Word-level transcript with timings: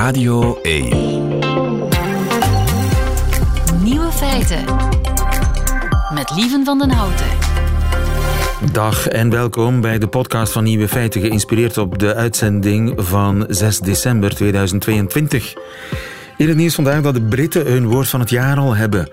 Radio 0.00 0.58
1. 0.62 0.88
Nieuwe 3.82 4.10
feiten. 4.12 4.64
Met 6.14 6.32
Lieven 6.36 6.64
van 6.64 6.78
den 6.78 6.90
Houten. 6.90 7.26
Dag 8.72 9.08
en 9.08 9.30
welkom 9.30 9.80
bij 9.80 9.98
de 9.98 10.06
podcast 10.06 10.52
van 10.52 10.64
Nieuwe 10.64 10.88
Feiten, 10.88 11.20
geïnspireerd 11.20 11.78
op 11.78 11.98
de 11.98 12.14
uitzending 12.14 12.92
van 12.96 13.44
6 13.48 13.78
december 13.78 14.34
2022. 14.34 15.54
In 16.36 16.48
het 16.48 16.56
nieuws 16.56 16.74
vandaag 16.74 17.02
dat 17.02 17.14
de 17.14 17.22
Britten 17.22 17.66
hun 17.66 17.88
woord 17.88 18.08
van 18.08 18.20
het 18.20 18.30
jaar 18.30 18.56
al 18.56 18.76
hebben. 18.76 19.10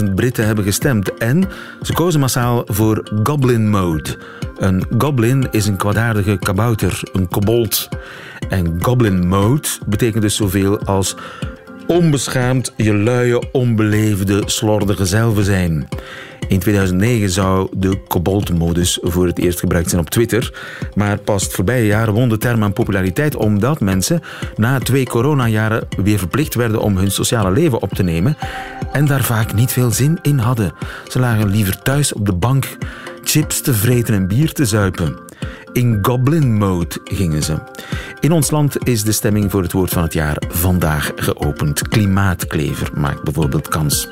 300.000 0.00 0.14
Britten 0.14 0.46
hebben 0.46 0.64
gestemd 0.64 1.14
en 1.14 1.48
ze 1.82 1.92
kozen 1.92 2.20
massaal 2.20 2.62
voor 2.66 3.20
Goblin 3.22 3.70
Mode. 3.70 4.18
Een 4.56 4.84
goblin 4.98 5.48
is 5.50 5.66
een 5.66 5.76
kwaadaardige 5.76 6.38
kabouter, 6.38 7.02
een 7.12 7.28
kobold. 7.28 7.88
En 8.50 8.78
Goblin 8.80 9.28
Mode 9.28 9.68
betekent 9.86 10.22
dus 10.22 10.36
zoveel 10.36 10.80
als 10.80 11.16
onbeschaamd 11.86 12.72
je 12.76 12.94
luie, 12.94 13.52
onbeleefde, 13.52 14.42
slordige 14.46 15.06
zelven 15.06 15.44
zijn. 15.44 15.88
In 16.48 16.58
2009 16.58 17.30
zou 17.30 17.68
de 17.72 18.02
koboldmodus 18.08 18.98
voor 19.02 19.26
het 19.26 19.38
eerst 19.38 19.58
gebruikt 19.58 19.90
zijn 19.90 20.00
op 20.00 20.10
Twitter. 20.10 20.54
Maar 20.94 21.18
pas 21.18 21.42
het 21.42 21.52
voorbije 21.52 21.86
jaar 21.86 22.12
won 22.12 22.28
de 22.28 22.38
term 22.38 22.62
aan 22.62 22.72
populariteit 22.72 23.36
omdat 23.36 23.80
mensen 23.80 24.20
na 24.56 24.78
twee 24.78 25.06
coronajaren 25.06 25.88
weer 26.02 26.18
verplicht 26.18 26.54
werden 26.54 26.80
om 26.80 26.96
hun 26.96 27.10
sociale 27.10 27.50
leven 27.50 27.82
op 27.82 27.92
te 27.92 28.02
nemen 28.02 28.36
en 28.92 29.06
daar 29.06 29.24
vaak 29.24 29.54
niet 29.54 29.72
veel 29.72 29.90
zin 29.90 30.18
in 30.22 30.38
hadden. 30.38 30.72
Ze 31.08 31.18
lagen 31.18 31.50
liever 31.50 31.82
thuis 31.82 32.12
op 32.12 32.26
de 32.26 32.34
bank 32.34 32.76
chips 33.24 33.60
te 33.60 33.74
vreten 33.74 34.14
en 34.14 34.28
bier 34.28 34.52
te 34.52 34.64
zuipen. 34.64 35.18
In 35.72 35.98
goblin 36.02 36.56
mode 36.56 36.98
gingen 37.04 37.42
ze. 37.42 37.58
In 38.20 38.32
ons 38.32 38.50
land 38.50 38.86
is 38.88 39.04
de 39.04 39.12
stemming 39.12 39.50
voor 39.50 39.62
het 39.62 39.72
woord 39.72 39.90
van 39.90 40.02
het 40.02 40.12
jaar 40.12 40.42
vandaag 40.48 41.12
geopend. 41.16 41.88
Klimaatklever 41.88 42.90
maakt 42.94 43.22
bijvoorbeeld 43.22 43.68
kans. 43.68 44.08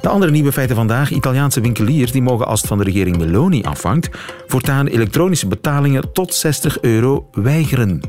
De 0.00 0.08
andere 0.08 0.32
nieuwe 0.32 0.52
feiten 0.52 0.76
vandaag. 0.76 1.10
Italiaanse 1.10 1.60
winkeliers 1.60 2.12
die 2.12 2.22
mogen 2.22 2.46
als 2.46 2.60
het 2.60 2.68
van 2.68 2.78
de 2.78 2.84
regering 2.84 3.18
Meloni 3.18 3.62
afhangt, 3.62 4.10
voortaan 4.46 4.86
elektronische 4.86 5.46
betalingen 5.46 6.12
tot 6.12 6.34
60 6.34 6.80
euro 6.80 7.28
weigeren. 7.32 8.00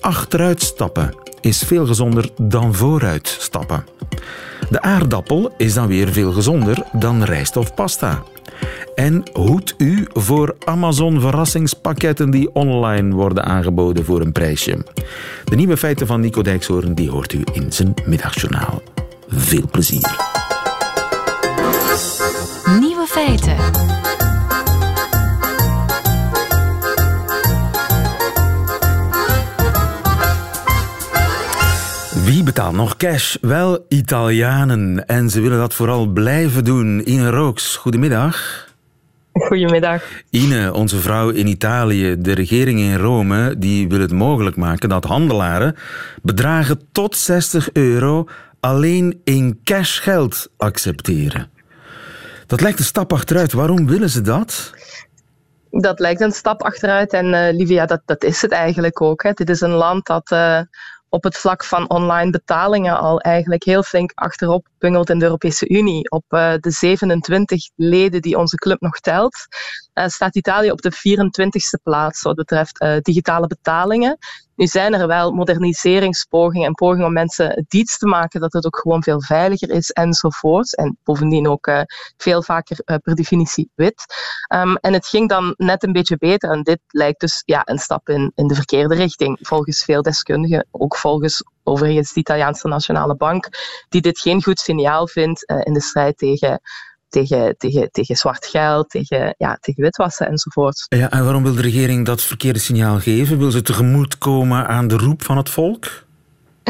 Achteruit 0.00 0.62
stappen 0.62 1.14
is 1.40 1.58
veel 1.58 1.86
gezonder 1.86 2.30
dan 2.36 2.74
vooruit 2.74 3.36
stappen. 3.40 3.84
De 4.70 4.80
aardappel 4.80 5.54
is 5.56 5.74
dan 5.74 5.86
weer 5.86 6.08
veel 6.08 6.32
gezonder 6.32 6.82
dan 6.92 7.22
rijst 7.22 7.56
of 7.56 7.74
pasta. 7.74 8.22
En 8.94 9.22
hoed 9.32 9.74
u 9.78 10.06
voor 10.12 10.56
Amazon 10.64 11.20
verrassingspakketten 11.20 12.30
die 12.30 12.54
online 12.54 13.14
worden 13.14 13.44
aangeboden 13.44 14.04
voor 14.04 14.20
een 14.20 14.32
prijsje. 14.32 14.84
De 15.44 15.56
nieuwe 15.56 15.76
feiten 15.76 16.06
van 16.06 16.20
Nico 16.20 16.42
Dijkshoorn 16.42 16.94
die 16.94 17.10
hoort 17.10 17.32
u 17.32 17.42
in 17.52 17.72
zijn 17.72 17.94
middagjournaal. 18.04 18.82
Veel 19.28 19.68
plezier. 19.70 20.16
Nieuwe 22.80 23.06
feiten. 23.06 23.56
Wie 32.30 32.42
betaalt 32.42 32.74
nog 32.74 32.96
cash? 32.96 33.36
Wel 33.40 33.84
Italianen. 33.88 35.06
En 35.06 35.30
ze 35.30 35.40
willen 35.40 35.58
dat 35.58 35.74
vooral 35.74 36.06
blijven 36.06 36.64
doen. 36.64 37.02
Ine 37.04 37.30
Rooks, 37.30 37.76
goedemiddag. 37.76 38.66
Goedemiddag. 39.32 40.02
Ine, 40.30 40.72
onze 40.72 40.96
vrouw 40.96 41.28
in 41.28 41.46
Italië, 41.46 42.16
de 42.18 42.32
regering 42.32 42.78
in 42.78 42.96
Rome, 42.96 43.58
die 43.58 43.88
wil 43.88 44.00
het 44.00 44.12
mogelijk 44.12 44.56
maken 44.56 44.88
dat 44.88 45.04
handelaren 45.04 45.76
bedragen 46.22 46.80
tot 46.92 47.16
60 47.16 47.72
euro 47.72 48.28
alleen 48.60 49.20
in 49.24 49.60
cashgeld 49.64 50.50
accepteren. 50.56 51.50
Dat 52.46 52.60
lijkt 52.60 52.78
een 52.78 52.84
stap 52.84 53.12
achteruit. 53.12 53.52
Waarom 53.52 53.86
willen 53.86 54.10
ze 54.10 54.20
dat? 54.20 54.72
Dat 55.70 55.98
lijkt 55.98 56.20
een 56.20 56.32
stap 56.32 56.62
achteruit 56.62 57.12
en 57.12 57.26
uh, 57.26 57.48
Livia, 57.52 57.86
dat, 57.86 58.02
dat 58.04 58.24
is 58.24 58.42
het 58.42 58.52
eigenlijk 58.52 59.00
ook. 59.02 59.22
Hè. 59.22 59.32
Dit 59.32 59.50
is 59.50 59.60
een 59.60 59.70
land 59.70 60.06
dat 60.06 60.30
uh, 60.30 60.60
op 61.10 61.24
het 61.24 61.36
vlak 61.36 61.64
van 61.64 61.90
online 61.90 62.30
betalingen 62.30 62.98
al 62.98 63.20
eigenlijk 63.20 63.64
heel 63.64 63.82
flink 63.82 64.12
achterop 64.14 64.66
bungelt 64.80 65.10
in 65.10 65.18
de 65.18 65.24
Europese 65.24 65.68
Unie. 65.68 66.10
Op 66.10 66.24
uh, 66.28 66.54
de 66.60 66.70
27 66.70 67.70
leden 67.74 68.22
die 68.22 68.38
onze 68.38 68.56
club 68.56 68.80
nog 68.80 69.00
telt, 69.00 69.34
uh, 69.94 70.06
staat 70.06 70.36
Italië 70.36 70.70
op 70.70 70.82
de 70.82 70.92
24ste 70.92 71.82
plaats 71.82 72.22
wat 72.22 72.36
betreft 72.36 72.82
uh, 72.82 72.96
digitale 73.00 73.46
betalingen. 73.46 74.18
Nu 74.54 74.66
zijn 74.66 74.94
er 74.94 75.06
wel 75.06 75.32
moderniseringspogingen 75.32 76.66
en 76.66 76.74
pogingen 76.74 77.06
om 77.06 77.12
mensen 77.12 77.64
diets 77.68 77.98
te 77.98 78.06
maken 78.06 78.40
dat 78.40 78.52
het 78.52 78.66
ook 78.66 78.78
gewoon 78.78 79.02
veel 79.02 79.22
veiliger 79.22 79.70
is 79.70 79.90
enzovoort. 79.90 80.76
En 80.76 80.98
bovendien 81.04 81.48
ook 81.48 81.86
veel 82.16 82.42
vaker 82.42 82.76
per 82.84 83.14
definitie 83.14 83.70
wit. 83.74 84.04
Um, 84.54 84.76
en 84.76 84.92
het 84.92 85.06
ging 85.06 85.28
dan 85.28 85.54
net 85.56 85.82
een 85.82 85.92
beetje 85.92 86.16
beter 86.16 86.50
en 86.50 86.62
dit 86.62 86.80
lijkt 86.86 87.20
dus 87.20 87.42
ja, 87.44 87.62
een 87.64 87.78
stap 87.78 88.08
in, 88.08 88.32
in 88.34 88.46
de 88.46 88.54
verkeerde 88.54 88.94
richting. 88.94 89.38
Volgens 89.40 89.84
veel 89.84 90.02
deskundigen, 90.02 90.66
ook 90.70 90.96
volgens 90.96 91.42
overigens 91.70 92.12
de 92.12 92.20
Italiaanse 92.20 92.68
Nationale 92.68 93.16
Bank, 93.16 93.48
die 93.88 94.00
dit 94.00 94.18
geen 94.18 94.42
goed 94.42 94.58
signaal 94.58 95.08
vindt 95.08 95.50
uh, 95.50 95.58
in 95.62 95.72
de 95.72 95.80
strijd 95.80 96.18
tegen 96.18 96.60
tegen, 97.10 97.54
tegen, 97.58 97.88
tegen 97.90 98.16
zwart 98.16 98.46
geld, 98.46 98.90
tegen, 98.90 99.34
ja, 99.38 99.58
tegen 99.60 99.82
witwassen 99.82 100.26
enzovoort. 100.26 100.86
Ja, 100.88 101.10
en 101.10 101.24
waarom 101.24 101.42
wil 101.42 101.54
de 101.54 101.60
regering 101.60 102.06
dat 102.06 102.22
verkeerde 102.22 102.58
signaal 102.58 102.98
geven? 102.98 103.38
Wil 103.38 103.50
ze 103.50 103.62
tegemoetkomen 103.62 104.66
aan 104.66 104.88
de 104.88 104.96
roep 104.96 105.22
van 105.22 105.36
het 105.36 105.50
volk? 105.50 106.08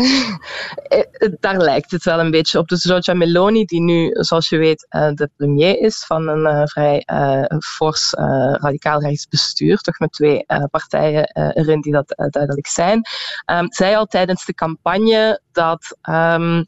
Daar 1.41 1.57
lijkt 1.57 1.91
het 1.91 2.05
wel 2.05 2.21
een 2.21 2.31
beetje 2.31 2.59
op. 2.59 2.69
Dus 2.69 2.83
Giorgia 2.83 3.15
Meloni, 3.15 3.65
die 3.65 3.81
nu, 3.81 4.11
zoals 4.13 4.49
je 4.49 4.57
weet, 4.57 4.87
de 4.91 5.31
premier 5.37 5.79
is 5.79 6.05
van 6.07 6.29
een 6.29 6.55
uh, 6.57 6.63
vrij 6.65 7.07
uh, 7.13 7.59
fors 7.59 8.11
radicaal 8.53 9.01
rechts 9.01 9.29
bestuur, 9.29 9.79
toch 9.79 9.99
met 9.99 10.13
twee 10.13 10.45
partijen 10.71 11.25
erin 11.55 11.81
die 11.81 11.93
dat 11.93 12.15
duidelijk 12.31 12.67
zijn, 12.67 13.03
um, 13.47 13.73
zei 13.73 13.95
al 13.95 14.07
tijdens 14.07 14.45
de 14.45 14.55
campagne 14.55 15.41
dat 15.53 15.97
um, 16.11 16.67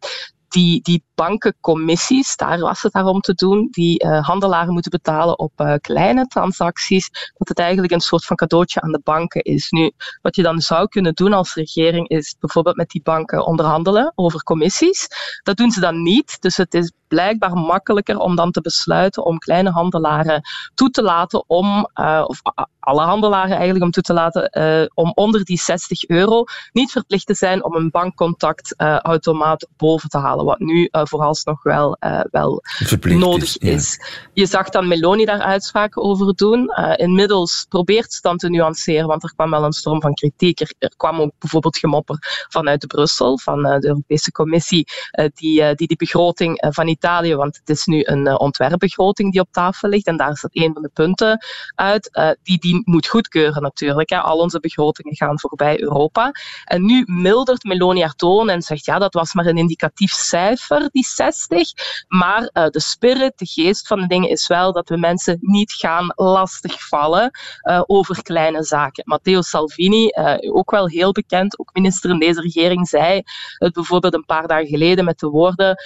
die, 0.48 0.82
die 0.82 1.04
bankencommissies, 1.14 2.36
daar 2.36 2.58
was 2.58 2.82
het 2.82 2.92
daarom 2.92 3.20
te 3.20 3.34
doen, 3.34 3.68
die 3.70 4.04
uh, 4.04 4.26
handelaren 4.26 4.72
moeten 4.72 4.90
betalen 4.90 5.38
op 5.38 5.52
uh, 5.60 5.74
kleine 5.80 6.26
transacties, 6.26 7.10
dat 7.34 7.48
het 7.48 7.58
eigenlijk 7.58 7.92
een 7.92 8.00
soort 8.00 8.24
van 8.24 8.36
cadeautje 8.36 8.80
aan 8.80 8.92
de 8.92 9.00
banken 9.04 9.42
is. 9.42 9.70
Nu, 9.70 9.92
wat 10.22 10.36
je 10.36 10.42
dan 10.42 10.60
zou 10.60 10.88
kunnen 10.88 11.14
doen 11.14 11.32
als 11.32 11.54
regering 11.54 12.08
is 12.08 12.36
bijvoorbeeld 12.40 12.76
met 12.76 12.90
die 12.90 13.02
banken 13.02 13.46
onderhandelen 13.46 14.12
over 14.14 14.42
commissies. 14.42 15.08
Dat 15.42 15.56
doen 15.56 15.70
ze 15.70 15.80
dan 15.80 16.02
niet, 16.02 16.40
dus 16.40 16.56
het 16.56 16.74
is 16.74 16.92
blijkbaar 17.08 17.54
makkelijker 17.56 18.18
om 18.18 18.36
dan 18.36 18.50
te 18.50 18.60
besluiten 18.60 19.24
om 19.24 19.38
kleine 19.38 19.70
handelaren 19.70 20.42
toe 20.74 20.90
te 20.90 21.02
laten 21.02 21.44
om, 21.46 21.88
uh, 22.00 22.24
of 22.26 22.40
alle 22.78 23.02
handelaren 23.02 23.54
eigenlijk 23.54 23.84
om 23.84 23.90
toe 23.90 24.02
te 24.02 24.12
laten, 24.12 24.90
om 24.94 25.12
onder 25.14 25.44
die 25.44 25.58
60 25.58 26.08
euro 26.08 26.44
niet 26.72 26.90
verplicht 26.90 27.26
te 27.26 27.34
zijn 27.34 27.64
om 27.64 27.74
een 27.74 27.90
bankcontactautomaat 27.90 29.62
uh, 29.62 29.68
boven 29.76 30.08
te 30.08 30.18
halen, 30.18 30.44
wat 30.44 30.58
nu 30.58 30.88
vooralsnog 31.12 31.62
wel, 31.62 31.96
wel 32.30 32.62
nodig 33.00 33.58
is. 33.58 33.74
is. 33.74 33.98
Ja. 33.98 34.30
Je 34.32 34.46
zag 34.46 34.68
dan 34.68 34.88
Meloni 34.88 35.24
daar 35.24 35.40
uitspraken 35.40 36.02
over 36.02 36.34
doen. 36.34 36.72
inmiddels 36.96 37.66
probeert 37.68 38.12
ze 38.12 38.20
dan 38.20 38.36
te 38.36 38.48
nuanceren, 38.48 39.06
want 39.06 39.22
er 39.22 39.34
kwam 39.34 39.50
wel 39.50 39.64
een 39.64 39.72
storm 39.72 40.00
van 40.00 40.14
kritiek. 40.14 40.60
Er, 40.60 40.74
er 40.78 40.92
kwam 40.96 41.20
ook 41.20 41.32
bijvoorbeeld 41.38 41.78
gemopper 41.78 42.46
vanuit 42.48 42.86
Brussel, 42.86 43.38
van 43.38 43.62
de 43.62 43.86
Europese 43.86 44.32
Commissie, 44.32 44.86
die, 45.34 45.74
die 45.74 45.86
die 45.86 45.96
begroting 45.96 46.66
van 46.70 46.88
Italië, 46.88 47.34
want 47.34 47.56
het 47.56 47.68
is 47.68 47.84
nu 47.84 48.00
een 48.04 48.26
uh, 48.26 48.34
ontwerpbegroting 48.38 49.32
die 49.32 49.40
op 49.40 49.48
tafel 49.50 49.88
ligt 49.88 50.06
en 50.06 50.16
daar 50.16 50.30
is 50.30 50.40
dat 50.40 50.50
een 50.54 50.72
van 50.72 50.82
de 50.82 50.90
punten 50.92 51.46
uit, 51.74 52.08
uh, 52.12 52.30
die 52.42 52.58
die 52.58 52.82
moet 52.84 53.06
goedkeuren 53.06 53.62
natuurlijk. 53.62 54.10
Hè. 54.10 54.20
Al 54.20 54.38
onze 54.38 54.60
begrotingen 54.60 55.16
gaan 55.16 55.40
voorbij 55.40 55.80
Europa. 55.80 56.30
En 56.64 56.84
nu 56.84 57.02
mildert 57.06 57.64
Meloni 57.64 58.00
haar 58.00 58.14
toon 58.14 58.48
en 58.48 58.62
zegt 58.62 58.84
ja, 58.84 58.98
dat 58.98 59.14
was 59.14 59.32
maar 59.34 59.46
een 59.46 59.56
indicatief 59.56 60.12
cijfer, 60.12 60.88
die 60.92 61.04
60, 61.04 61.68
maar 62.08 62.50
uh, 62.52 62.66
de 62.66 62.80
spirit, 62.80 63.38
de 63.38 63.46
geest 63.46 63.86
van 63.86 64.00
de 64.00 64.06
dingen 64.06 64.28
is 64.28 64.46
wel 64.46 64.72
dat 64.72 64.88
we 64.88 64.96
mensen 64.96 65.38
niet 65.40 65.72
gaan 65.72 66.12
lastigvallen 66.14 67.30
over 67.86 68.22
kleine 68.22 68.64
zaken. 68.64 69.02
Matteo 69.06 69.40
Salvini, 69.40 70.10
ook 70.52 70.70
wel 70.70 70.88
heel 70.88 71.12
bekend, 71.12 71.58
ook 71.58 71.70
minister 71.72 72.10
in 72.10 72.18
deze 72.18 72.40
regering, 72.40 72.88
zei 72.88 73.22
het 73.58 73.72
bijvoorbeeld 73.72 74.14
een 74.14 74.24
paar 74.24 74.46
dagen 74.46 74.66
geleden 74.66 75.04
met 75.04 75.18
de 75.18 75.28
woorden 75.28 75.76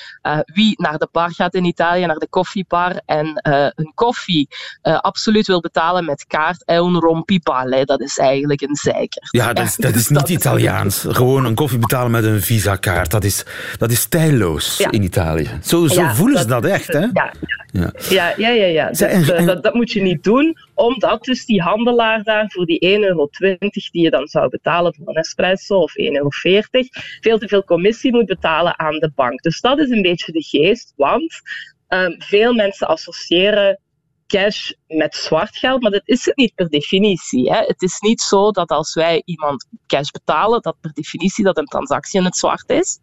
wie 0.44 0.82
naar 0.82 0.99
de 0.99 1.09
bar 1.12 1.32
gaat 1.35 1.55
in 1.55 1.64
Italië, 1.64 2.06
naar 2.06 2.19
de 2.19 2.29
koffiebar 2.29 3.00
en 3.05 3.41
een 3.75 3.93
koffie 3.94 4.49
absoluut 4.82 5.47
wil 5.47 5.61
betalen 5.61 6.05
met 6.05 6.26
kaart, 6.26 6.64
è 6.64 6.79
un 6.79 6.99
rompipale. 6.99 7.85
Dat 7.85 8.00
is 8.00 8.19
eigenlijk 8.19 8.61
een 8.61 8.75
zeiker. 8.75 9.29
Ja, 9.31 9.52
dat 9.52 9.64
is, 9.64 9.76
dat 9.76 9.94
is 9.94 10.09
niet 10.09 10.19
dat 10.19 10.29
Italiaans. 10.29 11.05
Gewoon 11.09 11.44
een 11.44 11.55
koffie 11.55 11.79
betalen 11.79 12.11
met 12.11 12.25
een 12.25 12.43
visa-kaart. 12.43 13.11
Dat 13.11 13.25
is, 13.25 13.44
dat 13.79 13.91
is 13.91 14.00
stijlloos. 14.00 14.76
Ja, 14.76 14.91
in 14.97 15.03
Italië. 15.03 15.49
Zo, 15.63 15.87
zo 15.87 16.07
voelen 16.07 16.39
ze 16.39 16.47
dat 16.47 16.65
echt, 16.65 16.93
hè? 16.93 16.99
Ja, 17.01 17.33
ja, 17.73 17.93
ja. 18.09 18.35
ja, 18.37 18.49
ja, 18.49 18.65
ja. 18.65 18.89
Dus, 18.89 19.01
eh, 19.01 19.47
dat, 19.47 19.63
dat, 19.63 19.75
moet 19.75 19.91
je 19.91 20.03
niet 20.03 20.25
doen, 20.25 20.57
omdat 20.75 21.25
dus 21.25 21.45
die 21.45 21.63
handelaar 21.63 22.23
daar 22.23 22.45
voor 22.49 22.67
die 22.67 22.99
1,20 22.99 23.01
euro 23.01 23.29
die 23.71 24.03
je 24.03 24.11
dan 24.11 24.27
zou 24.27 24.49
betalen 24.49 24.95
voor 24.95 25.09
een 25.09 25.15
espresso 25.15 25.79
of 25.79 25.93
1,40 26.01 26.05
euro, 26.13 26.29
veel 27.21 27.39
te 27.39 27.49
veel 27.49 27.65
commissie 27.65 28.13
moet 28.13 28.27
betalen 28.27 28.79
aan 28.79 28.99
de 28.99 29.13
bank. 29.15 29.43
Dus 29.43 29.61
dat 29.61 29.79
is 29.79 29.91
een 29.91 30.03
beetje 30.03 30.33
de 30.33 30.43
geest, 30.43 30.93
want 30.97 31.41
um, 31.89 32.15
veel 32.19 32.55
mensen 32.55 32.89
associëren 32.89 33.81
cash 34.27 34.71
met 34.87 35.15
zwart 35.15 35.57
geld, 35.57 35.83
maar 35.83 35.91
dat 35.91 36.03
is 36.05 36.25
het 36.25 36.37
niet 36.37 36.55
per 36.55 36.69
definitie. 36.69 37.53
Hè. 37.53 37.59
Het 37.59 37.83
is 37.83 38.01
niet 38.01 38.21
zo 38.21 38.51
dat 38.51 38.69
als 38.69 38.95
wij 38.95 39.23
iemand 39.25 39.67
cash 39.87 40.11
betalen, 40.11 40.63
dat 40.63 40.77
per 40.81 40.93
definitie 40.93 41.45
dat 41.45 41.59
een 41.59 41.67
transactie 41.67 42.19
in 42.19 42.25
het 42.25 42.37
zwart 42.37 42.71
is. 42.71 42.99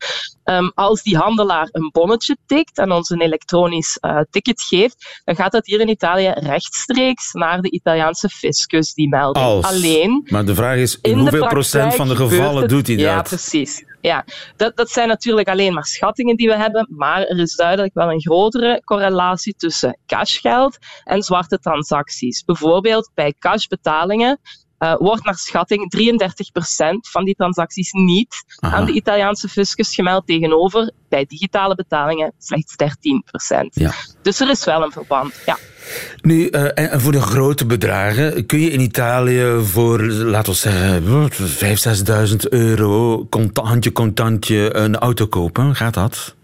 Um, 0.45 0.71
als 0.75 1.03
die 1.03 1.17
handelaar 1.17 1.69
een 1.71 1.89
bonnetje 1.91 2.37
tikt 2.45 2.77
en 2.77 2.91
ons 2.91 3.09
een 3.09 3.21
elektronisch 3.21 3.97
uh, 4.01 4.19
ticket 4.29 4.61
geeft, 4.61 5.21
dan 5.23 5.35
gaat 5.35 5.51
dat 5.51 5.65
hier 5.65 5.79
in 5.79 5.89
Italië 5.89 6.29
rechtstreeks 6.35 7.33
naar 7.33 7.61
de 7.61 7.71
Italiaanse 7.71 8.29
fiscus, 8.29 8.93
die 8.93 9.09
melding. 9.09 9.45
Als. 9.45 9.65
Alleen. 9.65 10.27
Maar 10.29 10.45
de 10.45 10.55
vraag 10.55 10.77
is, 10.77 10.99
in, 11.01 11.17
hoeveel 11.17 11.47
procent 11.47 11.95
van 11.95 12.07
de 12.07 12.15
gevallen 12.15 12.67
doet 12.67 12.87
hij 12.87 12.95
dat? 12.95 13.05
Ja, 13.05 13.21
precies. 13.21 13.83
Ja, 14.01 14.25
dat, 14.55 14.77
dat 14.77 14.89
zijn 14.89 15.07
natuurlijk 15.07 15.47
alleen 15.47 15.73
maar 15.73 15.85
schattingen 15.85 16.35
die 16.35 16.47
we 16.47 16.55
hebben, 16.55 16.87
maar 16.89 17.21
er 17.21 17.39
is 17.39 17.55
duidelijk 17.55 17.93
wel 17.93 18.11
een 18.11 18.21
grotere 18.21 18.81
correlatie 18.83 19.53
tussen 19.57 19.99
cashgeld 20.05 20.77
en 21.03 21.21
zwarte 21.21 21.59
transacties. 21.59 22.43
Bijvoorbeeld 22.43 23.11
bij 23.13 23.33
cashbetalingen 23.39 24.39
uh, 24.83 24.95
wordt 24.97 25.25
naar 25.25 25.35
schatting 25.35 25.93
33% 25.97 27.09
van 27.11 27.25
die 27.25 27.35
transacties 27.35 27.91
niet 27.91 28.43
Aha. 28.59 28.75
aan 28.75 28.85
de 28.85 28.91
Italiaanse 28.91 29.47
fiscus 29.47 29.95
gemeld 29.95 30.27
tegenover 30.27 30.91
bij 31.09 31.25
digitale 31.25 31.75
betalingen 31.75 32.33
slechts 32.37 32.75
13%. 32.83 33.65
Ja. 33.69 33.93
Dus 34.21 34.39
er 34.39 34.49
is 34.49 34.65
wel 34.65 34.83
een 34.83 34.91
verband, 34.91 35.33
ja. 35.45 35.57
Nu, 36.21 36.49
uh, 36.49 36.79
en 36.79 37.01
voor 37.01 37.11
de 37.11 37.21
grote 37.21 37.65
bedragen, 37.65 38.45
kun 38.45 38.59
je 38.59 38.69
in 38.69 38.79
Italië 38.79 39.59
voor, 39.63 40.01
laten 40.03 40.53
we 40.53 40.59
zeggen, 40.59 41.31
5.000, 41.31 42.31
6.000 42.31 42.49
euro 42.49 43.25
contantje, 43.29 43.91
contantje 43.91 44.75
een 44.75 44.97
auto 44.97 45.27
kopen? 45.27 45.75
Gaat 45.75 45.93
dat? 45.93 46.35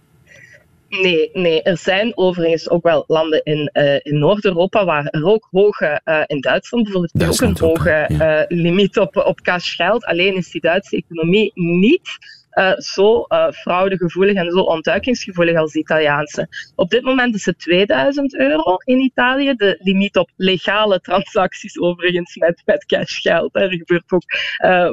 Nee, 0.90 1.30
nee, 1.34 1.62
er 1.62 1.78
zijn 1.78 2.18
overigens 2.18 2.70
ook 2.70 2.84
wel 2.84 3.04
landen 3.08 3.44
in, 3.44 3.70
uh, 3.74 3.94
in 3.94 4.20
Noord-Europa 4.20 4.86
waar 4.86 5.06
er 5.06 5.26
ook 5.26 5.48
hoge, 5.52 6.02
uh, 6.06 6.22
in 6.26 6.42
Duitsland 6.42 6.84
bijvoorbeeld, 6.84 7.20
Duitsland 7.20 7.62
ook 7.62 7.70
een 7.70 7.78
hoge 7.78 8.06
ja. 8.08 8.40
uh, 8.40 8.46
limiet 8.48 8.98
op, 8.98 9.18
op 9.18 9.42
cashgeld. 9.42 10.06
Alleen 10.06 10.36
is 10.36 10.52
die 10.52 10.62
Duitse 10.62 10.96
economie 10.96 11.52
niet 11.54 12.38
zo 12.78 13.26
fraudegevoelig 13.52 14.36
en 14.36 14.52
zo 14.52 14.60
ontduikingsgevoelig 14.60 15.58
als 15.58 15.72
de 15.72 15.80
Italiaanse. 15.80 16.48
Op 16.76 16.90
dit 16.90 17.02
moment 17.02 17.36
is 17.36 17.46
het 17.46 17.60
2000 17.60 18.36
euro 18.36 18.76
in 18.84 19.00
Italië. 19.00 19.54
De 19.56 19.78
limiet 19.80 20.18
op 20.18 20.30
legale 20.36 21.00
transacties 21.00 21.80
overigens 21.80 22.36
met, 22.36 22.62
met 22.66 22.86
cashgeld. 22.86 23.56
Er 23.56 23.72
gebeurt 23.72 24.12
ook 24.12 24.24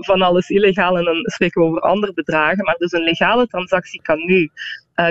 van 0.05 0.23
alles 0.23 0.49
illegaal 0.49 0.99
en 0.99 1.05
dan 1.05 1.17
spreken 1.23 1.63
we 1.63 1.69
over 1.69 1.81
andere 1.81 2.13
bedragen. 2.13 2.65
Maar 2.65 2.77
dus 2.79 2.93
een 2.93 3.05
legale 3.05 3.47
transactie 3.47 4.03
kan 4.03 4.25
nu 4.25 4.51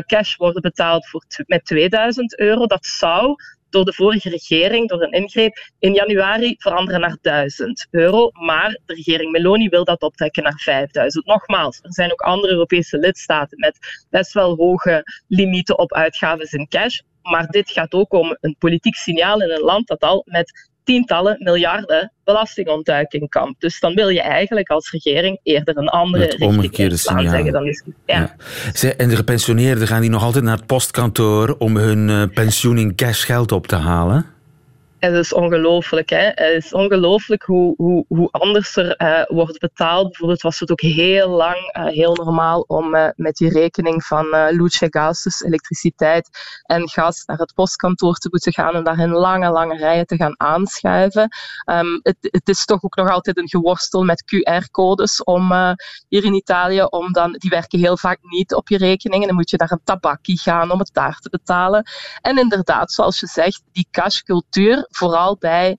cash 0.05 0.35
worden 0.35 0.61
betaald 0.61 1.07
voor 1.07 1.23
met 1.45 1.65
2000 1.65 2.39
euro. 2.39 2.65
Dat 2.65 2.85
zou 2.85 3.35
door 3.69 3.85
de 3.85 3.93
vorige 3.93 4.29
regering, 4.29 4.89
door 4.89 5.01
een 5.01 5.11
ingreep, 5.11 5.69
in 5.79 5.93
januari 5.93 6.55
veranderen 6.57 6.99
naar 7.01 7.17
1000 7.21 7.87
euro. 7.91 8.29
Maar 8.31 8.79
de 8.85 8.93
regering 8.93 9.31
Meloni 9.31 9.69
wil 9.69 9.83
dat 9.83 10.01
optrekken 10.01 10.43
naar 10.43 10.59
5000. 10.63 11.25
Nogmaals, 11.25 11.79
er 11.81 11.93
zijn 11.93 12.11
ook 12.11 12.21
andere 12.21 12.53
Europese 12.53 12.97
lidstaten 12.97 13.59
met 13.59 14.05
best 14.09 14.33
wel 14.33 14.55
hoge 14.55 15.03
limieten 15.27 15.77
op 15.77 15.93
uitgaven 15.93 16.47
in 16.49 16.67
cash. 16.67 16.99
Maar 17.21 17.47
dit 17.47 17.71
gaat 17.71 17.93
ook 17.93 18.13
om 18.13 18.37
een 18.41 18.55
politiek 18.59 18.95
signaal 18.95 19.41
in 19.41 19.51
een 19.51 19.61
land 19.61 19.87
dat 19.87 20.01
al 20.01 20.23
met 20.25 20.69
tientallen 20.85 21.35
miljarden 21.39 22.11
belastingontduiking 22.23 23.29
kampt. 23.29 23.61
Dus 23.61 23.79
dan 23.79 23.93
wil 23.93 24.09
je 24.09 24.21
eigenlijk 24.21 24.69
als 24.69 24.91
regering 24.91 25.39
eerder 25.43 25.77
een 25.77 25.89
andere 25.89 26.23
het 26.23 26.41
omgekeerde 26.41 26.97
signaal. 26.97 27.29
zeggen. 27.29 27.51
Dan 27.51 27.65
is, 27.65 27.83
ja. 28.05 28.35
ja. 28.73 28.93
En 28.93 29.09
de 29.09 29.15
gepensioneerden 29.15 29.87
gaan 29.87 30.01
die 30.01 30.09
nog 30.09 30.23
altijd 30.23 30.43
naar 30.43 30.57
het 30.57 30.65
postkantoor 30.65 31.55
om 31.57 31.77
hun 31.77 32.09
uh, 32.09 32.23
pensioen 32.33 32.77
in 32.77 32.95
cash 32.95 33.25
geld 33.25 33.51
op 33.51 33.67
te 33.67 33.75
halen? 33.75 34.34
Het 35.05 35.25
is 35.25 35.33
ongelooflijk. 35.33 36.09
Het 36.09 36.39
is 36.39 36.73
ongelooflijk 36.73 37.43
hoe, 37.43 37.73
hoe, 37.77 38.05
hoe 38.07 38.29
anders 38.31 38.75
er 38.75 39.01
uh, 39.01 39.37
wordt 39.37 39.59
betaald. 39.59 40.07
Bijvoorbeeld 40.07 40.41
was 40.41 40.59
het 40.59 40.71
ook 40.71 40.81
heel 40.81 41.29
lang 41.29 41.77
uh, 41.77 41.85
heel 41.85 42.15
normaal 42.15 42.59
om 42.59 42.95
uh, 42.95 43.07
met 43.15 43.35
die 43.35 43.49
rekening 43.49 44.03
van 44.03 44.25
Luce 44.49 44.87
Gas, 44.89 45.23
dus 45.23 45.41
elektriciteit 45.41 46.29
en 46.63 46.89
gas, 46.89 47.25
naar 47.25 47.37
het 47.37 47.53
postkantoor 47.53 48.15
te 48.15 48.27
moeten 48.31 48.53
gaan 48.53 48.73
en 48.73 48.83
daar 48.83 48.99
in 48.99 49.11
lange, 49.11 49.51
lange 49.51 49.77
rijen 49.77 50.05
te 50.05 50.15
gaan 50.15 50.39
aanschuiven. 50.39 51.29
Um, 51.65 51.99
het, 52.01 52.17
het, 52.21 52.49
is 52.49 52.65
toch 52.65 52.83
ook 52.83 52.95
nog 52.95 53.09
altijd 53.09 53.37
een 53.37 53.49
geworstel 53.49 54.03
met 54.03 54.23
QR-codes 54.23 55.23
om 55.23 55.53
hier 56.07 56.23
in 56.23 56.33
Italië, 56.33 56.83
om 56.83 57.11
dan, 57.11 57.31
die 57.31 57.49
werken 57.49 57.79
heel 57.79 57.97
vaak 57.97 58.17
niet 58.21 58.53
op 58.53 58.69
je 58.69 58.77
rekening 58.77 59.21
en 59.21 59.27
dan 59.27 59.37
moet 59.37 59.49
je 59.49 59.57
naar 59.57 59.71
een 59.71 59.81
tabakkie 59.83 60.39
gaan 60.39 60.71
om 60.71 60.79
het 60.79 60.93
daar 60.93 61.19
te 61.19 61.29
betalen. 61.29 61.83
En 62.21 62.37
inderdaad, 62.37 62.91
zoals 62.91 63.19
je 63.19 63.27
zegt, 63.27 63.61
die 63.71 63.87
cashcultuur 63.91 64.87
vooral 64.95 65.37
bij 65.39 65.77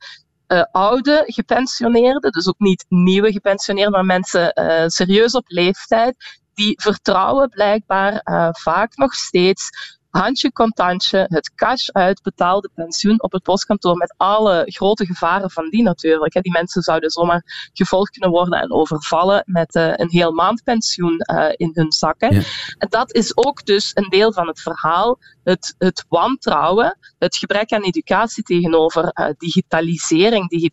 uh, 0.48 0.62
oude 0.70 1.22
gepensioneerden, 1.26 2.32
dus 2.32 2.48
ook 2.48 2.58
niet 2.58 2.84
nieuwe 2.88 3.32
gepensioneerden, 3.32 3.92
maar 3.92 4.04
mensen 4.04 4.60
uh, 4.60 4.84
serieus 4.86 5.32
op 5.32 5.44
leeftijd, 5.46 6.16
die 6.54 6.80
vertrouwen 6.82 7.48
blijkbaar 7.48 8.12
uh, 8.24 8.48
vaak 8.50 8.96
nog 8.96 9.14
steeds 9.14 9.70
handje 10.16 10.52
contantje, 10.52 11.26
het 11.28 11.54
cash 11.54 11.88
uitbetaalde 11.88 12.70
pensioen 12.74 13.22
op 13.22 13.32
het 13.32 13.42
postkantoor 13.42 13.96
met 13.96 14.14
alle 14.16 14.62
grote 14.66 15.06
gevaren 15.06 15.50
van 15.50 15.70
die 15.70 15.82
natuurlijk. 15.82 16.42
Die 16.42 16.52
mensen 16.52 16.82
zouden 16.82 17.10
zomaar 17.10 17.70
gevolgd 17.72 18.10
kunnen 18.10 18.30
worden 18.30 18.60
en 18.60 18.72
overvallen 18.72 19.42
met 19.46 19.74
uh, 19.74 19.92
een 19.94 20.10
heel 20.10 20.32
maand 20.32 20.62
pensioen 20.64 21.22
uh, 21.32 21.48
in 21.56 21.70
hun 21.72 21.92
zakken. 21.92 22.34
Ja. 22.34 22.40
En 22.78 22.88
dat 22.88 23.14
is 23.14 23.36
ook 23.36 23.64
dus 23.64 23.90
een 23.94 24.08
deel 24.08 24.32
van 24.32 24.46
het 24.46 24.60
verhaal. 24.60 25.18
Het, 25.44 25.74
het 25.78 26.04
wantrouwen, 26.08 26.98
het 27.18 27.36
gebrek 27.36 27.72
aan 27.72 27.82
educatie 27.82 28.42
tegenover 28.42 29.10
uh, 29.14 29.26
digitalisering, 29.38 30.48
digi 30.48 30.70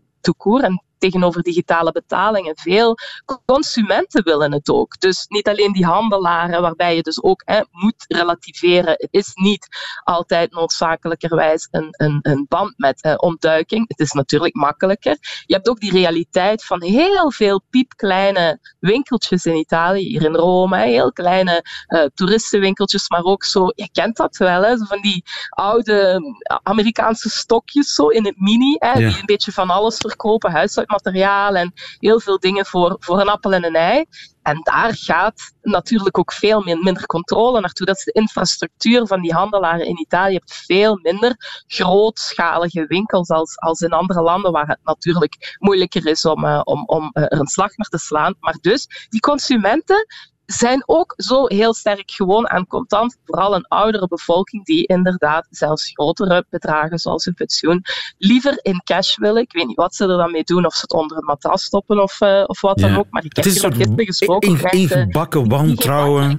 en 0.61 0.83
tegenover 1.03 1.41
digitale 1.41 1.91
betalingen. 1.91 2.57
Veel 2.57 2.97
consumenten 3.45 4.23
willen 4.23 4.51
het 4.51 4.69
ook. 4.69 4.99
Dus 4.99 5.25
niet 5.27 5.47
alleen 5.47 5.71
die 5.71 5.85
handelaren, 5.85 6.61
waarbij 6.61 6.95
je 6.95 7.01
dus 7.01 7.23
ook 7.23 7.41
hè, 7.45 7.61
moet 7.71 8.05
relativeren. 8.07 8.93
Het 8.97 9.07
is 9.11 9.31
niet 9.33 9.67
altijd 10.03 10.51
noodzakelijkerwijs 10.51 11.67
een, 11.71 11.87
een, 11.91 12.19
een 12.21 12.45
band 12.49 12.73
met 12.77 13.01
eh, 13.01 13.13
ontduiking. 13.17 13.85
Het 13.87 13.99
is 13.99 14.11
natuurlijk 14.11 14.55
makkelijker. 14.55 15.17
Je 15.45 15.53
hebt 15.53 15.69
ook 15.69 15.79
die 15.79 15.91
realiteit 15.91 16.65
van 16.65 16.83
heel 16.83 17.31
veel 17.31 17.61
piepkleine 17.69 18.59
winkeltjes 18.79 19.45
in 19.45 19.55
Italië, 19.55 20.07
hier 20.07 20.23
in 20.23 20.35
Rome. 20.35 20.77
Hè, 20.77 20.85
heel 20.85 21.11
kleine 21.11 21.63
uh, 21.87 22.05
toeristenwinkeltjes, 22.13 23.09
maar 23.09 23.23
ook 23.23 23.43
zo, 23.43 23.67
je 23.75 23.89
kent 23.91 24.15
dat 24.17 24.37
wel, 24.37 24.63
hè, 24.63 24.77
van 24.77 25.01
die 25.01 25.23
oude 25.49 26.21
Amerikaanse 26.63 27.29
stokjes 27.29 27.93
zo 27.93 28.07
in 28.07 28.25
het 28.25 28.39
mini, 28.39 28.75
hè, 28.79 28.91
ja. 28.91 28.95
die 28.95 29.19
een 29.19 29.25
beetje 29.25 29.51
van 29.51 29.69
alles 29.69 29.97
verkopen, 29.97 30.51
huishoudmateriaal 30.51 30.92
materiaal 30.93 31.55
en 31.55 31.73
heel 31.99 32.19
veel 32.19 32.39
dingen 32.39 32.65
voor, 32.65 32.95
voor 32.99 33.21
een 33.21 33.29
appel 33.29 33.53
en 33.53 33.65
een 33.65 33.75
ei. 33.75 34.05
En 34.41 34.59
daar 34.63 34.95
gaat 34.95 35.53
natuurlijk 35.61 36.17
ook 36.17 36.33
veel 36.33 36.61
minder 36.61 37.05
controle 37.05 37.59
naartoe. 37.59 37.85
Dat 37.85 37.97
is 37.97 38.03
de 38.03 38.11
infrastructuur 38.11 39.07
van 39.07 39.21
die 39.21 39.33
handelaren 39.33 39.85
in 39.85 39.99
Italië. 39.99 40.31
Je 40.31 40.39
hebt 40.39 40.63
veel 40.65 40.99
minder 41.01 41.35
grootschalige 41.67 42.85
winkels 42.87 43.29
als, 43.29 43.59
als 43.59 43.81
in 43.81 43.91
andere 43.91 44.21
landen, 44.21 44.51
waar 44.51 44.67
het 44.67 44.79
natuurlijk 44.83 45.57
moeilijker 45.59 46.07
is 46.07 46.25
om, 46.25 46.45
uh, 46.45 46.61
om, 46.63 46.83
om 46.85 47.11
uh, 47.13 47.23
er 47.23 47.39
een 47.39 47.47
slag 47.47 47.77
naar 47.77 47.87
te 47.87 47.97
slaan. 47.97 48.35
Maar 48.39 48.57
dus, 48.61 49.07
die 49.09 49.19
consumenten 49.19 50.05
zijn 50.45 50.83
ook 50.85 51.13
zo 51.17 51.45
heel 51.45 51.73
sterk 51.73 52.11
gewoon 52.11 52.49
aan 52.49 52.67
contant. 52.67 53.17
Vooral 53.25 53.55
een 53.55 53.67
oudere 53.67 54.07
bevolking 54.07 54.65
die 54.65 54.85
inderdaad 54.87 55.47
zelfs 55.49 55.91
grotere 55.93 56.45
bedragen 56.49 56.99
zoals 56.99 57.25
een 57.25 57.33
pensioen 57.33 57.81
liever 58.17 58.59
in 58.61 58.81
cash 58.83 59.17
willen. 59.17 59.41
Ik 59.41 59.53
weet 59.53 59.67
niet 59.67 59.75
wat 59.75 59.95
ze 59.95 60.03
er 60.03 60.17
dan 60.17 60.31
mee 60.31 60.43
doen, 60.43 60.65
of 60.65 60.73
ze 60.73 60.81
het 60.81 60.93
onder 60.93 61.17
een 61.17 61.25
matras 61.25 61.63
stoppen 61.63 62.01
of, 62.01 62.21
uh, 62.21 62.43
of 62.45 62.61
wat 62.61 62.79
ja. 62.79 62.87
dan 62.87 62.97
ook. 62.97 63.05
Maar 63.09 63.25
ik 63.25 63.35
heb 63.35 63.45
hier 63.45 63.61
nog 63.61 63.75
gisteren 63.75 64.05
gesproken. 64.05 64.49
In, 64.49 64.79
ingebakken 64.79 65.49
wantrouwen. 65.49 66.37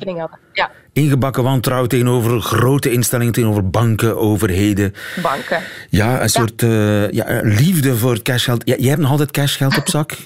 Ja. 0.53 0.71
Ingebakken 0.93 1.43
wantrouwen 1.43 1.89
tegenover 1.89 2.41
grote 2.41 2.93
instellingen, 2.93 3.33
tegenover 3.33 3.71
banken, 3.71 4.17
overheden. 4.17 4.95
Banken. 5.23 5.63
Ja, 5.91 6.23
een 6.23 6.29
soort 6.29 6.63
uh, 6.63 7.11
ja, 7.11 7.41
liefde 7.43 7.97
voor 7.97 8.23
cashgeld. 8.23 8.63
Jij 8.65 8.89
hebt 8.89 9.01
nog 9.01 9.11
altijd 9.11 9.31
cashgeld 9.31 9.77
op 9.77 9.89
zak? 9.89 10.17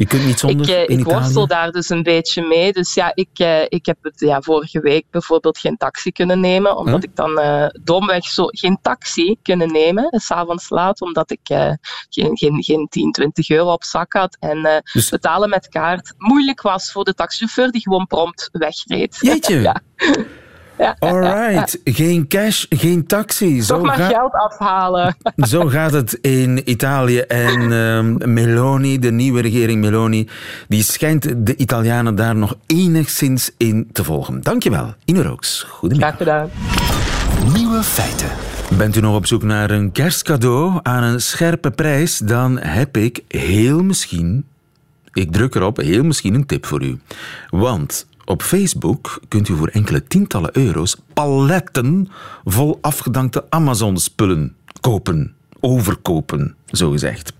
Je 0.00 0.06
kunt 0.06 0.24
niet 0.24 0.38
zonder 0.38 0.82
ik, 0.82 0.88
in 0.88 0.98
ik 0.98 1.04
worstel 1.04 1.46
daar 1.46 1.70
dus 1.70 1.88
een 1.88 2.02
beetje 2.02 2.46
mee. 2.46 2.72
Dus 2.72 2.94
ja, 2.94 3.12
ik, 3.14 3.28
uh, 3.38 3.62
ik 3.62 3.86
heb 3.86 3.96
het 4.02 4.20
ja, 4.20 4.40
vorige 4.40 4.80
week 4.80 5.04
bijvoorbeeld 5.10 5.58
geen 5.58 5.76
taxi 5.76 6.12
kunnen 6.12 6.40
nemen, 6.40 6.76
omdat 6.76 7.02
huh? 7.02 7.10
ik 7.10 7.16
dan 7.16 7.30
uh, 7.30 7.66
domweg 7.82 8.24
zo 8.24 8.44
geen 8.46 8.78
taxi 8.82 9.36
kunnen 9.42 9.72
nemen, 9.72 10.20
s'avonds 10.20 10.70
laat, 10.70 11.00
omdat 11.00 11.30
ik 11.30 11.50
uh, 11.52 11.72
geen, 12.08 12.36
geen, 12.36 12.62
geen 12.62 12.86
10, 12.88 13.12
20 13.12 13.50
euro 13.50 13.72
op 13.72 13.84
zak 13.84 14.12
had. 14.12 14.36
En 14.38 14.82
dus... 14.92 15.08
betalen 15.08 15.48
met 15.48 15.68
kaart 15.68 16.14
moeilijk 16.16 16.62
was 16.62 16.92
voor 16.92 17.04
de 17.04 17.14
taxichauffeur 17.14 17.70
die 17.70 17.82
gewoon 17.82 18.06
prompt 18.06 18.48
wegreed. 18.52 19.16
Jeetje. 19.20 19.60
ja. 19.70 19.82
Ja, 20.80 20.96
Alright, 20.98 21.80
geen 21.84 22.28
cash, 22.28 22.64
geen 22.68 23.06
taxi. 23.06 23.62
Zo 23.62 23.74
Toch 23.74 23.86
maar 23.86 23.98
geld 23.98 24.32
afhalen. 24.32 25.16
Zo 25.36 25.66
gaat 25.66 25.92
het 25.92 26.12
in 26.12 26.70
Italië. 26.70 27.18
En 27.18 27.60
uh, 27.60 28.26
Meloni, 28.26 28.98
de 28.98 29.10
nieuwe 29.10 29.40
regering 29.40 29.80
Meloni, 29.80 30.28
die 30.68 30.82
schijnt 30.82 31.46
de 31.46 31.56
Italianen 31.56 32.14
daar 32.14 32.36
nog 32.36 32.54
enigszins 32.66 33.50
in 33.56 33.88
te 33.92 34.04
volgen. 34.04 34.40
Dankjewel, 34.40 34.94
Ine 35.04 35.22
Rooks. 35.22 35.66
Goedemiddag. 35.68 36.14
Graag 36.14 36.18
gedaan. 36.18 36.50
Nieuwe 37.52 37.82
feiten. 37.82 38.28
Bent 38.76 38.96
u 38.96 39.00
nog 39.00 39.14
op 39.14 39.26
zoek 39.26 39.42
naar 39.42 39.70
een 39.70 39.92
kerstcadeau 39.92 40.80
aan 40.82 41.02
een 41.02 41.20
scherpe 41.20 41.70
prijs? 41.70 42.18
Dan 42.18 42.58
heb 42.58 42.96
ik 42.96 43.20
heel 43.28 43.82
misschien, 43.82 44.46
ik 45.12 45.32
druk 45.32 45.54
erop, 45.54 45.76
heel 45.76 46.04
misschien 46.04 46.34
een 46.34 46.46
tip 46.46 46.66
voor 46.66 46.82
u. 46.82 46.98
Want 47.50 48.06
op 48.30 48.42
Facebook 48.42 49.20
kunt 49.28 49.48
u 49.48 49.56
voor 49.56 49.68
enkele 49.68 50.04
tientallen 50.04 50.50
euro's 50.52 50.96
paletten 51.14 52.08
vol 52.44 52.78
afgedankte 52.80 53.44
Amazon-spullen 53.48 54.54
kopen. 54.80 55.34
Overkopen, 55.60 56.54
zo 56.66 56.90
gezegd. 56.90 57.32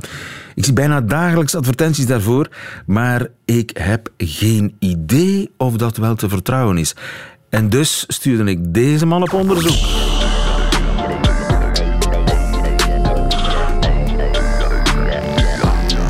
Ik 0.55 0.65
zie 0.65 0.73
bijna 0.73 1.01
dagelijks 1.01 1.55
advertenties 1.55 2.07
daarvoor, 2.07 2.49
maar 2.87 3.27
ik 3.45 3.71
heb 3.79 4.09
geen 4.17 4.77
idee 4.79 5.51
of 5.57 5.77
dat 5.77 5.97
wel 5.97 6.15
te 6.15 6.29
vertrouwen 6.29 6.79
is. 6.79 6.95
En 7.49 7.69
dus 7.69 8.05
stuurde 8.09 8.51
ik 8.51 8.75
deze 8.75 9.07
man 9.07 9.23
op 9.23 9.33
onderzoek. 9.33 9.79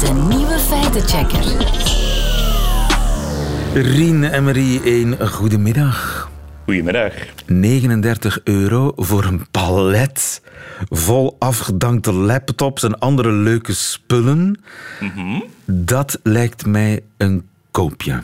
De 0.00 0.26
nieuwe 0.28 0.58
feitenchecker. 0.58 1.79
Rien 3.74 4.24
Emery, 4.24 4.80
een 4.84 5.28
goedemiddag. 5.28 6.30
Goedemiddag. 6.64 7.12
39 7.46 8.40
euro 8.44 8.92
voor 8.96 9.24
een 9.24 9.46
palet 9.50 10.42
vol 10.88 11.36
afgedankte 11.38 12.12
laptops 12.12 12.82
en 12.82 12.98
andere 12.98 13.32
leuke 13.32 13.72
spullen. 13.74 14.60
Dat 15.64 16.18
lijkt 16.22 16.66
mij 16.66 17.00
een 17.16 17.48
koopje. 17.70 18.22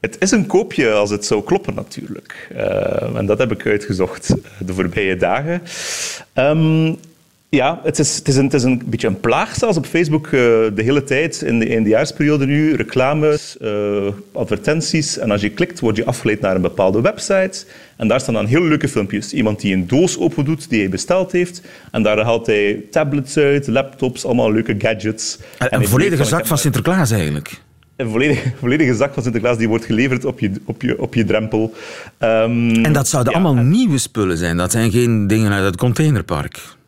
Het 0.00 0.16
is 0.18 0.30
een 0.30 0.46
koopje 0.46 0.92
als 0.92 1.10
het 1.10 1.24
zou 1.24 1.44
kloppen, 1.44 1.74
natuurlijk. 1.74 2.48
Uh, 2.52 3.16
en 3.16 3.26
dat 3.26 3.38
heb 3.38 3.52
ik 3.52 3.66
uitgezocht 3.66 4.34
de 4.58 4.74
voorbije 4.74 5.16
dagen. 5.16 5.62
Um, 6.34 6.98
ja, 7.50 7.80
het 7.82 7.98
is, 7.98 8.16
het, 8.16 8.28
is 8.28 8.36
een, 8.36 8.44
het 8.44 8.54
is 8.54 8.62
een 8.62 8.82
beetje 8.86 9.06
een 9.06 9.20
plaag 9.20 9.54
zelfs 9.54 9.76
op 9.76 9.86
Facebook 9.86 10.26
uh, 10.26 10.30
de 10.30 10.82
hele 10.82 11.04
tijd, 11.04 11.42
in 11.42 11.58
de 11.58 11.68
eindejaarsperiode 11.68 12.46
nu. 12.46 12.74
Reclames, 12.74 13.56
uh, 13.60 14.06
advertenties. 14.32 15.18
En 15.18 15.30
als 15.30 15.40
je 15.40 15.50
klikt, 15.50 15.80
word 15.80 15.96
je 15.96 16.04
afgeleid 16.04 16.40
naar 16.40 16.54
een 16.54 16.62
bepaalde 16.62 17.00
website. 17.00 17.64
En 17.96 18.08
daar 18.08 18.20
staan 18.20 18.34
dan 18.34 18.46
heel 18.46 18.62
leuke 18.62 18.88
filmpjes. 18.88 19.32
Iemand 19.32 19.60
die 19.60 19.74
een 19.74 19.86
doos 19.86 20.18
open 20.18 20.44
doet 20.44 20.68
die 20.68 20.80
hij 20.80 20.88
besteld 20.88 21.32
heeft. 21.32 21.62
En 21.90 22.02
daar 22.02 22.20
haalt 22.20 22.46
hij 22.46 22.84
tablets 22.90 23.36
uit, 23.36 23.66
laptops, 23.66 24.24
allemaal 24.24 24.52
leuke 24.52 24.74
gadgets. 24.78 25.38
En, 25.58 25.74
een 25.74 25.88
volledige 25.88 26.24
zak 26.24 26.46
van 26.46 26.58
Sinterklaas 26.58 27.10
eigenlijk 27.10 27.60
een 27.96 28.10
volledige, 28.10 28.52
volledige 28.60 28.94
zak 28.94 29.14
van 29.14 29.22
Sinterklaas 29.22 29.56
die 29.56 29.68
wordt 29.68 29.84
geleverd 29.84 30.24
op 30.24 30.40
je, 30.40 30.52
op 30.64 30.82
je, 30.82 31.00
op 31.00 31.14
je 31.14 31.24
drempel. 31.24 31.74
Um, 32.18 32.84
en 32.84 32.92
dat 32.92 33.08
zouden 33.08 33.32
ja, 33.32 33.38
allemaal 33.38 33.64
nieuwe 33.64 33.98
spullen 33.98 34.38
zijn. 34.38 34.56
Dat 34.56 34.72
zijn 34.72 34.90
geen 34.90 35.26
dingen 35.26 35.52
uit 35.52 35.64
het 35.64 35.76
containerpark. 35.76 36.78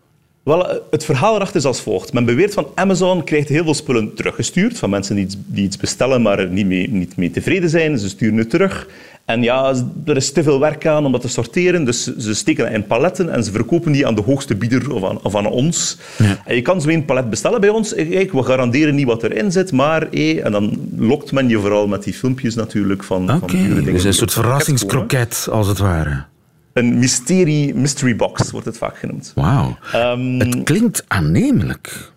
Wel, 0.43 0.81
het 0.91 1.05
verhaal 1.05 1.35
erachter 1.35 1.57
is 1.57 1.65
als 1.65 1.81
volgt. 1.81 2.13
Men 2.13 2.25
beweert 2.25 2.55
van 2.55 2.67
Amazon 2.75 3.25
krijgt 3.25 3.49
heel 3.49 3.65
veel 3.65 3.75
spullen 3.75 4.15
teruggestuurd 4.15 4.79
van 4.79 4.91
mensen 4.91 5.17
die 5.17 5.25
iets, 5.25 5.37
die 5.47 5.65
iets 5.65 5.77
bestellen, 5.77 6.23
maar 6.23 6.39
er 6.39 6.49
niet 6.49 6.67
mee, 6.67 6.91
niet 6.91 7.17
mee 7.17 7.31
tevreden 7.31 7.71
zijn. 7.71 7.99
Ze 7.99 8.09
sturen 8.09 8.39
het 8.39 8.51
terug. 8.51 8.87
En 9.25 9.43
ja, 9.43 9.75
er 10.05 10.17
is 10.17 10.33
te 10.33 10.43
veel 10.43 10.61
werk 10.61 10.87
aan 10.87 11.07
om 11.07 11.13
dat 11.13 11.21
te 11.21 11.29
sorteren, 11.29 11.85
dus 11.85 12.17
ze 12.17 12.35
steken 12.35 12.65
dat 12.65 12.75
in 12.75 12.87
paletten 12.87 13.33
en 13.33 13.45
ze 13.45 13.53
verkopen 13.53 13.93
die 13.93 14.07
aan 14.07 14.15
de 14.15 14.23
hoogste 14.23 14.55
bieder 14.55 14.93
of 14.93 15.05
aan, 15.05 15.23
of 15.23 15.37
aan 15.37 15.47
ons. 15.47 15.99
Ja. 16.19 16.43
En 16.45 16.55
je 16.55 16.63
kan 16.63 16.81
zo 16.81 16.89
een 16.89 17.05
palet 17.05 17.31
bestellen 17.31 17.61
bij 17.61 17.71
ons. 17.71 17.95
Kijk, 17.95 18.33
we 18.33 18.43
garanderen 18.43 18.95
niet 18.95 19.07
wat 19.07 19.23
erin 19.23 19.53
zit, 19.53 19.73
maar... 19.73 20.09
Hey, 20.11 20.43
en 20.43 20.53
dan 20.53 20.91
lokt 20.97 21.33
men 21.33 21.49
je 21.49 21.59
vooral 21.59 21.87
met 21.87 22.03
die 22.03 22.15
filmpjes 22.15 22.55
natuurlijk 22.55 23.05
van, 23.05 23.23
okay, 23.23 23.39
van 23.39 23.49
dure 23.49 23.75
dingen. 23.75 23.93
Dus 23.93 24.05
een 24.05 24.15
soort 24.15 24.33
verrassingskroket, 24.33 25.49
als 25.51 25.69
het 25.69 25.79
ware. 25.79 26.25
Een 26.73 26.99
mysterie, 26.99 27.75
mystery 27.75 28.17
box 28.17 28.51
wordt 28.51 28.67
het 28.67 28.77
vaak 28.77 28.99
genoemd. 28.99 29.33
Wauw. 29.35 29.79
Um, 29.95 30.41
het 30.41 30.63
klinkt 30.63 31.05
aannemelijk. 31.09 32.11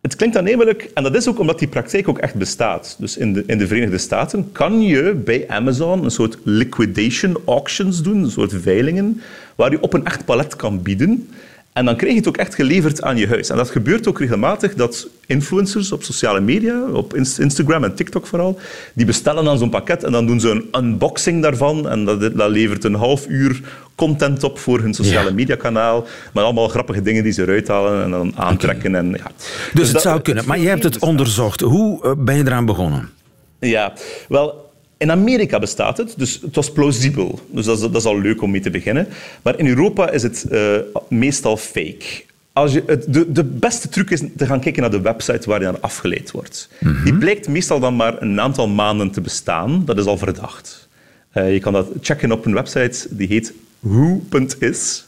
Het 0.00 0.16
klinkt 0.16 0.36
aannemelijk 0.36 0.90
en 0.94 1.02
dat 1.02 1.14
is 1.14 1.28
ook 1.28 1.38
omdat 1.38 1.58
die 1.58 1.68
praktijk 1.68 2.08
ook 2.08 2.18
echt 2.18 2.34
bestaat. 2.34 2.96
Dus 2.98 3.16
in 3.16 3.32
de, 3.32 3.44
in 3.46 3.58
de 3.58 3.66
Verenigde 3.66 3.98
Staten 3.98 4.52
kan 4.52 4.82
je 4.82 5.14
bij 5.14 5.48
Amazon 5.48 6.04
een 6.04 6.10
soort 6.10 6.38
liquidation 6.42 7.36
auctions 7.44 8.02
doen, 8.02 8.22
een 8.22 8.30
soort 8.30 8.52
veilingen, 8.62 9.20
waar 9.54 9.70
je 9.70 9.82
op 9.82 9.92
een 9.92 10.04
echt 10.04 10.24
palet 10.24 10.56
kan 10.56 10.82
bieden. 10.82 11.28
En 11.72 11.84
dan 11.84 11.96
krijg 11.96 12.12
je 12.12 12.18
het 12.18 12.28
ook 12.28 12.36
echt 12.36 12.54
geleverd 12.54 13.02
aan 13.02 13.16
je 13.16 13.28
huis. 13.28 13.50
En 13.50 13.56
dat 13.56 13.70
gebeurt 13.70 14.08
ook 14.08 14.18
regelmatig 14.18 14.74
dat 14.74 15.08
influencers 15.26 15.92
op 15.92 16.02
sociale 16.02 16.40
media, 16.40 16.82
op 16.92 17.14
Instagram 17.14 17.84
en 17.84 17.94
TikTok 17.94 18.26
vooral, 18.26 18.58
die 18.94 19.06
bestellen 19.06 19.44
dan 19.44 19.58
zo'n 19.58 19.70
pakket 19.70 20.04
en 20.04 20.12
dan 20.12 20.26
doen 20.26 20.40
ze 20.40 20.48
een 20.48 20.84
unboxing 20.84 21.42
daarvan. 21.42 21.88
En 21.88 22.04
dat, 22.04 22.20
dat 22.20 22.50
levert 22.50 22.84
een 22.84 22.94
half 22.94 23.28
uur 23.28 23.60
content 23.94 24.44
op 24.44 24.58
voor 24.58 24.80
hun 24.80 24.94
sociale 24.94 25.28
ja. 25.28 25.34
mediakanaal. 25.34 26.06
Met 26.32 26.44
allemaal 26.44 26.68
grappige 26.68 27.02
dingen 27.02 27.22
die 27.22 27.32
ze 27.32 27.42
eruit 27.42 27.68
halen 27.68 28.02
en 28.02 28.10
dan 28.10 28.32
aantrekken. 28.36 28.94
En, 28.94 29.10
ja. 29.10 29.30
Dus, 29.36 29.70
dus 29.72 29.84
het 29.84 29.92
dat, 29.92 30.02
zou 30.02 30.20
kunnen. 30.20 30.46
Maar 30.46 30.58
jij 30.58 30.70
hebt 30.70 30.84
het 30.84 30.98
onderzocht. 30.98 31.60
Hoe 31.60 32.16
ben 32.16 32.36
je 32.36 32.46
eraan 32.46 32.66
begonnen? 32.66 33.10
Ja, 33.58 33.92
wel, 34.28 34.67
in 34.98 35.10
Amerika 35.10 35.58
bestaat 35.58 35.96
het, 35.96 36.14
dus 36.16 36.40
het 36.42 36.54
was 36.54 36.72
plausibel. 36.72 37.40
Dus 37.50 37.64
dat 37.64 37.76
is, 37.76 37.82
dat 37.82 37.94
is 37.94 38.04
al 38.04 38.20
leuk 38.20 38.42
om 38.42 38.50
mee 38.50 38.60
te 38.60 38.70
beginnen. 38.70 39.06
Maar 39.42 39.58
in 39.58 39.66
Europa 39.66 40.10
is 40.10 40.22
het 40.22 40.46
uh, 40.50 40.76
meestal 41.08 41.56
fake. 41.56 42.24
Als 42.52 42.72
je, 42.72 42.82
het, 42.86 43.12
de, 43.12 43.32
de 43.32 43.44
beste 43.44 43.88
truc 43.88 44.10
is 44.10 44.22
te 44.36 44.46
gaan 44.46 44.60
kijken 44.60 44.82
naar 44.82 44.90
de 44.90 45.00
website 45.00 45.48
waar 45.48 45.60
je 45.60 45.66
aan 45.66 45.82
afgeleid 45.82 46.30
wordt. 46.30 46.68
Mm 46.80 46.92
-hmm. 46.92 47.04
Die 47.04 47.14
blijkt 47.14 47.48
meestal 47.48 47.80
dan 47.80 47.96
maar 47.96 48.22
een 48.22 48.40
aantal 48.40 48.68
maanden 48.68 49.10
te 49.10 49.20
bestaan. 49.20 49.82
Dat 49.84 49.98
is 49.98 50.04
al 50.04 50.18
verdacht. 50.18 50.88
Uh, 51.34 51.52
je 51.52 51.60
kan 51.60 51.72
dat 51.72 51.88
checken 52.00 52.32
op 52.32 52.46
een 52.46 52.54
website 52.54 53.06
die 53.10 53.28
heet 53.28 53.52
who.is. 53.78 55.04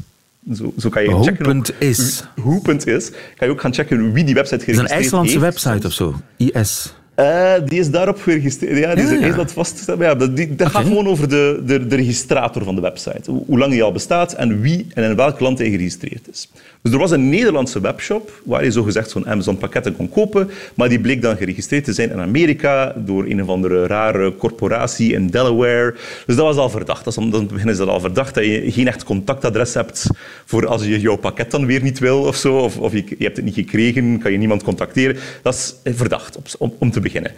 Zo, 0.54 0.72
zo 0.78 0.88
kan 0.88 1.02
je 1.02 1.22
checken. 1.22 1.62
Is. 1.78 2.24
Who.is. 2.36 3.10
Kan 3.10 3.46
je 3.46 3.52
ook 3.52 3.60
gaan 3.60 3.74
checken 3.74 4.12
wie 4.12 4.24
die 4.24 4.34
website 4.34 4.64
geregistreerd 4.64 4.90
heeft. 4.90 5.06
Is 5.06 5.12
een 5.12 5.18
IJslandse 5.18 5.38
website 5.38 5.86
of 5.86 5.92
zo. 5.92 6.14
IS. 6.36 6.94
Uh, 7.20 7.54
die 7.64 7.78
is 7.78 7.90
daarop 7.90 8.20
geregistreerd. 8.20 8.78
Ja, 8.78 8.94
die 8.94 9.04
is 9.04 9.10
ja, 9.10 9.26
ja. 9.26 9.34
dat 9.34 9.52
vastgesteld. 9.52 10.00
Ja, 10.00 10.14
dat 10.14 10.36
die, 10.36 10.54
dat 10.54 10.68
okay. 10.68 10.80
gaat 10.80 10.90
gewoon 10.90 11.06
over 11.06 11.28
de, 11.28 11.62
de, 11.66 11.86
de, 11.86 11.96
registrator 11.96 12.64
van 12.64 12.74
de 12.74 12.80
website. 12.80 13.30
Hoe, 13.30 13.42
hoe 13.46 13.58
lang 13.58 13.72
die 13.72 13.82
al 13.82 13.92
bestaat 13.92 14.32
en 14.32 14.60
wie 14.60 14.86
en 14.94 15.10
in 15.10 15.16
welk 15.16 15.40
land 15.40 15.58
hij 15.58 15.70
geregistreerd 15.70 16.28
is. 16.32 16.50
Dus 16.82 16.92
er 16.92 16.98
was 16.98 17.10
een 17.10 17.28
Nederlandse 17.28 17.80
webshop 17.80 18.40
waar 18.44 18.64
je 18.64 18.70
zogezegd 18.70 19.10
zo'n 19.10 19.26
Amazon-pakketten 19.26 19.96
kon 19.96 20.08
kopen, 20.08 20.50
maar 20.74 20.88
die 20.88 21.00
bleek 21.00 21.22
dan 21.22 21.36
geregistreerd 21.36 21.84
te 21.84 21.92
zijn 21.92 22.10
in 22.10 22.20
Amerika 22.20 22.94
door 22.96 23.24
een 23.24 23.42
of 23.42 23.48
andere 23.48 23.86
rare 23.86 24.36
corporatie 24.36 25.12
in 25.12 25.26
Delaware. 25.26 25.94
Dus 26.26 26.36
dat 26.36 26.44
was 26.44 26.56
al 26.56 26.70
verdacht. 26.70 27.04
Dat 27.04 27.16
is, 27.16 27.28
dan 27.30 27.68
is 27.68 27.76
dat 27.76 27.88
al 27.88 28.00
verdacht 28.00 28.34
dat 28.34 28.44
je 28.44 28.72
geen 28.72 28.86
echt 28.86 29.04
contactadres 29.04 29.74
hebt 29.74 30.06
voor 30.44 30.66
als 30.66 30.84
je 30.84 31.00
jouw 31.00 31.16
pakket 31.16 31.50
dan 31.50 31.66
weer 31.66 31.82
niet 31.82 31.98
wil 31.98 32.22
of 32.22 32.36
zo, 32.36 32.56
of, 32.56 32.78
of 32.78 32.92
je, 32.92 33.04
je 33.18 33.24
hebt 33.24 33.36
het 33.36 33.44
niet 33.44 33.54
gekregen, 33.54 34.18
kan 34.18 34.32
je 34.32 34.38
niemand 34.38 34.62
contacteren. 34.62 35.16
Dat 35.42 35.54
is 35.54 35.94
verdacht 35.94 36.38
om, 36.58 36.74
om 36.78 36.90
te 36.90 37.00
beginnen. 37.00 37.32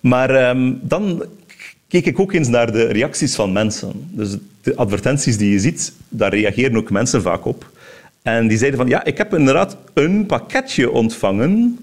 Maar 0.00 0.48
um, 0.48 0.78
dan 0.82 1.24
keek 1.88 2.06
ik 2.06 2.20
ook 2.20 2.32
eens 2.32 2.48
naar 2.48 2.72
de 2.72 2.84
reacties 2.84 3.34
van 3.34 3.52
mensen. 3.52 3.92
Dus 4.10 4.36
de 4.62 4.76
advertenties 4.76 5.36
die 5.36 5.50
je 5.50 5.58
ziet, 5.58 5.92
daar 6.08 6.34
reageren 6.34 6.76
ook 6.76 6.90
mensen 6.90 7.22
vaak 7.22 7.44
op. 7.44 7.74
En 8.26 8.46
die 8.48 8.58
zeiden 8.58 8.78
van, 8.78 8.88
ja, 8.88 9.04
ik 9.04 9.18
heb 9.18 9.34
inderdaad 9.34 9.76
een 9.94 10.26
pakketje 10.26 10.90
ontvangen. 10.90 11.78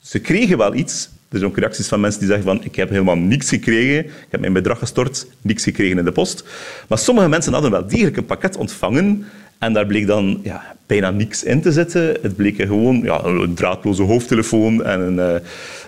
Ze 0.00 0.18
kregen 0.18 0.58
wel 0.58 0.74
iets. 0.74 1.10
Er 1.28 1.38
zijn 1.38 1.50
ook 1.50 1.58
reacties 1.58 1.88
van 1.88 2.00
mensen 2.00 2.20
die 2.20 2.28
zeggen 2.28 2.46
van, 2.46 2.64
ik 2.64 2.76
heb 2.76 2.88
helemaal 2.88 3.16
niks 3.16 3.48
gekregen. 3.48 4.04
Ik 4.04 4.28
heb 4.30 4.40
mijn 4.40 4.52
bedrag 4.52 4.78
gestort, 4.78 5.26
niks 5.40 5.62
gekregen 5.62 5.98
in 5.98 6.04
de 6.04 6.12
post. 6.12 6.44
Maar 6.88 6.98
sommige 6.98 7.28
mensen 7.28 7.52
hadden 7.52 7.70
wel 7.70 7.86
degelijk 7.86 8.16
een 8.16 8.26
pakket 8.26 8.56
ontvangen. 8.56 9.24
En 9.58 9.72
daar 9.72 9.86
bleek 9.86 10.06
dan 10.06 10.40
ja, 10.42 10.74
bijna 10.86 11.10
niks 11.10 11.42
in 11.42 11.60
te 11.60 11.72
zitten. 11.72 12.16
Het 12.22 12.36
bleek 12.36 12.56
gewoon 12.56 13.00
ja, 13.02 13.24
een 13.24 13.54
draadloze 13.54 14.02
hoofdtelefoon 14.02 14.84
en 14.84 15.00
een, 15.00 15.34
uh, 15.34 15.40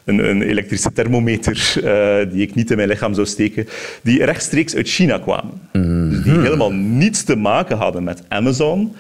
een, 0.05 0.29
een, 0.29 0.43
elektrische 0.43 0.93
thermometer 0.93 1.75
uh, 1.77 2.33
die 2.33 2.43
ik 2.43 2.55
niet 2.55 2.71
in 2.71 2.77
mijn 2.77 2.89
lichaam 2.89 3.15
zou 3.15 3.27
steken, 3.27 3.69
die 4.03 4.25
rechtstreeks 4.25 4.75
uit 4.75 4.89
China 4.89 5.19
kwamen. 5.19 5.61
Mm 5.73 5.83
-hmm. 5.83 6.11
Dus 6.11 6.23
die 6.23 6.33
helemaal 6.33 6.73
niets 6.73 7.23
te 7.23 7.37
maken 7.37 7.77
hadden 7.77 8.05
met 8.05 8.23
Amazon. 8.29 8.95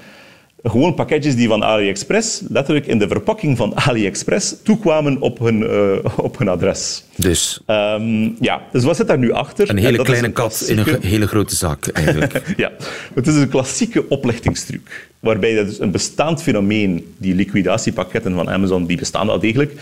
Gewoon 0.66 0.94
pakketjes 0.94 1.36
die 1.36 1.48
van 1.48 1.64
AliExpress 1.64 2.42
letterlijk 2.48 2.86
in 2.86 2.98
de 2.98 3.08
verpakking 3.08 3.56
van 3.56 3.76
AliExpress 3.76 4.54
toekwamen 4.62 5.20
op 5.20 5.38
hun, 5.38 5.60
uh, 5.60 5.96
op 6.16 6.38
hun 6.38 6.48
adres. 6.48 7.04
Dus? 7.16 7.60
Um, 7.66 8.36
ja, 8.40 8.62
dus 8.72 8.84
wat 8.84 8.96
zit 8.96 9.06
daar 9.06 9.18
nu 9.18 9.32
achter? 9.32 9.70
Een 9.70 9.76
hele 9.76 10.02
kleine 10.02 10.26
een 10.26 10.32
kat 10.32 10.64
in 10.68 10.78
een 10.78 11.02
hele 11.02 11.26
grote 11.26 11.56
zak, 11.56 11.86
eigenlijk. 11.86 12.42
ja, 12.56 12.72
het 13.14 13.26
is 13.26 13.34
een 13.34 13.48
klassieke 13.48 14.08
oplichtingstruc. 14.08 15.08
Waarbij 15.20 15.64
dus 15.64 15.80
een 15.80 15.90
bestaand 15.90 16.42
fenomeen, 16.42 17.14
die 17.18 17.34
liquidatiepakketten 17.34 18.34
van 18.34 18.50
Amazon, 18.50 18.86
die 18.86 18.98
bestaan 18.98 19.26
wel 19.26 19.38
degelijk, 19.38 19.72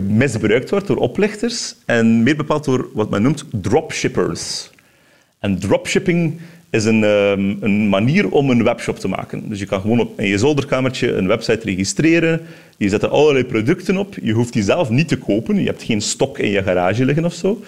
misbruikt 0.00 0.70
wordt 0.70 0.86
door 0.86 0.96
oplichters 0.96 1.74
en 1.84 2.22
meer 2.22 2.36
bepaald 2.36 2.64
door 2.64 2.88
wat 2.92 3.10
men 3.10 3.22
noemt 3.22 3.44
dropshippers. 3.50 4.70
En 5.38 5.58
dropshipping 5.58 6.40
is 6.70 6.84
een, 6.84 7.04
ehm, 7.04 7.54
een 7.60 7.88
manier 7.88 8.30
om 8.30 8.50
een 8.50 8.64
webshop 8.64 8.98
te 8.98 9.08
maken. 9.08 9.48
Dus 9.48 9.58
je 9.58 9.66
kan 9.66 9.80
gewoon 9.80 10.00
op, 10.00 10.20
in 10.20 10.26
je 10.26 10.38
zolderkamertje 10.38 11.12
een 11.12 11.26
website 11.26 11.64
registreren. 11.64 12.40
Je 12.76 12.88
zet 12.88 13.02
er 13.02 13.08
allerlei 13.08 13.44
producten 13.44 13.96
op. 13.96 14.14
Je 14.22 14.32
hoeft 14.32 14.52
die 14.52 14.62
zelf 14.62 14.90
niet 14.90 15.08
te 15.08 15.18
kopen. 15.18 15.60
Je 15.60 15.66
hebt 15.66 15.82
geen 15.82 16.00
stok 16.00 16.38
in 16.38 16.50
je 16.50 16.62
garage 16.62 17.04
liggen 17.04 17.24
of 17.24 17.34
zo. 17.34 17.62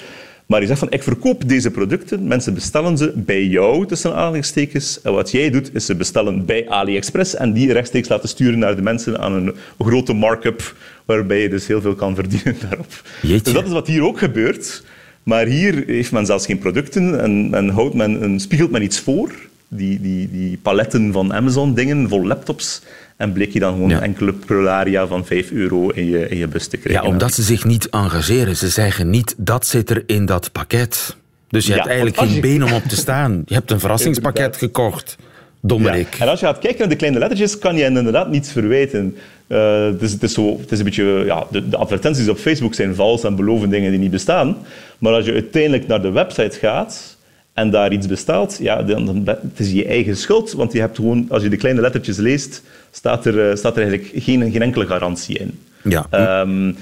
Maar 0.47 0.61
je 0.61 0.66
zegt 0.66 0.78
van, 0.78 0.90
ik 0.90 1.02
verkoop 1.02 1.49
deze 1.49 1.71
producten. 1.71 2.26
Mensen 2.26 2.54
bestellen 2.54 2.99
ze 2.99 3.12
bij 3.16 3.44
jou, 3.44 3.87
tussen 3.87 4.14
aanhalingstekens. 4.14 5.00
En 5.02 5.12
wat 5.12 5.30
jij 5.30 5.50
doet, 5.50 5.75
is 5.75 5.87
ze 5.87 5.94
bestellen 5.94 6.44
bij 6.44 6.68
AliExpress 6.68 7.35
en 7.35 7.52
die 7.52 7.73
rechtstreeks 7.73 8.09
laten 8.09 8.28
sturen 8.28 8.59
naar 8.59 8.76
de 8.76 8.82
mensen 8.82 9.18
aan 9.18 9.32
een 9.32 9.54
grote 9.78 10.12
markup, 10.12 10.75
waarbij 11.04 11.42
je 11.42 11.49
dus 11.49 11.66
heel 11.66 11.80
veel 11.80 11.94
kan 11.94 12.14
verdienen 12.14 12.56
daarop. 12.68 13.02
Jeetje. 13.23 13.42
Dus 13.42 13.52
dat 13.52 13.66
is 13.66 13.73
wat 13.73 13.87
hier 13.87 14.04
ook 14.04 14.18
gebeurt. 14.18 14.82
Maar 15.23 15.47
hier 15.47 15.83
heeft 15.87 16.12
men 16.12 16.26
zelfs 16.26 16.47
geen 16.47 16.59
producten 16.59 17.21
en, 17.23 17.49
en 17.55 17.69
houdt 17.69 17.95
men 17.95 18.23
een, 18.23 18.41
spiegelt 18.41 18.71
men 18.71 18.83
iets 18.83 19.00
voor. 19.00 19.33
Die, 19.69 20.00
die, 20.00 20.31
die 20.31 20.59
paletten 20.62 21.12
van 21.12 21.33
Amazon-dingen 21.35 22.09
vol 22.09 22.26
laptops. 22.26 22.83
En 23.17 23.33
bleek 23.33 23.52
je 23.52 23.59
dan 23.61 23.73
gewoon 23.73 23.88
Ja. 23.88 24.00
enkele 24.00 24.33
prularia 24.33 25.07
van 25.07 25.26
5 25.26 25.50
euro 25.50 25.88
in 25.88 26.07
je, 26.07 26.29
in 26.29 26.37
je 26.38 26.49
bus 26.49 26.67
te 26.67 26.76
krijgen. 26.76 27.02
Ja, 27.05 27.09
omdat 27.11 27.35
ze 27.35 27.43
zich 27.43 27.64
niet 27.64 27.88
engageren. 27.88 28.57
Ze 28.57 28.69
zeggen 28.69 29.11
niet, 29.11 29.35
dat 29.38 29.67
zit 29.67 29.91
er 29.91 30.02
in 30.07 30.26
dat 30.26 30.52
pakket. 30.52 31.17
Dus 31.49 31.64
je 31.64 31.71
Ja, 31.71 31.76
hebt 31.76 31.88
eigenlijk 31.88 32.19
geen 32.19 32.35
je- 32.35 32.41
been 32.41 32.64
om 32.64 32.73
op 32.73 32.83
te 32.85 32.97
staan. 32.97 33.43
Je 33.47 33.55
hebt 33.55 33.71
een 33.71 33.81
verrassingspakket 33.87 34.57
gekocht. 34.57 35.17
Dommerik. 35.61 36.14
Ja. 36.14 36.21
En 36.25 36.29
als 36.29 36.41
je 36.41 36.47
gaat 36.47 36.59
kijken 36.59 36.79
naar 36.79 36.88
de 36.88 36.97
kleine 36.97 37.19
lettertjes, 37.19 37.59
kan 37.59 37.76
je 37.76 37.85
inderdaad 37.85 38.31
niets 38.31 38.52
verwijten. 38.52 39.17
Eh, 39.46 39.88
dus 39.99 40.12
het, 40.12 40.22
is 40.22 40.32
zo, 40.32 40.58
het 40.61 40.72
is 40.72 40.78
een 40.78 40.84
beetje... 40.84 41.22
Ja, 41.26 41.46
de, 41.50 41.68
de 41.68 41.76
advertenties 41.76 42.28
op 42.28 42.38
Facebook 42.38 42.75
zijn 42.75 42.94
vals 42.94 43.25
en 43.25 43.37
beloven 43.37 43.70
dingen 43.70 43.90
die 43.90 44.00
niet 44.00 44.11
bestaan. 44.11 44.56
Maar 44.99 45.12
als 45.12 45.25
je 45.25 45.32
uiteindelijk 45.32 45.87
naar 45.87 46.02
de 46.02 46.11
website 46.11 46.58
gaat 46.58 47.16
en 47.52 47.70
daar 47.70 47.92
iets 47.92 48.06
bestelt, 48.06 48.58
ja, 48.61 48.82
dan, 48.82 49.04
dan 49.04 49.26
het 49.26 49.58
is 49.58 49.72
je 49.72 49.87
eigen 49.87 50.16
schuld. 50.16 50.52
Want 50.52 50.72
je 50.72 50.80
hebt 50.80 50.96
gewoon, 50.96 51.26
als 51.28 51.42
je 51.42 51.49
de 51.49 51.56
kleine 51.56 51.80
lettertjes 51.80 52.16
leest, 52.16 52.62
staat 52.90 53.26
er, 53.26 53.50
eh, 53.50 53.56
staat 53.56 53.76
er 53.76 53.82
eigenlijk 53.82 54.25
geen, 54.25 54.52
geen 54.52 54.62
enkele 54.62 54.87
garantie 54.87 55.38
in. 55.38 55.58
Ja. 55.82 56.06
Ehm, 56.11 56.72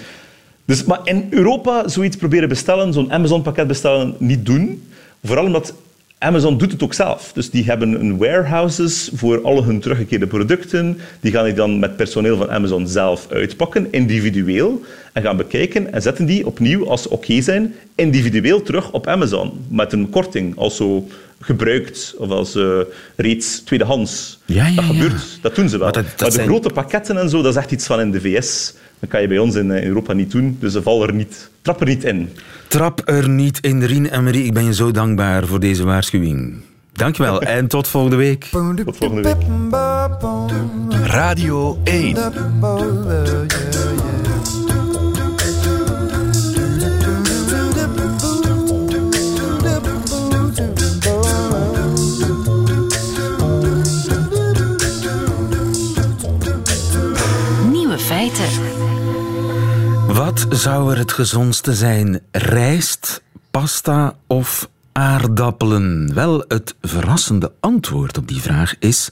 dus, 0.64 0.84
maar 0.84 1.00
in 1.04 1.26
Europa 1.30 1.88
zoiets 1.88 2.16
proberen 2.16 2.48
bestellen, 2.48 2.92
zo'n 2.92 3.12
Amazon-pakket 3.12 3.66
bestellen, 3.66 4.14
niet 4.18 4.46
doen. 4.46 4.82
Vooral 5.24 5.44
omdat 5.44 5.74
Amazon 6.22 6.58
doet 6.58 6.72
het 6.72 6.82
ook 6.82 6.94
zelf. 6.94 7.30
Dus 7.34 7.50
die 7.50 7.64
hebben 7.64 8.00
een 8.00 8.16
warehouses 8.18 9.10
voor 9.14 9.42
alle 9.42 9.62
hun 9.62 9.80
teruggekeerde 9.80 10.26
producten. 10.26 10.98
Die 11.20 11.32
gaan 11.32 11.44
die 11.44 11.54
dan 11.54 11.78
met 11.78 11.96
personeel 11.96 12.36
van 12.36 12.50
Amazon 12.50 12.88
zelf 12.88 13.26
uitpakken, 13.30 13.86
individueel. 13.90 14.82
En 15.12 15.22
gaan 15.22 15.36
bekijken 15.36 15.92
en 15.92 16.02
zetten 16.02 16.26
die 16.26 16.46
opnieuw, 16.46 16.88
als 16.88 17.02
ze 17.02 17.10
oké 17.10 17.40
zijn, 17.42 17.74
individueel 17.94 18.62
terug 18.62 18.90
op 18.92 19.06
Amazon. 19.06 19.52
Met 19.68 19.92
een 19.92 20.10
korting, 20.10 20.56
als 20.56 20.76
zo 20.76 21.08
gebruikt 21.40 22.14
of 22.18 22.30
als 22.30 22.54
eh, 22.54 22.78
reeds 23.16 23.60
tweedehands. 23.60 24.38
Ja, 24.44 24.66
ja, 24.66 24.74
dat 24.74 24.84
ja. 24.84 24.90
gebeurt, 24.92 25.38
dat 25.42 25.54
doen 25.54 25.68
ze 25.68 25.78
wel. 25.78 25.84
Maar 25.84 25.92
dat- 25.92 26.02
Maar, 26.04 26.14
dat 26.16 26.28
de 26.28 26.34
zijn- 26.34 26.46
grote 26.48 26.68
pakketten 26.68 27.16
en 27.18 27.28
zo, 27.28 27.42
dat 27.42 27.52
is 27.52 27.58
echt 27.60 27.70
iets 27.72 27.86
van 27.86 28.00
in 28.00 28.10
de 28.10 28.20
VS. 28.20 28.74
Dat 29.00 29.10
kan 29.10 29.20
je 29.20 29.28
bij 29.28 29.38
ons 29.38 29.54
in 29.54 29.70
eh, 29.70 29.84
Europa 29.84 30.12
niet 30.12 30.30
doen, 30.30 30.56
dus 30.60 30.72
ze 30.72 30.82
vallen 30.82 31.08
er 31.08 31.14
niet, 31.14 31.50
trap 31.62 31.80
er 31.80 31.86
niet 31.86 32.04
in. 32.04 32.28
Trap 32.68 33.02
er 33.04 33.28
niet 33.28 33.58
in, 33.60 33.82
Rien 33.82 34.10
en 34.10 34.24
Marie. 34.24 34.44
Ik 34.44 34.52
ben 34.52 34.64
je 34.64 34.74
zo 34.74 34.90
dankbaar 34.90 35.46
voor 35.46 35.60
deze 35.60 35.84
waarschuwing. 35.84 36.54
Dankjewel 36.92 37.42
en 37.56 37.66
tot 37.66 37.88
volgende 37.88 38.16
week. 38.16 38.44
Tot 38.84 38.96
volgende 38.96 39.22
week. 39.22 39.36
Radio 41.06 41.78
1. 41.84 42.16
Wat 60.20 60.46
zou 60.50 60.92
er 60.92 60.98
het 60.98 61.12
gezondste 61.12 61.74
zijn? 61.74 62.20
Rijst, 62.30 63.22
pasta 63.50 64.16
of 64.26 64.68
aardappelen? 64.92 66.14
Wel, 66.14 66.44
het 66.48 66.74
verrassende 66.82 67.52
antwoord 67.60 68.18
op 68.18 68.28
die 68.28 68.40
vraag 68.40 68.74
is 68.78 69.10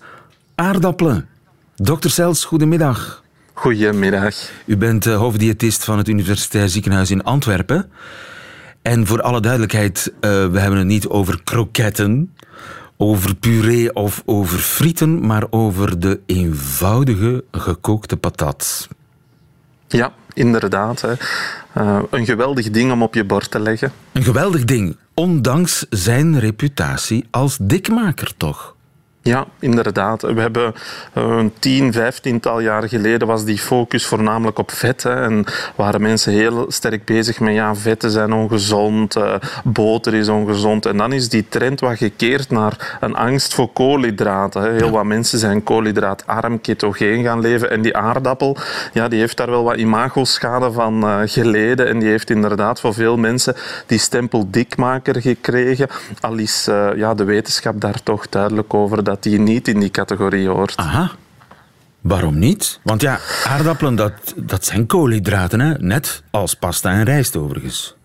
aardappelen. 0.54 1.28
Dokter 1.76 2.10
Sels, 2.10 2.44
goedemiddag. 2.44 3.22
Goedemiddag. 3.52 4.34
U 4.64 4.76
bent 4.76 5.06
eh, 5.06 5.16
hoofddiëtist 5.16 5.84
van 5.84 5.98
het 5.98 6.08
Universitair 6.08 6.68
Ziekenhuis 6.68 7.10
in 7.10 7.24
Antwerpen. 7.24 7.90
En 8.82 9.06
voor 9.06 9.22
alle 9.22 9.40
duidelijkheid, 9.40 10.12
eh, 10.20 10.30
we 10.30 10.60
hebben 10.60 10.78
het 10.78 10.86
niet 10.86 11.08
over 11.08 11.42
kroketten, 11.42 12.34
over 12.96 13.34
puree 13.34 13.94
of 13.94 14.22
over 14.24 14.58
frieten, 14.58 15.26
maar 15.26 15.46
over 15.50 16.00
de 16.00 16.20
eenvoudige 16.26 17.44
gekookte 17.50 18.16
patat. 18.16 18.88
Ja, 19.86 20.12
inderdaad. 20.38 21.02
Eh, 21.72 21.98
een 22.10 22.24
geweldig 22.24 22.70
ding 22.70 22.92
om 22.92 23.02
op 23.02 23.14
je 23.14 23.24
bord 23.24 23.50
te 23.50 23.60
leggen. 23.60 23.92
Een 24.12 24.22
geweldig 24.22 24.64
ding, 24.64 24.96
ondanks 25.14 25.86
zijn 25.90 26.38
reputatie 26.38 27.26
als 27.30 27.58
dikmaker 27.60 28.32
toch? 28.36 28.76
Ja, 29.28 29.46
inderdaad. 29.58 30.22
We 30.22 30.40
hebben 30.40 30.74
eh, 31.12 31.22
een 31.22 31.52
tien, 31.58 31.92
vijftiental 31.92 32.60
jaar 32.60 32.88
geleden 32.88 33.28
was 33.28 33.44
die 33.44 33.58
focus 33.58 34.06
voornamelijk 34.06 34.58
op 34.58 34.70
vet. 34.70 35.02
Hè, 35.02 35.22
en 35.22 35.44
waren 35.74 36.00
mensen 36.02 36.32
heel 36.32 36.64
sterk 36.68 37.04
bezig 37.04 37.40
met 37.40 37.54
ja, 37.54 37.74
vetten 37.74 38.10
zijn 38.10 38.32
ongezond, 38.32 39.16
eh, 39.16 39.34
boter 39.64 40.14
is 40.14 40.28
ongezond. 40.28 40.86
En 40.86 40.96
dan 40.96 41.12
is 41.12 41.28
die 41.28 41.46
trend 41.48 41.80
wat 41.80 41.96
gekeerd 41.96 42.50
naar 42.50 42.98
een 43.00 43.14
angst 43.14 43.54
voor 43.54 43.72
koolhydraten. 43.72 44.62
Hè. 44.62 44.70
Heel 44.70 44.90
wat 44.90 45.04
mensen 45.04 45.38
zijn 45.38 45.62
koolhydraatarm, 45.62 46.60
ketogeen 46.60 47.24
gaan 47.24 47.40
leven. 47.40 47.70
En 47.70 47.82
die 47.82 47.96
aardappel, 47.96 48.56
ja, 48.92 49.08
die 49.08 49.20
heeft 49.20 49.36
daar 49.36 49.50
wel 49.50 49.64
wat 49.64 49.76
imagoschade 49.76 50.72
van 50.72 51.02
eh, 51.02 51.20
geleden. 51.24 51.88
En 51.88 51.98
die 51.98 52.08
heeft 52.08 52.30
inderdaad 52.30 52.80
voor 52.80 52.94
veel 52.94 53.16
mensen 53.16 53.54
die 53.86 53.98
stempel 53.98 54.46
dikmaker 54.50 55.20
gekregen. 55.20 55.88
Al 56.20 56.36
is 56.36 56.68
ja, 56.96 57.14
de 57.14 57.24
wetenschap 57.24 57.80
daar 57.80 58.02
toch 58.02 58.28
duidelijk 58.28 58.74
over 58.74 59.04
dat 59.04 59.17
die 59.22 59.38
niet 59.38 59.68
in 59.68 59.80
die 59.80 59.90
categorie 59.90 60.48
hoort. 60.48 60.76
Aha. 60.76 61.10
Waarom 62.00 62.38
niet? 62.38 62.80
Want 62.82 63.00
ja, 63.00 63.18
aardappelen, 63.44 63.94
dat, 63.94 64.12
dat 64.36 64.64
zijn 64.64 64.86
koolhydraten, 64.86 65.60
hè? 65.60 65.74
net 65.78 66.22
als 66.30 66.54
pasta 66.54 66.90
en 66.90 67.04
rijst 67.04 67.36
overigens. 67.36 67.96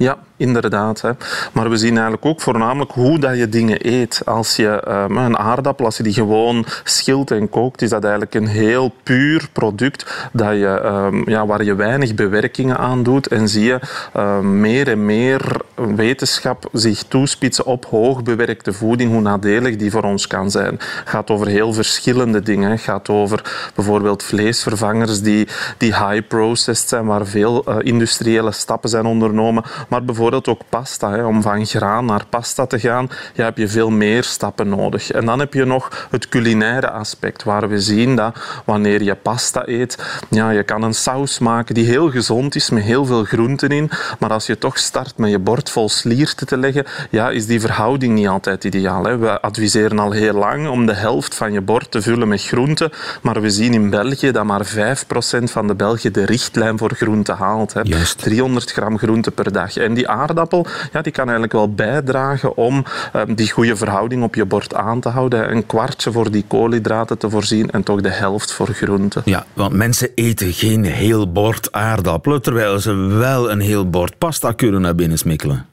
Ja, 0.00 0.18
inderdaad. 0.36 1.00
Hè. 1.00 1.10
Maar 1.52 1.70
we 1.70 1.76
zien 1.76 1.92
eigenlijk 1.92 2.24
ook 2.24 2.40
voornamelijk 2.40 2.92
hoe 2.92 3.18
dat 3.18 3.36
je 3.36 3.48
dingen 3.48 3.88
eet. 3.88 4.22
Als 4.24 4.56
je 4.56 4.68
ehm, 4.68 5.16
een 5.16 5.38
aardappel, 5.38 5.84
als 5.84 5.96
je 5.96 6.02
die 6.02 6.12
gewoon 6.12 6.64
schilt 6.84 7.30
en 7.30 7.48
kookt, 7.48 7.82
is 7.82 7.90
dat 7.90 8.02
eigenlijk 8.02 8.34
een 8.34 8.46
heel 8.46 8.92
puur 9.02 9.48
product 9.52 10.28
dat 10.32 10.52
je, 10.52 10.66
ehm, 10.66 11.30
ja, 11.30 11.46
waar 11.46 11.64
je 11.64 11.74
weinig 11.74 12.14
bewerkingen 12.14 12.78
aan 12.78 13.02
doet. 13.02 13.26
En 13.26 13.48
zie 13.48 13.64
je 13.64 13.78
ehm, 14.12 14.60
meer 14.60 14.88
en 14.88 15.04
meer 15.04 15.60
wetenschap 15.74 16.68
zich 16.72 17.02
toespitsen 17.02 17.66
op 17.66 17.84
hoogbewerkte 17.84 18.72
voeding, 18.72 19.12
hoe 19.12 19.20
nadelig 19.20 19.76
die 19.76 19.90
voor 19.90 20.04
ons 20.04 20.26
kan 20.26 20.50
zijn. 20.50 20.72
Het 20.74 21.02
gaat 21.04 21.30
over 21.30 21.46
heel 21.46 21.72
verschillende 21.72 22.42
dingen. 22.42 22.70
Het 22.70 22.80
gaat 22.80 23.08
over 23.08 23.70
bijvoorbeeld 23.74 24.22
vleesvervangers 24.22 25.22
die, 25.22 25.48
die 25.76 25.94
high-processed 25.94 26.88
zijn, 26.88 27.06
waar 27.06 27.26
veel 27.26 27.64
eh, 27.64 27.76
industriële 27.80 28.52
stappen 28.52 28.90
zijn 28.90 29.06
ondernomen. 29.06 29.64
Maar 29.90 30.04
bijvoorbeeld 30.04 30.48
ook 30.48 30.60
pasta. 30.68 31.10
Hè. 31.10 31.24
Om 31.24 31.42
van 31.42 31.66
graan 31.66 32.04
naar 32.04 32.26
pasta 32.28 32.66
te 32.66 32.80
gaan, 32.80 33.08
ja, 33.34 33.44
heb 33.44 33.56
je 33.56 33.68
veel 33.68 33.90
meer 33.90 34.24
stappen 34.24 34.68
nodig. 34.68 35.10
En 35.10 35.26
dan 35.26 35.38
heb 35.38 35.54
je 35.54 35.64
nog 35.64 36.08
het 36.10 36.28
culinaire 36.28 36.90
aspect, 36.90 37.42
waar 37.42 37.68
we 37.68 37.80
zien 37.80 38.16
dat 38.16 38.36
wanneer 38.64 39.02
je 39.02 39.14
pasta 39.14 39.62
eet, 39.68 39.98
ja, 40.28 40.50
je 40.50 40.62
kan 40.62 40.82
een 40.82 40.94
saus 40.94 41.38
maken 41.38 41.74
die 41.74 41.86
heel 41.86 42.10
gezond 42.10 42.54
is, 42.54 42.70
met 42.70 42.82
heel 42.82 43.04
veel 43.04 43.24
groenten 43.24 43.68
in. 43.68 43.90
Maar 44.18 44.32
als 44.32 44.46
je 44.46 44.58
toch 44.58 44.78
start 44.78 45.16
met 45.16 45.30
je 45.30 45.38
bord 45.38 45.70
vol 45.70 45.88
slierten 45.88 46.46
te 46.46 46.56
leggen, 46.56 46.84
ja, 47.10 47.30
is 47.30 47.46
die 47.46 47.60
verhouding 47.60 48.14
niet 48.14 48.28
altijd 48.28 48.64
ideaal. 48.64 49.04
Hè. 49.04 49.18
We 49.18 49.40
adviseren 49.40 49.98
al 49.98 50.10
heel 50.10 50.34
lang 50.34 50.68
om 50.68 50.86
de 50.86 50.94
helft 50.94 51.34
van 51.34 51.52
je 51.52 51.60
bord 51.60 51.90
te 51.90 52.02
vullen 52.02 52.28
met 52.28 52.42
groenten. 52.42 52.90
Maar 53.22 53.40
we 53.40 53.50
zien 53.50 53.74
in 53.74 53.90
België 53.90 54.30
dat 54.30 54.44
maar 54.44 54.66
5% 54.66 54.70
van 55.42 55.66
de 55.66 55.74
Belgen 55.74 56.12
de 56.12 56.24
richtlijn 56.24 56.78
voor 56.78 56.94
groenten 56.94 57.36
haalt. 57.36 57.72
Hè. 57.72 57.80
Juist. 57.82 58.18
300 58.18 58.72
gram 58.72 58.98
groente 58.98 59.30
per 59.30 59.52
dag. 59.52 59.76
En 59.82 59.94
die 59.94 60.08
aardappel 60.08 60.66
ja, 60.92 61.02
die 61.02 61.12
kan 61.12 61.24
eigenlijk 61.24 61.52
wel 61.52 61.74
bijdragen 61.74 62.56
om 62.56 62.84
eh, 63.12 63.22
die 63.28 63.50
goede 63.50 63.76
verhouding 63.76 64.22
op 64.22 64.34
je 64.34 64.44
bord 64.44 64.74
aan 64.74 65.00
te 65.00 65.08
houden. 65.08 65.50
Een 65.50 65.66
kwartje 65.66 66.12
voor 66.12 66.30
die 66.30 66.44
koolhydraten 66.46 67.18
te 67.18 67.30
voorzien 67.30 67.70
en 67.70 67.82
toch 67.82 68.00
de 68.00 68.10
helft 68.10 68.52
voor 68.52 68.68
groenten. 68.68 69.22
Ja, 69.24 69.44
want 69.52 69.72
mensen 69.72 70.10
eten 70.14 70.52
geen 70.52 70.84
heel 70.84 71.32
bord 71.32 71.72
aardappelen, 71.72 72.42
terwijl 72.42 72.78
ze 72.78 72.94
wel 72.94 73.50
een 73.50 73.60
heel 73.60 73.90
bord 73.90 74.18
pasta 74.18 74.52
kunnen 74.52 74.80
naar 74.80 74.94
binnen 74.94 75.18
smikkelen. 75.18 75.66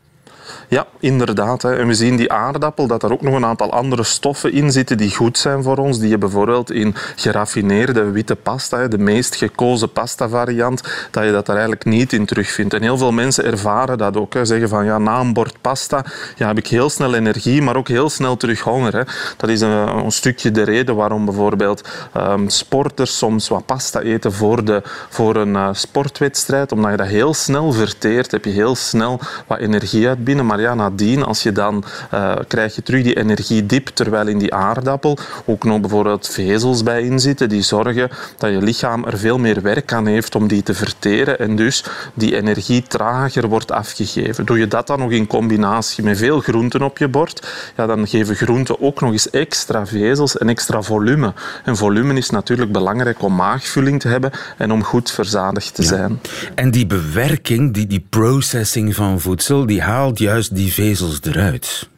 Ja, 0.70 0.86
inderdaad. 1.00 1.62
Hè. 1.62 1.76
En 1.76 1.88
we 1.88 1.94
zien 1.94 2.16
die 2.16 2.32
aardappel 2.32 2.88
dat 2.88 3.04
er 3.04 3.12
ook 3.12 3.22
nog 3.22 3.34
een 3.34 3.46
aantal 3.46 3.72
andere 3.72 4.04
stoffen 4.04 4.54
in 4.54 4.72
zitten 4.72 4.98
die 4.98 5.16
goed 5.16 5.38
zijn 5.38 5.64
voor 5.64 5.78
ons. 5.78 6.00
Die 6.00 6.10
je 6.10 6.18
bijvoorbeeld 6.18 6.72
in 6.72 6.96
geraffineerde 7.16 8.12
witte 8.12 8.36
pasta, 8.36 8.88
de 8.88 8.98
meest 8.98 9.36
gekozen 9.36 9.92
pasta 9.92 10.30
variant, 10.30 11.08
dat 11.12 11.24
je 11.24 11.32
dat 11.32 11.48
er 11.48 11.54
eigenlijk 11.54 11.86
niet 11.86 12.14
in 12.14 12.26
terugvindt. 12.26 12.74
En 12.74 12.82
heel 12.82 12.98
veel 12.98 13.12
mensen 13.12 13.46
ervaren 13.46 13.98
dat 13.98 14.18
ook. 14.18 14.34
Hè. 14.34 14.46
Zeggen 14.46 14.70
van 14.70 14.86
ja, 14.86 14.98
na 14.98 15.20
een 15.20 15.34
bord 15.34 15.62
pasta 15.62 16.06
ja, 16.36 16.48
heb 16.48 16.58
ik 16.58 16.68
heel 16.68 16.90
snel 16.90 17.14
energie, 17.14 17.62
maar 17.62 17.76
ook 17.76 17.88
heel 17.88 18.10
snel 18.10 18.38
terug 18.38 18.60
honger. 18.60 18.96
Hè. 18.96 19.04
Dat 19.38 19.50
is 19.50 19.62
een, 19.62 19.70
een, 19.70 20.12
stukje 20.12 20.52
de 20.52 20.64
reden 20.64 20.96
waarom 20.96 21.26
bijvoorbeeld 21.26 21.90
um, 22.18 22.50
sporters 22.50 23.18
soms 23.18 23.48
wat 23.48 23.66
pasta 23.66 24.02
eten 24.02 24.34
voor, 24.34 24.64
de, 24.64 24.82
voor 25.10 25.36
een 25.36 25.54
uh, 25.54 25.70
sportwedstrijd. 25.72 26.72
Omdat 26.72 26.92
je 26.92 26.98
dat 26.98 27.08
heel 27.08 27.34
snel 27.34 27.72
verteert, 27.72 28.32
heb 28.32 28.46
je 28.46 28.52
heel 28.52 28.76
snel 28.76 29.20
wat 29.48 29.60
energie 29.60 30.08
uit 30.08 30.24
binnen. 30.24 30.46
Maar 30.46 30.57
ja, 30.60 30.74
nadien, 30.74 31.24
als 31.24 31.44
je 31.44 31.52
dan 31.52 31.84
uh, 32.14 32.36
krijg 32.48 32.76
je 32.76 32.84
terug 32.84 33.04
die 33.04 33.18
energiedip, 33.18 33.88
terwijl 33.88 34.28
in 34.28 34.38
die 34.38 34.54
aardappel 34.54 35.18
ook 35.46 35.64
nog 35.64 35.80
bijvoorbeeld 35.80 36.28
vezels 36.28 36.84
bij 36.84 37.02
inzitten 37.02 37.50
die 37.50 37.62
zorgen 37.62 38.10
dat 38.38 38.52
je 38.52 38.62
lichaam 38.62 39.06
er 39.06 39.18
veel 39.18 39.38
meer 39.38 39.62
werk 39.62 39.94
aan 39.94 40.06
heeft 40.06 40.36
om 40.36 40.48
die 40.48 40.64
te 40.64 40.74
verteren 40.74 41.40
en 41.40 41.56
dus 41.56 41.84
die 42.14 42.36
energie 42.36 42.84
trager 42.84 43.48
wordt 43.48 43.72
afgegeven. 43.72 44.46
Doe 44.46 44.60
je 44.60 44.68
dat 44.68 44.88
dan 44.88 45.00
nog 45.00 45.12
in 45.12 45.28
combinatie 45.28 46.04
met 46.04 46.18
veel 46.18 46.40
groenten 46.40 46.82
op 46.82 46.98
je 46.98 47.08
bord, 47.08 47.48
ja, 47.78 47.86
dan 47.86 48.08
geven 48.08 48.36
groenten 48.36 48.82
ook 48.82 49.02
nog 49.02 49.12
eens 49.12 49.30
extra 49.30 49.86
vezels 49.86 50.38
en 50.38 50.50
extra 50.50 50.82
volume. 50.82 51.34
En 51.64 51.78
volume 51.78 52.14
is 52.14 52.30
natuurlijk 52.30 52.72
belangrijk 52.72 53.22
om 53.22 53.36
maagvulling 53.36 54.00
te 54.00 54.08
hebben 54.08 54.32
en 54.58 54.72
om 54.72 54.84
goed 54.84 55.12
verzadigd 55.12 55.76
te 55.76 55.84
zijn. 55.84 56.22
En 56.56 56.72
die 56.72 56.86
bewerking, 56.86 57.74
die, 57.74 57.88
die 57.88 58.06
processing 58.10 58.96
van 58.96 59.20
voedsel, 59.20 59.66
die 59.66 59.82
haalt 59.82 60.20
juist 60.20 60.47
die 60.50 60.72
vezels 60.72 61.20
eruit. 61.20 61.90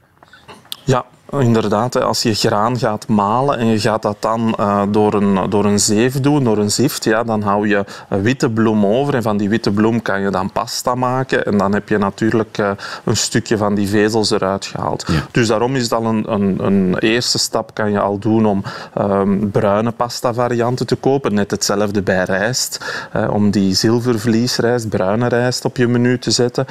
Ja, 0.85 1.05
Inderdaad, 1.31 2.01
als 2.01 2.21
je 2.21 2.33
graan 2.33 2.77
gaat 2.77 3.07
malen 3.07 3.57
en 3.57 3.65
je 3.65 3.79
gaat 3.79 4.01
dat 4.01 4.15
dan 4.19 4.55
uh, 4.59 4.81
door, 4.89 5.13
een, 5.13 5.49
door 5.49 5.65
een 5.65 5.79
zeef 5.79 6.19
doen, 6.19 6.43
door 6.43 6.57
een 6.57 6.71
zift, 6.71 7.03
ja, 7.03 7.23
dan 7.23 7.41
hou 7.41 7.67
je 7.67 7.85
een 8.09 8.21
witte 8.21 8.49
bloem 8.49 8.85
over. 8.85 9.15
En 9.15 9.21
van 9.21 9.37
die 9.37 9.49
witte 9.49 9.71
bloem 9.71 10.01
kan 10.01 10.21
je 10.21 10.29
dan 10.29 10.51
pasta 10.51 10.95
maken. 10.95 11.45
En 11.45 11.57
dan 11.57 11.73
heb 11.73 11.89
je 11.89 11.97
natuurlijk 11.97 12.57
uh, 12.57 12.71
een 13.03 13.17
stukje 13.17 13.57
van 13.57 13.75
die 13.75 13.87
vezels 13.87 14.31
eruit 14.31 14.65
gehaald. 14.65 15.05
Dus 15.31 15.47
daarom 15.47 15.75
is 15.75 15.89
dat 15.89 16.03
een, 16.03 16.31
een, 16.31 16.65
een, 16.65 16.97
eerste 16.99 17.37
stap 17.37 17.73
kan 17.73 17.91
je 17.91 17.99
al 17.99 18.19
doen 18.19 18.45
om 18.45 18.63
um, 18.97 19.51
bruine 19.51 19.91
pasta 19.91 20.33
varianten 20.33 20.85
te 20.85 20.95
kopen. 20.95 21.33
Net 21.33 21.51
hetzelfde 21.51 22.01
bij 22.01 22.23
rijst. 22.23 22.85
Uh, 23.15 23.33
om 23.33 23.51
die 23.51 23.73
zilvervliesrijst, 23.73 24.89
bruine 24.89 25.27
rijst 25.27 25.65
op 25.65 25.77
je 25.77 25.87
menu 25.87 26.19
te 26.19 26.31
zetten. 26.31 26.65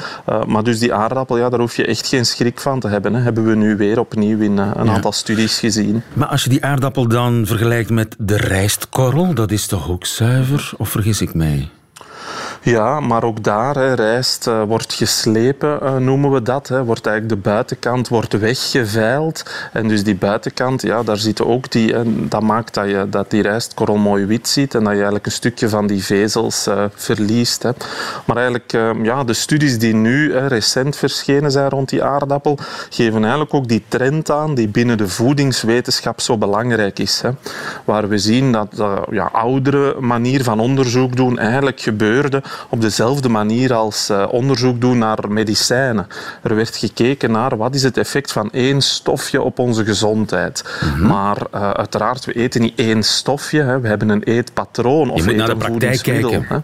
maar 0.47 0.63
dus 0.63 0.79
die 0.79 0.95
aardappel, 0.95 1.39
ja, 1.39 1.49
daar 1.49 1.61
hoef 1.61 1.77
je 1.77 1.87
echt 1.87 2.07
geen 2.07 2.27
schrik 2.27 2.61
van 2.61 2.81
te 2.81 2.89
hebben. 2.89 3.15
Hè. 3.15 3.21
Hebben 3.21 3.45
we 3.45 3.55
nu 3.55 3.77
weer 3.77 3.99
opnieuw 3.99 4.39
in 4.49 4.59
eh, 4.59 4.71
een 4.75 4.91
aantal 4.91 5.13
studies 5.13 5.59
gezien. 5.59 6.03
Maar 6.13 6.29
als 6.29 6.45
je 6.45 6.51
die 6.51 6.65
aardappel 6.65 7.09
dan 7.09 7.47
vergelijkt 7.47 7.91
met 7.91 8.17
de 8.19 8.37
rijstkorrel, 8.37 9.35
dat 9.35 9.51
is 9.51 9.67
toch 9.67 9.91
ook 9.91 10.07
zuiver? 10.07 10.71
Of 10.77 10.89
vergis 10.89 11.21
ik 11.21 11.35
mij? 11.35 11.69
Ja, 12.63 13.01
maar 13.01 13.23
ook 13.23 13.45
daar, 13.45 13.75
hè, 13.75 13.95
rijst 13.95 14.47
uh, 14.47 14.63
wordt 14.63 14.93
geslepen, 14.93 15.79
uh, 15.83 15.97
noemen 15.97 16.31
we 16.31 16.43
dat. 16.43 16.69
Hè. 16.69 16.85
Wordt 16.85 17.07
eigenlijk 17.07 17.43
de 17.43 17.51
buitenkant 17.51 18.09
wordt 18.09 18.33
weggeveild. 18.33 19.43
En 19.73 19.89
dus 19.89 20.05
die 20.05 20.15
buitenkant, 20.15 20.83
ja, 20.83 21.03
daar 21.03 21.17
zitten 21.17 21.47
ook 21.47 21.71
die... 21.71 21.95
En 21.95 22.29
dat 22.29 22.43
maakt 22.43 22.75
dat, 22.75 22.89
je, 22.89 23.07
dat 23.11 23.31
die 23.31 23.43
rijstkorrel 23.43 23.97
mooi 23.97 24.27
wit 24.27 24.49
ziet 24.49 24.75
en 24.75 24.81
dat 24.81 24.89
je 24.89 24.95
eigenlijk 24.95 25.27
een 25.27 25.33
stukje 25.33 25.69
van 25.69 25.87
die 25.87 26.05
vezels 26.05 26.69
verliest. 26.95 27.63
Hè. 27.63 27.71
Maar 28.25 28.37
eigenlijk, 28.37 28.73
ja, 29.03 29.25
de 29.25 29.33
studies 29.33 29.79
die 29.79 29.95
nu 29.95 30.37
recent 30.37 30.97
verschenen 30.97 31.51
zijn 31.51 31.69
rond 31.69 31.89
die 31.89 32.05
aardappel, 32.05 32.59
geven 32.91 33.21
eigenlijk 33.21 33.55
ook 33.55 33.69
die 33.69 33.85
trend 33.89 34.31
aan 34.31 34.55
die 34.55 34.69
binnen 34.69 34.99
de 34.99 35.09
voedingswetenschap 35.09 36.21
zo 36.21 36.39
belangrijk 36.39 36.99
is. 36.99 37.21
Hè. 37.21 37.31
Waar 37.85 38.09
we 38.09 38.19
zien 38.19 38.53
dat 38.53 38.73
de 38.73 39.03
ja, 39.11 39.29
oudere 39.33 40.01
manier 40.01 40.43
van 40.43 40.61
onderzoek 40.61 41.17
doen 41.17 41.39
eigenlijk 41.39 41.81
gebeurde 41.81 42.43
op 42.69 42.81
dezelfde 42.81 43.29
manier 43.29 43.75
als 43.75 44.11
uh, 44.11 44.27
onderzoek 44.31 44.81
doen 44.81 44.99
naar 44.99 45.19
medicijnen. 45.29 46.07
Er 46.43 46.55
werd 46.55 46.77
gekeken 46.77 47.31
naar 47.31 47.57
wat 47.57 47.75
is 47.75 47.83
het 47.83 47.97
effect 47.97 48.33
van 48.33 48.51
één 48.51 48.83
stofje 48.83 49.43
op 49.43 49.59
onze 49.59 49.85
gezondheid. 49.85 50.65
Mm 50.81 50.93
-hmm. 50.93 51.07
Maar 51.07 51.37
uh, 51.55 51.71
uiteraard, 51.71 52.25
we 52.25 52.33
eten 52.33 52.61
niet 52.61 52.79
één 52.79 53.03
stofje. 53.03 53.63
Hè. 53.63 53.81
We 53.81 53.89
hebben 53.89 54.09
een 54.09 54.23
eetpatroon 54.23 55.11
of 55.11 55.19
Je 55.19 55.25
moet 55.25 55.37
naar 55.37 55.49
de 55.49 55.57
praktijk 55.57 56.03
kijken. 56.03 56.45
Hè. 56.49 56.59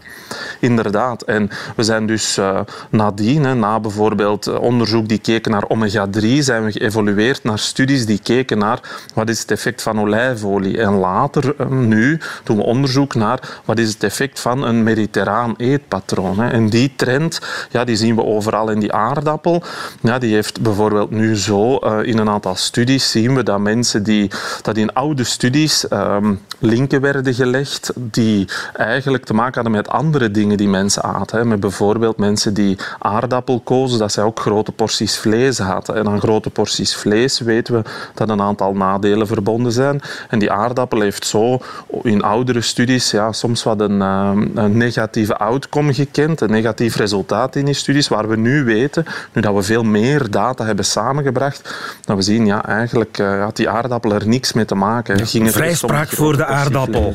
Inderdaad. 0.59 1.21
En 1.21 1.49
we 1.75 1.83
zijn 1.83 2.05
dus 2.05 2.37
uh, 2.37 2.59
nadien, 2.89 3.43
hè, 3.43 3.55
na 3.55 3.79
bijvoorbeeld 3.79 4.59
onderzoek 4.59 5.07
die 5.07 5.19
keken 5.19 5.51
naar 5.51 5.67
omega-3, 5.67 6.27
zijn 6.39 6.65
we 6.65 6.71
geëvolueerd 6.71 7.43
naar 7.43 7.59
studies 7.59 8.05
die 8.05 8.19
keken 8.23 8.57
naar 8.57 8.79
wat 9.13 9.29
is 9.29 9.39
het 9.39 9.51
effect 9.51 9.81
van 9.81 9.99
olijfolie. 9.99 10.81
En 10.81 10.93
later, 10.93 11.55
nu, 11.69 12.19
doen 12.43 12.57
we 12.57 12.63
onderzoek 12.63 13.15
naar 13.15 13.61
wat 13.65 13.79
is 13.79 13.93
het 13.93 14.03
effect 14.03 14.39
van 14.39 14.63
een 14.63 14.83
mediterraan 14.83 15.53
eetpatroon. 15.75 16.39
Hè. 16.39 16.49
En 16.49 16.69
die 16.69 16.93
trend 16.95 17.39
ja, 17.71 17.83
die 17.83 17.95
zien 17.95 18.15
we 18.15 18.23
overal 18.23 18.69
in 18.69 18.79
die 18.79 18.93
aardappel. 18.93 19.63
Ja, 20.01 20.19
die 20.19 20.33
heeft 20.33 20.61
bijvoorbeeld 20.61 21.11
nu 21.11 21.37
zo, 21.37 21.79
uh, 21.83 21.99
in 22.03 22.17
een 22.17 22.29
aantal 22.29 22.55
studies 22.55 23.11
zien 23.11 23.35
we 23.35 23.43
dat 23.43 23.59
mensen 23.59 24.03
die, 24.03 24.31
dat 24.61 24.77
in 24.77 24.93
oude 24.93 25.23
studies 25.23 25.85
um, 25.91 26.41
linken 26.59 27.01
werden 27.01 27.33
gelegd 27.33 27.91
die 27.95 28.47
eigenlijk 28.73 29.25
te 29.25 29.33
maken 29.33 29.53
hadden 29.53 29.71
met 29.71 29.89
andere 29.89 30.31
dingen 30.31 30.57
die 30.57 30.67
mensen 30.67 31.03
aten. 31.03 31.47
Met 31.47 31.59
bijvoorbeeld 31.59 32.17
mensen 32.17 32.53
die 32.53 32.77
aardappel 32.99 33.59
kozen, 33.59 33.99
dat 33.99 34.11
zij 34.11 34.23
ook 34.23 34.39
grote 34.39 34.71
porties 34.71 35.17
vlees 35.17 35.57
hadden. 35.57 35.95
En 35.95 36.07
aan 36.07 36.19
grote 36.19 36.49
porties 36.49 36.95
vlees 36.95 37.39
weten 37.39 37.73
we 37.73 37.81
dat 38.13 38.29
een 38.29 38.41
aantal 38.41 38.73
nadelen 38.73 39.27
verbonden 39.27 39.71
zijn. 39.71 40.01
En 40.29 40.39
die 40.39 40.51
aardappel 40.51 41.01
heeft 41.01 41.25
zo 41.25 41.59
in 42.03 42.23
oudere 42.23 42.61
studies 42.61 43.11
ja, 43.11 43.31
soms 43.31 43.63
wat 43.63 43.79
een, 43.79 44.01
um, 44.01 44.51
een 44.55 44.77
negatieve 44.77 45.37
outcome 45.37 45.64
gekend, 45.69 46.41
een 46.41 46.51
negatief 46.51 46.95
resultaat 46.95 47.55
in 47.55 47.65
die 47.65 47.73
studies, 47.73 48.07
waar 48.07 48.27
we 48.27 48.37
nu 48.37 48.63
weten, 48.63 49.05
nu 49.33 49.41
dat 49.41 49.55
we 49.55 49.61
veel 49.61 49.83
meer 49.83 50.29
data 50.29 50.65
hebben 50.65 50.85
samengebracht, 50.85 51.75
dat 52.05 52.15
we 52.15 52.21
zien, 52.21 52.45
ja, 52.45 52.65
eigenlijk 52.65 53.17
uh, 53.17 53.43
had 53.43 53.55
die 53.55 53.69
aardappel 53.69 54.13
er 54.13 54.27
niks 54.27 54.53
mee 54.53 54.65
te 54.65 54.75
maken. 54.75 55.17
Ja, 55.17 55.25
Ging 55.25 55.51
vrijspraak 55.51 56.09
voor 56.09 56.37
de 56.37 56.45
aardappel. 56.45 57.13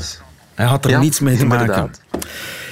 Hij 0.55 0.67
had 0.67 0.85
er 0.85 0.91
ja, 0.91 1.01
niets 1.01 1.21
mee 1.21 1.37
te 1.37 1.43
inderdaad. 1.43 1.69
maken. 1.69 1.95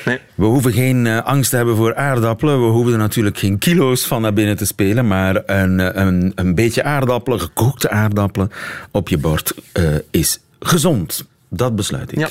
Nee. 0.04 0.20
We 0.34 0.44
hoeven 0.44 0.72
geen 0.72 1.04
uh, 1.04 1.22
angst 1.22 1.50
te 1.50 1.56
hebben 1.56 1.76
voor 1.76 1.94
aardappelen. 1.94 2.60
We 2.60 2.70
hoeven 2.70 2.92
er 2.92 2.98
natuurlijk 2.98 3.38
geen 3.38 3.58
kilo's 3.58 4.06
van 4.06 4.22
naar 4.22 4.32
binnen 4.32 4.56
te 4.56 4.66
spelen. 4.66 5.06
Maar 5.06 5.42
een, 5.46 5.80
eh, 5.80 6.04
een, 6.04 6.32
een 6.34 6.54
beetje 6.54 6.82
aardappelen, 6.82 7.40
gekookte 7.40 7.90
aardappelen 7.90 8.50
op 8.90 9.08
je 9.08 9.18
bord 9.18 9.52
uh, 9.72 9.84
is 10.10 10.40
gezond. 10.60 11.24
Dat 11.48 11.76
besluit 11.76 12.12
ik. 12.12 12.18
Ja. 12.18 12.28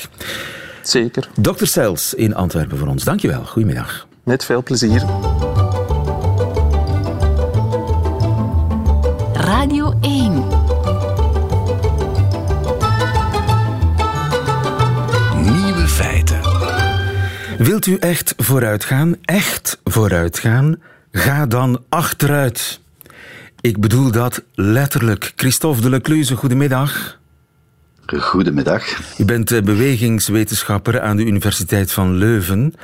Zeker. 0.88 1.28
Dr. 1.40 1.64
Sels 1.64 2.14
in 2.14 2.34
Antwerpen 2.34 2.78
voor 2.78 2.88
ons. 2.88 3.04
Dankjewel. 3.04 3.44
Goedemiddag. 3.44 4.06
Met 4.22 4.44
veel 4.44 4.62
plezier. 4.62 5.04
Radio 9.32 9.98
1. 10.00 10.32
Nieuwe 15.42 15.86
feiten. 15.86 16.40
Wilt 17.58 17.86
u 17.86 17.96
echt 17.96 18.34
vooruitgaan? 18.36 19.16
Echt 19.22 19.80
vooruitgaan? 19.84 20.80
Ga 21.12 21.46
dan 21.46 21.84
achteruit. 21.88 22.80
Ik 23.60 23.80
bedoel 23.80 24.10
dat 24.10 24.42
letterlijk. 24.54 25.32
Christophe 25.36 25.82
de 25.82 25.90
Lecluze, 25.90 26.36
goedemiddag. 26.36 27.18
Goedemiddag. 28.16 29.18
U 29.18 29.24
bent 29.24 29.50
eh, 29.50 29.62
bewegingswetenschapper 29.62 31.00
aan 31.00 31.16
de 31.16 31.24
Universiteit 31.24 31.92
van 31.92 32.14
Leuven. 32.14 32.74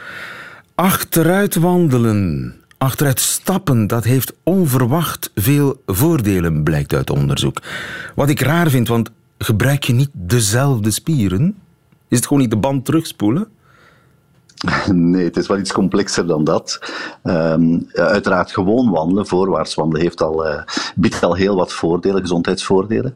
Achteruit 0.75 1.55
wandelen, 1.55 2.55
achteruit 2.79 3.21
stappen, 3.21 3.87
dat 3.87 4.05
heeft 4.05 4.33
onverwacht 4.43 5.31
veel 5.35 5.83
voordelen, 5.87 6.63
blijkt 6.63 6.95
uit 6.95 7.11
onderzoek. 7.11 7.63
Wat 8.15 8.29
ik 8.29 8.41
raar 8.41 8.71
vind, 8.71 8.89
want 8.89 9.11
gebruik 9.39 9.85
je 9.85 9.93
niet 9.93 10.11
dezelfde 10.13 10.91
spieren? 10.91 11.57
Is 12.09 12.17
het 12.17 12.27
gewoon 12.27 12.43
niet 12.43 12.51
de 12.51 12.57
band 12.57 12.85
terugspoelen? 12.85 13.49
Nee, 14.93 15.25
het 15.25 15.37
is 15.37 15.47
wel 15.47 15.59
iets 15.59 15.73
complexer 15.73 16.27
dan 16.27 16.45
dat. 16.45 16.81
Um, 17.23 17.89
uiteraard 17.93 18.53
gewoon 18.53 18.91
wandelen, 18.91 19.27
voorwaarts 19.27 19.75
wandelen, 19.75 20.03
heeft 20.03 20.23
al, 20.23 20.47
uh, 20.47 20.63
biedt 20.95 21.23
al 21.23 21.35
heel 21.35 21.57
wat 21.57 21.73
voordelen, 21.73 22.21
gezondheidsvoordelen. 22.21 23.15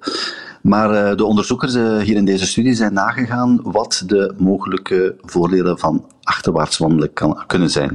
Maar 0.62 1.10
uh, 1.10 1.16
de 1.16 1.24
onderzoekers 1.24 1.74
uh, 1.74 1.98
hier 1.98 2.16
in 2.16 2.24
deze 2.24 2.46
studie 2.46 2.74
zijn 2.74 2.92
nagegaan 2.92 3.60
wat 3.62 4.02
de 4.06 4.34
mogelijke 4.38 5.16
voordelen 5.20 5.78
van 5.78 6.06
achterwaarts 6.22 6.78
wandelen 6.78 7.12
kan, 7.12 7.42
kunnen 7.46 7.70
zijn. 7.70 7.94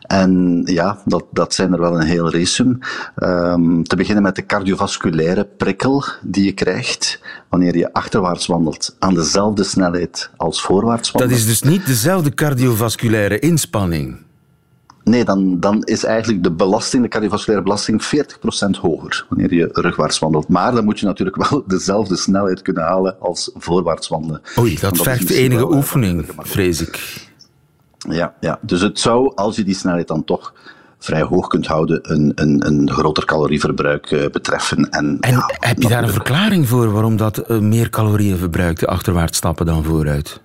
En 0.00 0.62
ja, 0.64 0.98
dat, 1.04 1.24
dat 1.32 1.54
zijn 1.54 1.72
er 1.72 1.80
wel 1.80 2.00
een 2.00 2.06
heel 2.06 2.30
resum. 2.30 2.78
Um, 3.16 3.84
te 3.84 3.96
beginnen 3.96 4.22
met 4.22 4.36
de 4.36 4.46
cardiovasculaire 4.46 5.44
prikkel 5.44 6.04
die 6.22 6.44
je 6.44 6.52
krijgt 6.52 7.20
wanneer 7.48 7.76
je 7.76 7.92
achterwaarts 7.92 8.46
wandelt 8.46 8.96
aan 8.98 9.14
dezelfde 9.14 9.64
snelheid 9.64 10.30
als 10.36 10.62
voorwaarts 10.62 11.10
wandelt. 11.10 11.32
Dat 11.32 11.40
is 11.40 11.46
dus 11.46 11.62
niet 11.62 11.86
dezelfde 11.86 12.34
cardiovasculaire 12.34 13.38
inspanning. 13.38 14.28
Nee, 15.04 15.24
dan, 15.24 15.60
dan 15.60 15.82
is 15.84 16.04
eigenlijk 16.04 16.42
de 16.42 16.52
belasting, 16.52 17.02
de 17.02 17.08
cardiovasculaire 17.08 17.64
belasting, 17.64 18.02
40% 18.76 18.80
hoger 18.80 19.26
wanneer 19.28 19.54
je 19.54 19.68
rugwaarts 19.72 20.18
wandelt. 20.18 20.48
Maar 20.48 20.72
dan 20.72 20.84
moet 20.84 21.00
je 21.00 21.06
natuurlijk 21.06 21.48
wel 21.48 21.64
dezelfde 21.76 22.16
snelheid 22.16 22.62
kunnen 22.62 22.82
halen 22.82 23.16
als 23.20 23.50
voorwaarts 23.54 24.08
wandelen. 24.08 24.42
Oei, 24.58 24.78
dat, 24.78 24.94
dat 24.94 25.04
vergt 25.04 25.30
enige 25.30 25.62
eh, 25.62 25.70
oefening, 25.70 26.26
vrees 26.38 26.80
ik. 26.80 27.28
Ja, 28.08 28.34
ja, 28.40 28.58
dus 28.62 28.80
het 28.80 28.98
zou, 28.98 29.32
als 29.34 29.56
je 29.56 29.64
die 29.64 29.74
snelheid 29.74 30.08
dan 30.08 30.24
toch 30.24 30.52
vrij 30.98 31.22
hoog 31.22 31.46
kunt 31.46 31.66
houden, 31.66 32.12
een, 32.12 32.32
een, 32.34 32.66
een 32.66 32.90
groter 32.90 33.24
calorieverbruik 33.24 34.10
uh, 34.10 34.26
betreffen. 34.28 34.90
En, 34.90 35.16
en 35.20 35.44
heb 35.48 35.82
je 35.82 35.88
daar 35.88 36.02
een 36.02 36.08
verklaring 36.08 36.68
voor 36.68 36.92
waarom 36.92 37.16
dat 37.16 37.50
uh, 37.50 37.58
meer 37.58 37.90
calorieën 37.90 38.36
verbruikt, 38.36 38.86
achterwaarts 38.86 39.36
stappen 39.36 39.66
dan 39.66 39.84
vooruit? 39.84 40.40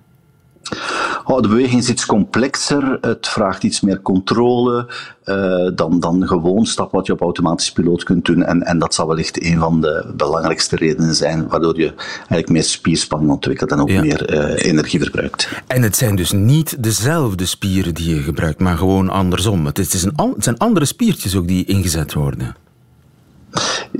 Oh, 1.28 1.42
de 1.42 1.48
beweging 1.48 1.80
is 1.80 1.88
iets 1.88 2.06
complexer. 2.06 2.98
Het 3.00 3.28
vraagt 3.28 3.62
iets 3.62 3.80
meer 3.80 4.02
controle 4.02 4.86
uh, 5.24 5.70
dan, 5.74 6.00
dan 6.00 6.26
gewoon 6.26 6.66
stap 6.66 6.92
wat 6.92 7.06
je 7.06 7.12
op 7.12 7.20
automatisch 7.20 7.72
piloot 7.72 8.02
kunt 8.02 8.24
doen. 8.24 8.42
En, 8.42 8.62
en 8.62 8.78
dat 8.78 8.94
zal 8.94 9.06
wellicht 9.06 9.44
een 9.44 9.58
van 9.58 9.80
de 9.80 10.12
belangrijkste 10.16 10.76
redenen 10.76 11.14
zijn 11.14 11.48
waardoor 11.48 11.78
je 11.78 11.92
eigenlijk 12.18 12.48
meer 12.48 12.62
spierspanning 12.62 13.30
ontwikkelt 13.30 13.70
en 13.70 13.80
ook 13.80 13.90
meer 13.90 14.34
uh, 14.34 14.70
energie 14.70 15.00
verbruikt. 15.00 15.48
En 15.66 15.82
het 15.82 15.96
zijn 15.96 16.16
dus 16.16 16.32
niet 16.32 16.82
dezelfde 16.82 17.46
spieren 17.46 17.94
die 17.94 18.14
je 18.14 18.22
gebruikt, 18.22 18.60
maar 18.60 18.76
gewoon 18.76 19.08
andersom. 19.08 19.66
Het, 19.66 19.78
is 19.78 20.02
een, 20.02 20.32
het 20.34 20.44
zijn 20.44 20.58
andere 20.58 20.86
spiertjes 20.86 21.36
ook 21.36 21.48
die 21.48 21.64
ingezet 21.64 22.12
worden. 22.12 22.56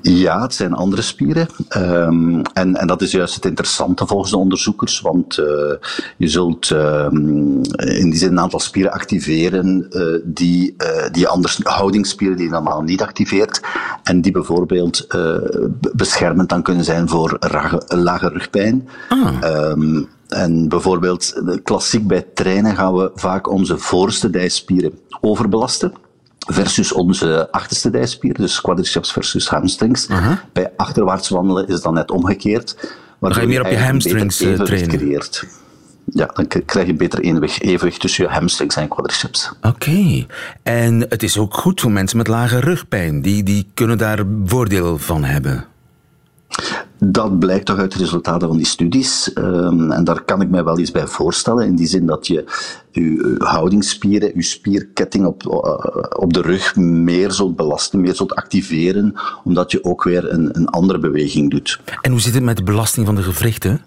Ja, 0.03 0.43
het 0.43 0.55
zijn 0.55 0.73
andere 0.73 1.03
spieren. 1.03 1.49
Um, 1.77 2.43
en, 2.43 2.77
en 2.77 2.87
dat 2.87 3.03
is 3.03 3.11
juist 3.11 3.35
het 3.35 3.45
interessante 3.45 4.07
volgens 4.07 4.31
de 4.31 4.37
onderzoekers, 4.37 5.01
want 5.01 5.39
uh, 5.39 5.47
je 6.17 6.29
zult 6.29 6.71
um, 6.71 7.61
in 7.75 8.11
die 8.11 8.17
zin 8.17 8.31
een 8.31 8.41
aantal 8.41 8.61
spieren 8.61 8.93
activeren 8.93 9.87
uh, 9.91 10.21
die, 10.25 10.75
uh, 10.79 11.11
die 11.13 11.29
anders, 11.29 11.61
houdingsspieren 11.63 12.37
die 12.37 12.47
je 12.47 12.53
normaal 12.53 12.83
niet 12.83 13.03
activeert, 13.03 13.61
en 14.03 14.21
die 14.21 14.33
bijvoorbeeld 14.33 15.07
beschermend 15.93 16.49
dan 16.49 16.63
kunnen 16.63 16.85
zijn 16.85 17.09
voor 17.09 17.37
lage, 17.39 17.83
lage 17.87 18.29
rugpijn. 18.29 18.89
Ah. 19.09 19.71
Um, 19.71 20.09
en 20.29 20.69
bijvoorbeeld, 20.69 21.43
klassiek 21.63 22.07
bij 22.07 22.27
trainen 22.35 22.75
gaan 22.75 22.95
we 22.95 23.11
vaak 23.15 23.51
onze 23.51 23.79
voorste 23.79 24.31
dijspieren 24.31 24.99
overbelasten 25.21 25.93
versus 26.47 26.93
onze 26.93 27.49
achterste 27.51 27.91
dijspier, 27.91 28.35
dus 28.35 28.61
quadriceps 28.61 29.13
versus 29.13 29.49
hamstrings. 29.49 30.09
Uh 30.09 30.27
-huh. 30.27 30.37
Bij 30.53 30.73
achterwaarts 30.77 31.29
wandelen 31.29 31.69
is 31.69 31.81
dan 31.81 31.95
net 31.95 32.11
omgekeerd. 32.11 32.77
Dan 33.21 33.35
ga 33.35 33.41
je 33.41 33.47
meer 33.47 33.65
op 33.65 33.71
je 33.71 33.79
hamstrings 33.79 34.43
uh, 34.43 34.61
trainen. 34.61 34.97
Creëert. 34.97 35.45
Ja, 36.05 36.31
dan 36.35 36.47
krijg 36.65 36.87
je 36.87 36.95
beter 36.95 37.21
evenwicht, 37.21 37.63
evenwicht 37.63 38.01
tussen 38.01 38.25
je 38.25 38.31
hamstrings 38.31 38.77
en 38.77 38.89
quadriceps. 38.89 39.53
Oké. 39.57 39.69
Okay. 39.69 40.27
En 40.63 41.07
het 41.09 41.23
is 41.23 41.39
ook 41.39 41.55
goed 41.55 41.81
voor 41.81 41.91
mensen 41.91 42.17
met 42.17 42.27
lage 42.27 42.61
rugpijn. 42.61 43.23
Die, 43.23 43.43
die 43.43 43.71
kunnen 43.75 43.99
daar 43.99 44.25
voordeel 44.45 44.99
van 44.99 45.25
hebben. 45.25 45.67
Dat 47.11 47.39
blijkt 47.39 47.67
toch 47.67 47.79
uit 47.79 47.93
de 47.93 47.99
resultaten 47.99 48.49
van 48.49 48.57
die 48.57 48.67
studies. 48.67 49.31
Um, 49.35 49.91
en 49.93 50.05
daar 50.05 50.23
kan 50.23 50.41
ik 50.41 50.51
mij 50.51 50.65
wel 50.65 50.79
iets 50.79 50.91
bij 50.91 51.07
voorstellen. 51.07 51.67
In 51.67 51.77
die 51.77 51.87
zin 51.87 52.07
dat 52.07 52.27
je 52.27 52.45
je 52.91 53.35
houdingsspieren, 53.39 54.33
je 54.35 54.43
spierketting 54.43 55.27
op, 55.27 55.43
uh, 55.43 55.53
op 56.19 56.33
de 56.33 56.41
rug 56.41 56.77
meer 56.77 57.33
zult 57.33 57.57
belasten, 57.57 58.01
meer 58.01 58.15
zult 58.15 58.35
activeren, 58.35 59.15
omdat 59.45 59.71
je 59.71 59.85
ook 59.85 60.05
weer 60.05 60.33
een, 60.33 60.57
een 60.57 60.69
andere 60.69 60.99
beweging 60.99 61.51
doet. 61.51 61.81
En 62.01 62.11
hoe 62.11 62.21
zit 62.21 62.35
het 62.35 62.43
met 62.43 62.57
de 62.57 62.63
belasting 62.63 63.07
van 63.07 63.15
de 63.15 63.23
gewrichten? 63.23 63.81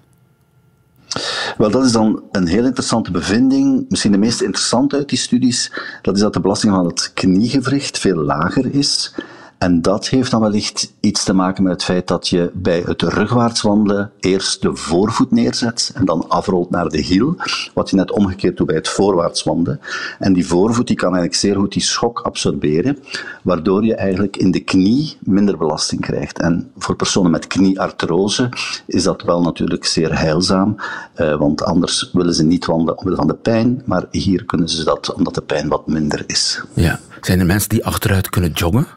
Wel, 1.57 1.71
dat 1.71 1.85
is 1.85 1.91
dan 1.91 2.23
een 2.31 2.47
heel 2.47 2.65
interessante 2.65 3.11
bevinding. 3.11 3.85
Misschien 3.89 4.11
de 4.11 4.17
meest 4.17 4.41
interessante 4.41 4.95
uit 4.95 5.09
die 5.09 5.17
studies. 5.17 5.71
Dat 6.01 6.15
is 6.15 6.21
dat 6.21 6.33
de 6.33 6.39
belasting 6.39 6.73
van 6.73 6.85
het 6.85 7.11
kniegewricht 7.13 7.99
veel 7.99 8.23
lager 8.23 8.73
is. 8.73 9.13
En 9.59 9.81
dat 9.81 10.07
heeft 10.07 10.31
dan 10.31 10.41
wellicht 10.41 10.93
iets 10.99 11.23
te 11.23 11.33
maken 11.33 11.63
met 11.63 11.71
het 11.71 11.83
feit 11.83 12.07
dat 12.07 12.27
je 12.27 12.51
bij 12.53 12.83
het 12.85 13.01
rugwaarts 13.01 13.61
wandelen 13.61 14.11
eerst 14.19 14.61
de 14.61 14.75
voorvoet 14.75 15.31
neerzet 15.31 15.91
en 15.95 16.05
dan 16.05 16.29
afrolt 16.29 16.69
naar 16.69 16.89
de 16.89 17.01
hiel, 17.01 17.35
wat 17.73 17.89
je 17.89 17.95
net 17.95 18.11
omgekeerd 18.11 18.57
doet 18.57 18.67
bij 18.67 18.75
het 18.75 18.87
voorwaarts 18.87 19.43
wandelen. 19.43 19.79
En 20.19 20.33
die 20.33 20.47
voorvoet 20.47 20.87
die 20.87 20.95
kan 20.95 21.07
eigenlijk 21.07 21.39
zeer 21.39 21.55
goed 21.55 21.73
die 21.73 21.81
schok 21.81 22.19
absorberen, 22.19 22.97
waardoor 23.43 23.85
je 23.85 23.95
eigenlijk 23.95 24.37
in 24.37 24.51
de 24.51 24.59
knie 24.59 25.17
minder 25.19 25.57
belasting 25.57 26.01
krijgt. 26.01 26.39
En 26.39 26.71
voor 26.77 26.95
personen 26.95 27.31
met 27.31 27.47
knieartrose 27.47 28.49
is 28.85 29.03
dat 29.03 29.21
wel 29.21 29.41
natuurlijk 29.41 29.85
zeer 29.85 30.19
heilzaam, 30.19 30.75
eh, 31.13 31.37
want 31.37 31.63
anders 31.63 32.09
willen 32.13 32.33
ze 32.33 32.43
niet 32.43 32.65
wandelen 32.65 32.97
omwille 32.97 33.15
van 33.15 33.27
de 33.27 33.35
pijn, 33.35 33.81
maar 33.85 34.05
hier 34.11 34.45
kunnen 34.45 34.69
ze 34.69 34.83
dat 34.83 35.13
omdat 35.13 35.35
de 35.35 35.41
pijn 35.41 35.67
wat 35.67 35.87
minder 35.87 36.23
is. 36.27 36.63
Ja. 36.73 36.99
Zijn 37.21 37.39
er 37.39 37.45
mensen 37.45 37.69
die 37.69 37.85
achteruit 37.85 38.29
kunnen 38.29 38.51
joggen? 38.51 38.87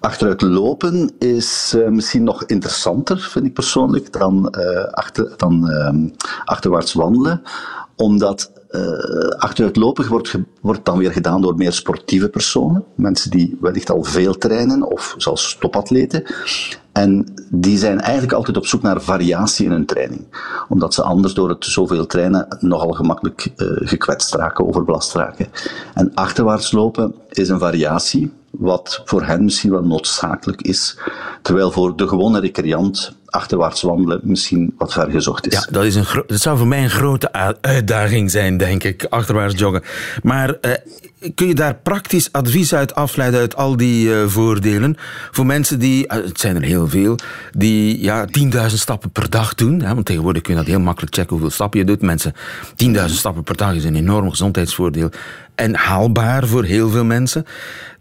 Achteruit 0.00 0.42
lopen 0.42 1.10
is 1.18 1.72
uh, 1.76 1.88
misschien 1.88 2.22
nog 2.22 2.44
interessanter, 2.44 3.20
vind 3.20 3.46
ik 3.46 3.54
persoonlijk, 3.54 4.12
dan, 4.12 4.54
uh, 4.58 4.84
achter, 4.84 5.32
dan 5.36 5.70
uh, 5.70 6.10
achterwaarts 6.44 6.92
wandelen. 6.92 7.42
Omdat 7.96 8.52
achteruit 9.36 9.76
lopen 9.76 10.08
wordt, 10.08 10.34
wordt 10.60 10.84
dan 10.84 10.98
weer 10.98 11.12
gedaan 11.12 11.40
door 11.40 11.54
meer 11.54 11.72
sportieve 11.72 12.28
personen. 12.28 12.84
Mensen 12.94 13.30
die 13.30 13.58
wellicht 13.60 13.90
al 13.90 14.02
veel 14.02 14.38
trainen, 14.38 14.90
of 14.90 15.14
zelfs 15.16 15.56
topatleten. 15.60 16.24
En 16.92 17.34
die 17.50 17.78
zijn 17.78 18.00
eigenlijk 18.00 18.32
altijd 18.32 18.56
op 18.56 18.66
zoek 18.66 18.82
naar 18.82 19.00
variatie 19.00 19.64
in 19.64 19.70
hun 19.70 19.86
training. 19.86 20.26
Omdat 20.68 20.94
ze 20.94 21.02
anders 21.02 21.34
door 21.34 21.48
het 21.48 21.64
zoveel 21.64 22.06
trainen 22.06 22.56
nogal 22.60 22.92
gemakkelijk 22.92 23.52
uh, 23.56 23.68
gekwetst 23.88 24.34
raken, 24.34 24.66
overbelast 24.66 25.14
raken. 25.14 25.48
En 25.94 26.14
achterwaarts 26.14 26.72
lopen 26.72 27.14
is 27.28 27.48
een 27.48 27.58
variatie, 27.58 28.32
wat 28.52 29.02
voor 29.04 29.22
hen 29.22 29.44
misschien 29.44 29.70
wel 29.70 29.84
noodzakelijk 29.84 30.62
is. 30.62 30.98
Terwijl 31.42 31.70
voor 31.70 31.96
de 31.96 32.08
gewone 32.08 32.40
recreant 32.40 33.16
achterwaarts 33.26 33.82
wandelen 33.82 34.20
misschien 34.22 34.74
wat 34.78 34.92
ver 34.92 35.10
gezocht 35.10 35.46
is. 35.46 35.52
Ja, 35.52 35.66
dat, 35.70 35.84
is 35.84 35.94
een 35.94 36.04
dat 36.26 36.40
zou 36.40 36.58
voor 36.58 36.66
mij 36.66 36.82
een 36.82 36.90
grote 36.90 37.32
uitdaging 37.60 38.30
zijn, 38.30 38.56
denk 38.56 38.84
ik, 38.84 39.04
achterwaarts 39.04 39.58
joggen. 39.58 39.82
Maar 40.22 40.56
uh, 40.60 40.72
kun 41.34 41.46
je 41.46 41.54
daar 41.54 41.74
praktisch 41.74 42.32
advies 42.32 42.74
uit 42.74 42.94
afleiden 42.94 43.40
uit 43.40 43.56
al 43.56 43.76
die 43.76 44.08
uh, 44.08 44.26
voordelen? 44.26 44.96
Voor 45.30 45.46
mensen 45.46 45.78
die, 45.78 46.04
uh, 46.04 46.24
het 46.24 46.40
zijn 46.40 46.56
er 46.56 46.62
heel 46.62 46.88
veel, 46.88 47.18
die 47.52 48.02
ja, 48.02 48.26
10.000 48.26 48.66
stappen 48.66 49.10
per 49.10 49.30
dag 49.30 49.54
doen. 49.54 49.82
Hè, 49.82 49.94
want 49.94 50.06
tegenwoordig 50.06 50.42
kun 50.42 50.52
je 50.52 50.58
dat 50.58 50.68
heel 50.68 50.80
makkelijk 50.80 51.14
checken 51.14 51.30
hoeveel 51.30 51.50
stappen 51.50 51.78
je 51.78 51.86
doet. 51.86 52.02
Mensen, 52.02 52.34
10.000 52.86 53.04
stappen 53.04 53.42
per 53.42 53.56
dag 53.56 53.74
is 53.74 53.84
een 53.84 53.96
enorm 53.96 54.30
gezondheidsvoordeel. 54.30 55.10
En 55.54 55.74
haalbaar 55.74 56.46
voor 56.46 56.64
heel 56.64 56.90
veel 56.90 57.04
mensen. 57.04 57.46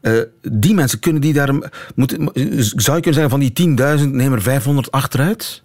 Uh, 0.02 0.22
die 0.42 0.74
mensen, 0.74 1.00
kunnen 1.00 1.22
die 1.22 1.34
daar... 1.34 1.72
Moeten, 1.96 2.30
zou 2.76 2.98
je 2.98 3.02
kunnen 3.02 3.14
zeggen 3.14 3.30
van 3.30 3.40
die 3.40 4.00
10.000, 4.00 4.10
neem 4.10 4.34
er 4.34 4.42
500 4.42 4.92
achteruit? 4.92 5.64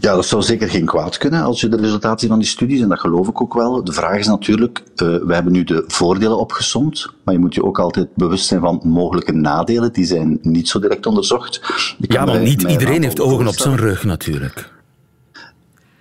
Ja, 0.00 0.14
dat 0.14 0.26
zou 0.26 0.42
zeker 0.42 0.68
geen 0.68 0.84
kwaad 0.84 1.16
kunnen 1.16 1.42
als 1.42 1.60
je 1.60 1.68
de 1.68 1.76
resultaten 1.76 2.28
van 2.28 2.38
die 2.38 2.48
studies, 2.48 2.80
en 2.80 2.88
dat 2.88 3.00
geloof 3.00 3.28
ik 3.28 3.40
ook 3.40 3.54
wel. 3.54 3.84
De 3.84 3.92
vraag 3.92 4.18
is 4.18 4.26
natuurlijk, 4.26 4.78
uh, 4.78 4.96
we 4.96 5.34
hebben 5.34 5.52
nu 5.52 5.64
de 5.64 5.84
voordelen 5.86 6.38
opgesomd, 6.38 7.10
maar 7.24 7.34
je 7.34 7.40
moet 7.40 7.54
je 7.54 7.64
ook 7.64 7.78
altijd 7.78 8.14
bewust 8.14 8.46
zijn 8.46 8.60
van 8.60 8.80
mogelijke 8.84 9.32
nadelen, 9.32 9.92
die 9.92 10.04
zijn 10.04 10.38
niet 10.42 10.68
zo 10.68 10.78
direct 10.78 11.06
onderzocht. 11.06 11.60
Ja, 11.98 12.24
maar 12.24 12.40
niet 12.40 12.62
iedereen 12.62 13.02
heeft 13.02 13.20
ogen 13.20 13.46
op 13.46 13.58
zijn 13.58 13.76
rug 13.76 14.04
natuurlijk 14.04 14.72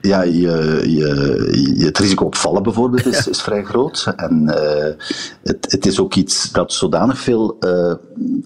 ja, 0.08 0.22
je, 0.22 0.82
je, 0.86 1.86
het 1.86 1.98
risico 1.98 2.26
op 2.26 2.36
vallen 2.36 2.64
bijvoorbeeld 2.64 3.06
is, 3.06 3.28
is 3.28 3.42
vrij 3.42 3.64
groot. 3.64 4.14
En 4.16 4.44
uh, 4.48 5.06
het, 5.44 5.72
het 5.72 5.86
is 5.86 6.00
ook 6.00 6.16
iets 6.16 6.52
dat 6.52 6.74
zodanig 6.74 7.20
veel 7.20 7.58
uh, 7.60 7.94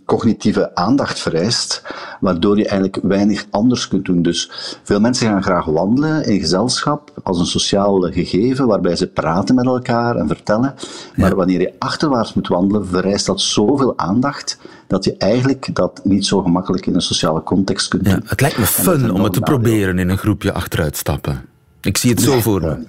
cognitieve 0.06 0.76
aandacht 0.76 1.20
vereist, 1.20 1.82
waardoor 2.20 2.58
je 2.58 2.68
eigenlijk 2.68 3.00
weinig 3.04 3.46
anders 3.50 3.88
kunt 3.88 4.06
doen. 4.06 4.22
Dus 4.22 4.52
veel 4.84 5.00
mensen 5.00 5.28
gaan 5.28 5.44
graag 5.44 5.66
wandelen 5.66 6.26
in 6.26 6.40
gezelschap 6.40 7.12
als 7.24 7.40
een 7.40 7.46
sociaal 7.46 8.00
gegeven, 8.00 8.68
waarbij 8.68 8.96
ze 8.96 9.08
praten 9.08 9.56
met 9.56 9.66
elkaar 9.66 10.16
en 10.16 10.28
vertellen. 10.28 10.76
Maar 11.16 11.36
wanneer 11.36 11.60
je 11.60 11.74
achterwaarts 11.80 12.34
moet 12.34 12.48
wandelen, 12.48 12.88
vereist 12.88 13.26
dat 13.26 13.42
zoveel 13.42 13.98
aandacht 13.98 14.60
dat 14.88 15.04
je 15.04 15.18
eigenlijk 15.18 15.70
dat 15.74 16.02
niet 16.04 16.26
zo 16.26 16.42
gemakkelijk 16.42 16.86
in 16.86 16.96
een 16.96 17.02
sociale 17.02 17.44
context 17.44 17.88
kunt 17.88 18.06
doen. 18.06 18.24
het 18.26 18.42
lijkt 18.42 18.58
me 18.58 18.66
fun 18.66 19.12
om 19.12 19.24
het 19.24 19.34
te 19.34 19.40
proberen 19.40 20.00
in 20.00 20.10
een 20.10 20.18
groepje 20.18 20.54
achteruit 20.54 20.98
stappen. 20.98 21.46
Ik 21.82 21.98
zie 21.98 22.10
het 22.10 22.22
zo 22.22 22.40
voor 22.40 22.62
me. 22.62 22.86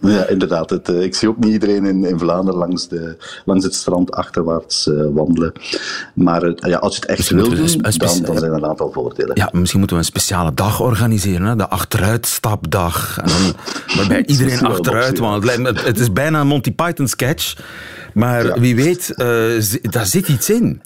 Ja, 0.00 0.26
inderdaad. 0.26 0.70
Het, 0.70 0.88
eh, 0.88 1.02
ik 1.02 1.14
zie 1.14 1.28
ook 1.28 1.38
niet 1.38 1.52
iedereen 1.52 1.84
in, 1.84 2.04
in 2.04 2.18
Vlaanderen 2.18 2.58
langs, 2.60 2.88
de, 2.88 3.16
langs 3.44 3.64
het 3.64 3.74
strand 3.74 4.12
achterwaarts 4.12 4.86
uh, 4.86 5.06
wandelen. 5.12 5.52
Maar 6.14 6.44
uh, 6.44 6.52
ja, 6.54 6.78
als 6.78 6.94
je 6.94 7.00
het 7.00 7.10
echt 7.10 7.30
wil 7.30 7.48
doen, 7.48 7.56
dan, 7.56 7.92
dan, 7.96 8.08
zijn 8.08 8.42
er 8.42 8.52
een 8.52 8.66
aantal 8.66 8.92
voordelen. 8.92 9.36
Ja, 9.36 9.48
misschien 9.52 9.78
moeten 9.78 9.96
we 9.96 10.02
een 10.02 10.08
speciale 10.08 10.54
dag 10.54 10.80
organiseren. 10.80 11.46
Hè? 11.46 11.56
De 11.56 11.68
achteruitstapdag. 11.68 13.18
En 13.18 13.28
dan, 13.28 13.54
waarbij 13.96 14.26
iedereen 14.32 14.60
achteruit 14.60 15.18
wandelt. 15.18 15.66
Het, 15.66 15.84
het 15.84 15.98
is 15.98 16.12
bijna 16.12 16.40
een 16.40 16.46
Monty 16.46 16.72
Python 16.72 17.08
sketch. 17.08 17.56
Maar 18.14 18.60
wie 18.60 18.76
weet, 18.76 19.12
uh, 19.16 19.26
daar 19.82 20.06
zit 20.06 20.28
iets 20.28 20.50
in. 20.50 20.82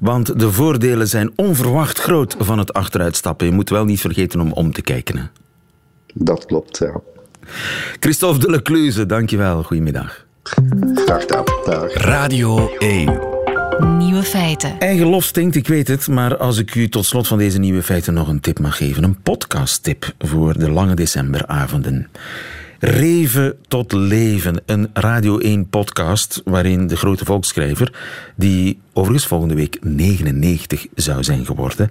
Want 0.00 0.38
de 0.38 0.52
voordelen 0.52 1.08
zijn 1.08 1.32
onverwacht 1.36 1.98
groot 1.98 2.36
van 2.38 2.58
het 2.58 2.72
achteruitstappen. 2.72 3.46
Je 3.46 3.52
moet 3.52 3.70
wel 3.70 3.84
niet 3.84 4.00
vergeten 4.00 4.40
om 4.40 4.52
om 4.52 4.72
te 4.72 4.82
kijken. 4.82 5.16
Hè? 5.18 5.24
Dat 6.14 6.46
klopt, 6.46 6.78
ja. 6.78 7.00
Christophe 8.00 8.40
de 8.40 8.50
Lecluze, 8.50 9.06
dankjewel. 9.06 9.62
Goedemiddag. 9.62 10.24
Dag, 11.06 11.24
dag, 11.24 11.44
dag. 11.64 11.92
Radio 11.92 12.70
1. 12.78 13.18
Nieuwe 13.98 14.22
feiten. 14.22 14.78
Eigen 14.78 15.06
lof 15.06 15.24
stinkt, 15.24 15.56
ik 15.56 15.68
weet 15.68 15.88
het, 15.88 16.08
maar 16.08 16.36
als 16.36 16.58
ik 16.58 16.74
u 16.74 16.88
tot 16.88 17.04
slot 17.06 17.26
van 17.26 17.38
deze 17.38 17.58
nieuwe 17.58 17.82
feiten 17.82 18.14
nog 18.14 18.28
een 18.28 18.40
tip 18.40 18.58
mag 18.58 18.76
geven, 18.76 19.04
een 19.04 19.22
podcast-tip 19.22 20.14
voor 20.18 20.58
de 20.58 20.70
lange 20.70 20.94
decemberavonden. 20.94 22.08
Reven 22.84 23.56
tot 23.68 23.92
leven, 23.92 24.62
een 24.66 24.90
Radio 24.92 25.40
1-podcast 25.40 26.40
waarin 26.44 26.86
de 26.86 26.96
grote 26.96 27.24
volksschrijver, 27.24 27.92
die 28.36 28.80
overigens 28.92 29.26
volgende 29.26 29.54
week 29.54 29.78
99 29.80 30.86
zou 30.94 31.22
zijn 31.22 31.46
geworden, 31.46 31.90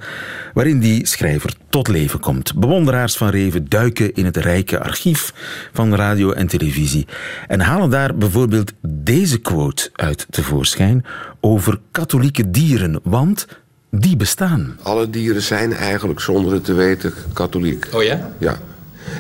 waarin 0.54 0.80
die 0.80 1.08
schrijver 1.08 1.54
tot 1.70 1.88
leven 1.88 2.20
komt. 2.20 2.56
Bewonderaars 2.56 3.18
van 3.18 3.30
Reven 3.30 3.70
duiken 3.70 4.14
in 4.14 4.26
het 4.26 4.38
rijke 4.38 4.80
archief 4.80 5.34
van 5.72 5.96
radio 5.96 6.32
en 6.32 6.48
televisie 6.48 7.08
en 7.48 7.60
halen 7.60 7.90
daar 7.90 8.16
bijvoorbeeld 8.16 8.74
deze 8.82 9.38
quote 9.38 9.90
uit 9.94 10.28
tevoorschijn 10.30 11.06
over 11.40 11.80
katholieke 11.92 12.52
dieren, 12.52 13.00
want 13.04 13.48
die 13.92 14.16
bestaan. 14.16 14.78
Alle 14.82 15.10
dieren 15.10 15.42
zijn 15.42 15.74
eigenlijk 15.74 16.20
zonder 16.20 16.54
het 16.54 16.66
te 16.66 16.74
weten 16.74 17.14
katholiek. 17.34 17.88
Oh 17.94 18.04
ja? 18.04 18.32
Ja. 18.40 18.58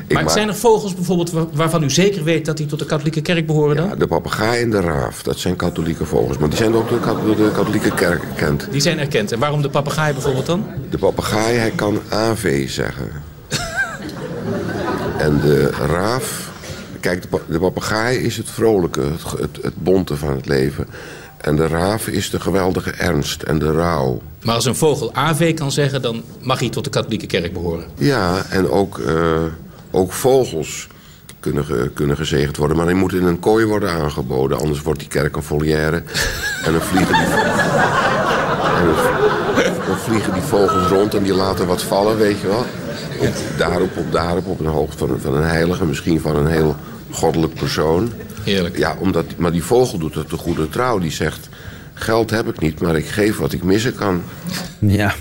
Maar 0.10 0.24
ma- 0.24 0.30
zijn 0.30 0.48
er 0.48 0.56
vogels 0.56 0.96
bijvoorbeeld 0.96 1.32
wa- 1.32 1.48
waarvan 1.54 1.84
u 1.84 1.90
zeker 1.90 2.24
weet 2.24 2.46
dat 2.46 2.58
die 2.58 2.66
tot 2.66 2.80
de 2.80 2.86
katholieke 2.86 3.22
kerk 3.22 3.46
behoren 3.46 3.76
dan? 3.76 3.88
Ja, 3.88 3.96
de 3.96 4.08
papegaai 4.08 4.62
en 4.62 4.70
de 4.70 4.80
raaf, 4.82 5.24
dat 5.24 5.40
zijn 5.40 5.56
katholieke 5.56 6.06
vogels. 6.06 6.38
Maar 6.38 6.50
die 6.50 6.58
zijn 6.58 6.74
ook 6.76 6.90
door 6.90 7.36
de, 7.36 7.52
katholieke 7.56 7.94
kerk 7.94 8.24
gekend. 8.24 8.68
Die 8.72 8.82
zijn 8.82 9.00
erkend. 9.00 9.32
En 9.32 9.40
waarom 9.40 9.62
de 9.62 9.70
papegaai 9.70 10.14
bijvoorbeeld 10.14 10.46
dan? 10.46 10.66
De 10.90 10.98
papegaai, 10.98 11.58
hij 11.58 11.72
kan 11.76 12.00
AV 12.10 12.70
zeggen. 12.70 13.12
en 15.18 15.40
de 15.42 15.70
raaf... 15.70 16.52
Kijk, 17.00 17.22
de, 17.22 17.28
pa- 17.28 17.40
de 17.48 17.60
papegaai 17.60 18.18
is 18.18 18.38
het 18.38 18.50
vrolijke, 18.50 19.02
het, 19.40 19.58
het 19.62 19.74
bonte 19.76 20.16
van 20.18 20.36
het 20.36 20.46
leven. 20.48 20.88
En 21.38 21.56
de 21.56 21.68
raaf 21.68 22.08
is 22.08 22.30
de 22.30 22.40
geweldige 22.40 22.92
ernst 22.92 23.42
en 23.42 23.60
de 23.60 23.72
rouw. 23.72 24.22
Maar 24.44 24.56
als 24.56 24.66
een 24.66 24.76
vogel 24.76 25.14
AV 25.14 25.54
kan 25.54 25.72
zeggen, 25.72 26.02
dan 26.02 26.24
mag 26.42 26.60
hij 26.60 26.70
tot 26.70 26.84
de 26.84 26.90
katholieke 26.90 27.26
kerk 27.26 27.54
behoren. 27.54 27.84
Ja, 27.98 28.46
en 28.50 28.70
ook, 28.70 29.00
eh, 29.00 29.42
ook 29.94 30.14
vogels 30.14 30.88
kunnen, 31.40 31.66
ge- 31.66 31.92
kunnen 31.94 32.16
gezegend 32.16 32.58
worden. 32.58 32.78
Maar 32.78 32.86
die 32.86 32.96
moeten 32.96 33.20
in 33.20 33.26
een 33.26 33.40
kooi 33.40 33.66
worden 33.66 33.90
aangeboden. 33.92 34.58
Anders 34.58 34.82
wordt 34.82 35.00
die 35.00 35.08
kerk 35.08 35.36
een 35.36 35.44
volière. 35.44 36.04
En 36.66 36.72
dan 36.72 36.82
vliegen 36.82 37.14
die, 37.16 37.26
en 38.78 38.86
dan, 38.86 38.96
dan 39.88 39.98
vliegen 39.98 40.34
die 40.34 40.42
vogels 40.42 40.88
rond 40.88 41.14
en 41.14 41.24
die 41.24 41.34
laten 41.34 41.68
wat 41.68 41.84
vallen, 41.84 42.18
weet 42.18 42.40
je 42.40 42.48
wel. 42.48 42.66
Op, 43.20 43.34
daarop, 43.58 43.98
op, 43.98 44.12
daarop, 44.12 44.48
op 44.48 44.60
een 44.60 44.66
hoogte 44.66 44.98
van, 44.98 45.20
van 45.22 45.36
een 45.36 45.44
heilige, 45.48 45.86
misschien 45.86 46.22
van 46.22 46.36
een 46.36 46.48
heel 46.48 46.76
goddelijk 47.12 47.54
persoon. 47.54 48.12
Heerlijk. 48.44 48.78
Ja, 48.78 48.96
omdat, 49.00 49.26
maar 49.38 49.52
die 49.52 49.64
vogel 49.64 49.98
doet 49.98 50.16
het 50.16 50.30
de 50.30 50.38
goede 50.38 50.70
trouw. 50.70 51.00
Die 51.00 51.12
zegt, 51.12 51.50
geld 51.94 52.30
heb 52.30 52.48
ik 52.48 52.60
niet, 52.60 52.80
maar 52.82 52.96
ik 52.96 53.06
geef 53.08 53.38
wat 53.38 53.54
ik 53.54 53.64
missen 53.64 53.96
kan. 53.96 54.22
Ja. 54.80 55.14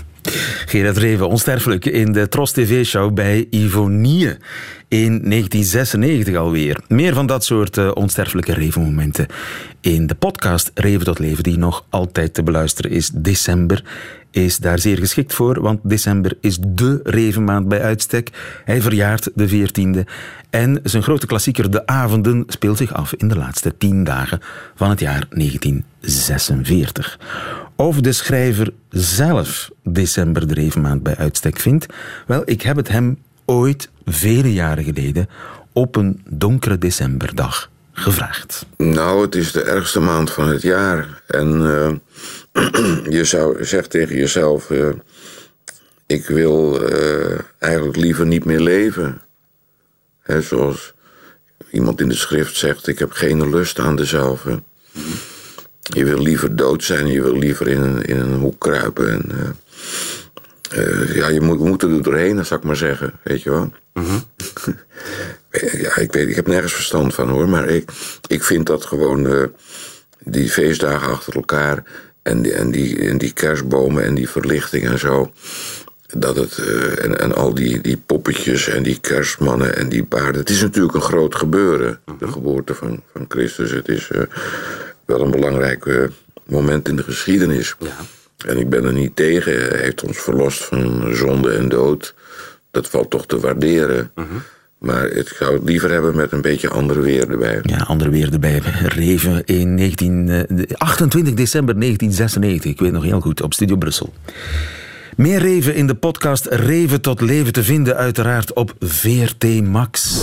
Gerard 0.65 0.97
Reven, 0.97 1.27
onsterfelijk 1.27 1.85
in 1.85 2.11
de 2.11 2.27
Tros 2.27 2.51
TV-show 2.51 3.13
bij 3.13 3.47
Ivonie 3.49 4.27
in 4.87 5.29
1996 5.29 6.35
alweer. 6.35 6.79
Meer 6.87 7.13
van 7.13 7.25
dat 7.25 7.43
soort 7.43 7.77
eh, 7.77 7.91
onsterfelijke 7.93 8.53
Reven-momenten 8.53 9.27
in 9.81 10.07
de 10.07 10.15
podcast 10.15 10.71
Reven 10.73 11.05
tot 11.05 11.19
Leven, 11.19 11.43
die 11.43 11.57
nog 11.57 11.85
altijd 11.89 12.33
te 12.33 12.43
beluisteren 12.43 12.91
is. 12.91 13.09
December 13.13 13.83
is 14.33 14.57
daar 14.57 14.79
zeer 14.79 14.97
geschikt 14.97 15.33
voor, 15.33 15.61
want 15.61 15.79
december 15.83 16.37
is 16.41 16.57
dé 16.67 16.99
Revenmaand 17.03 17.67
bij 17.67 17.81
uitstek. 17.81 18.29
Hij 18.65 18.81
verjaart 18.81 19.29
de 19.35 19.49
14e 19.49 19.99
en 20.49 20.79
zijn 20.83 21.03
grote 21.03 21.25
klassieker 21.25 21.71
De 21.71 21.85
Avonden 21.85 22.43
speelt 22.47 22.77
zich 22.77 22.93
af 22.93 23.13
in 23.13 23.27
de 23.27 23.37
laatste 23.37 23.77
tien 23.77 24.03
dagen 24.03 24.39
van 24.75 24.89
het 24.89 24.99
jaar 24.99 25.25
1946. 25.29 27.19
Of 27.75 28.01
de 28.01 28.11
schrijver 28.11 28.73
zelf 28.89 29.69
december 29.83 30.47
de 30.47 30.53
Revenmaand 30.53 31.03
bij 31.03 31.17
uitstek 31.17 31.59
vindt? 31.59 31.85
Wel, 32.27 32.41
ik 32.45 32.61
heb 32.61 32.75
het 32.75 32.87
hem 32.87 33.17
ooit, 33.45 33.89
vele 34.05 34.53
jaren 34.53 34.83
geleden, 34.83 35.29
op 35.73 35.95
een 35.95 36.21
donkere 36.29 36.77
decemberdag 36.77 37.69
gevraagd. 37.91 38.65
Nou, 38.77 39.21
het 39.21 39.35
is 39.35 39.51
de 39.51 39.63
ergste 39.63 39.99
maand 39.99 40.31
van 40.31 40.47
het 40.47 40.61
jaar. 40.61 41.21
En 41.27 41.65
eh, 41.65 41.91
je 43.09 43.21
zou 43.23 43.65
zegt 43.65 43.89
tegen 43.89 44.15
jezelf: 44.15 44.69
eh, 44.69 44.89
Ik 46.05 46.25
wil 46.25 46.87
eh, 46.87 47.39
eigenlijk 47.59 47.97
liever 47.97 48.25
niet 48.25 48.45
meer 48.45 48.59
leven. 48.59 49.21
Hè, 50.21 50.41
zoals 50.41 50.93
iemand 51.71 52.01
in 52.01 52.09
de 52.09 52.15
schrift 52.15 52.55
zegt: 52.55 52.87
Ik 52.87 52.99
heb 52.99 53.11
geen 53.11 53.49
lust 53.49 53.79
aan 53.79 53.95
dezelfde. 53.95 54.61
Je 55.81 56.05
wil 56.05 56.19
liever 56.19 56.55
dood 56.55 56.83
zijn, 56.83 57.07
je 57.07 57.21
wil 57.21 57.37
liever 57.37 57.67
in 57.67 57.81
een, 57.81 58.01
in 58.01 58.19
een 58.19 58.33
hoek 58.33 58.59
kruipen. 58.59 59.09
En, 59.09 59.55
eh, 60.69 61.15
ja, 61.15 61.27
je 61.27 61.41
moet, 61.41 61.59
moeten 61.59 61.91
er 61.91 62.03
doorheen, 62.03 62.45
zou 62.45 62.59
ik 62.59 62.65
maar 62.65 62.75
zeggen. 62.75 63.13
Weet 63.23 63.41
je 63.41 63.49
wel? 63.49 63.71
Ja, 65.51 65.97
ik 65.97 66.11
weet, 66.11 66.27
ik 66.27 66.35
heb 66.35 66.47
nergens 66.47 66.73
verstand 66.73 67.13
van 67.13 67.29
hoor, 67.29 67.49
maar 67.49 67.69
ik, 67.69 67.89
ik 68.27 68.43
vind 68.43 68.65
dat 68.65 68.85
gewoon 68.85 69.51
die 70.19 70.49
feestdagen 70.49 71.07
achter 71.07 71.35
elkaar 71.35 71.83
en 72.23 72.41
die, 72.41 72.53
en, 72.53 72.71
die, 72.71 72.99
en 72.99 73.17
die 73.17 73.33
kerstbomen 73.33 74.03
en 74.03 74.15
die 74.15 74.29
verlichting 74.29 74.85
en 74.85 74.99
zo. 74.99 75.31
Dat 76.17 76.35
het, 76.35 76.57
eh, 76.57 77.03
en, 77.03 77.19
en 77.19 77.35
al 77.35 77.53
die, 77.53 77.81
die 77.81 77.97
poppetjes 77.97 78.67
en 78.67 78.83
die 78.83 78.99
kerstmannen 78.99 79.75
en 79.75 79.89
die 79.89 80.03
paarden. 80.03 80.41
Het 80.41 80.49
is 80.49 80.61
natuurlijk 80.61 80.95
een 80.95 81.01
groot 81.01 81.35
gebeuren, 81.35 81.99
de 82.19 82.27
geboorte 82.27 82.73
van, 82.73 83.03
van 83.13 83.25
Christus. 83.27 83.71
Het 83.71 83.87
is 83.87 84.09
eh, 84.09 84.21
wel 85.05 85.21
een 85.21 85.31
belangrijk 85.31 85.85
eh, 85.85 86.03
moment 86.45 86.87
in 86.87 86.95
de 86.95 87.03
geschiedenis. 87.03 87.75
En 88.45 88.57
ik 88.57 88.69
ben 88.69 88.85
er 88.85 88.93
niet 88.93 89.15
tegen. 89.15 89.53
Hij 89.53 89.79
heeft 89.79 90.03
ons 90.03 90.17
verlost 90.17 90.63
van 90.63 91.15
zonde 91.15 91.51
en 91.51 91.69
dood. 91.69 92.15
Dat 92.71 92.89
valt 92.89 93.09
toch 93.09 93.25
te 93.25 93.39
waarderen. 93.39 94.11
Maar 94.83 95.05
ik 95.05 95.27
zou 95.27 95.53
het 95.53 95.63
liever 95.63 95.91
hebben 95.91 96.15
met 96.15 96.31
een 96.31 96.41
beetje 96.41 96.69
andere 96.69 96.99
weer 96.99 97.29
erbij. 97.29 97.59
Ja, 97.61 97.77
andere 97.77 98.09
weer 98.09 98.33
erbij. 98.33 98.61
Reven 98.83 99.45
in 99.45 99.73
19, 99.75 100.29
eh, 100.29 100.63
28 100.77 101.33
december 101.33 101.75
1996. 101.75 102.71
Ik 102.71 102.79
weet 102.79 102.91
nog 102.91 103.03
heel 103.03 103.19
goed, 103.19 103.41
op 103.41 103.53
Studio 103.53 103.75
Brussel. 103.75 104.13
Meer 105.15 105.39
Reven 105.39 105.75
in 105.75 105.87
de 105.87 105.95
podcast 105.95 106.45
Reven 106.45 107.01
tot 107.01 107.21
leven 107.21 107.53
te 107.53 107.63
vinden, 107.63 107.95
uiteraard 107.95 108.53
op 108.53 108.73
VRT 108.79 109.61
Max. 109.63 110.21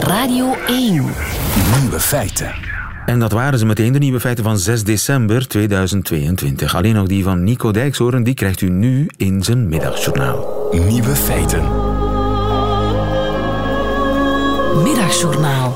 Radio 0.00 0.54
1. 0.66 0.92
Nieuwe 1.80 2.00
feiten. 2.00 2.54
En 3.06 3.18
dat 3.18 3.32
waren 3.32 3.58
ze 3.58 3.66
meteen 3.66 3.92
de 3.92 3.98
nieuwe 3.98 4.20
feiten 4.20 4.44
van 4.44 4.58
6 4.58 4.84
december 4.84 5.48
2022. 5.48 6.74
Alleen 6.74 6.94
nog 6.94 7.06
die 7.06 7.22
van 7.22 7.44
Nico 7.44 7.70
Dijkshoorn, 7.70 8.22
die 8.22 8.34
krijgt 8.34 8.60
u 8.60 8.68
nu 8.68 9.06
in 9.16 9.42
zijn 9.42 9.68
middagjournaal. 9.68 10.68
Nieuwe 10.88 11.16
feiten. 11.16 11.91
Middagjournaal. 15.12 15.74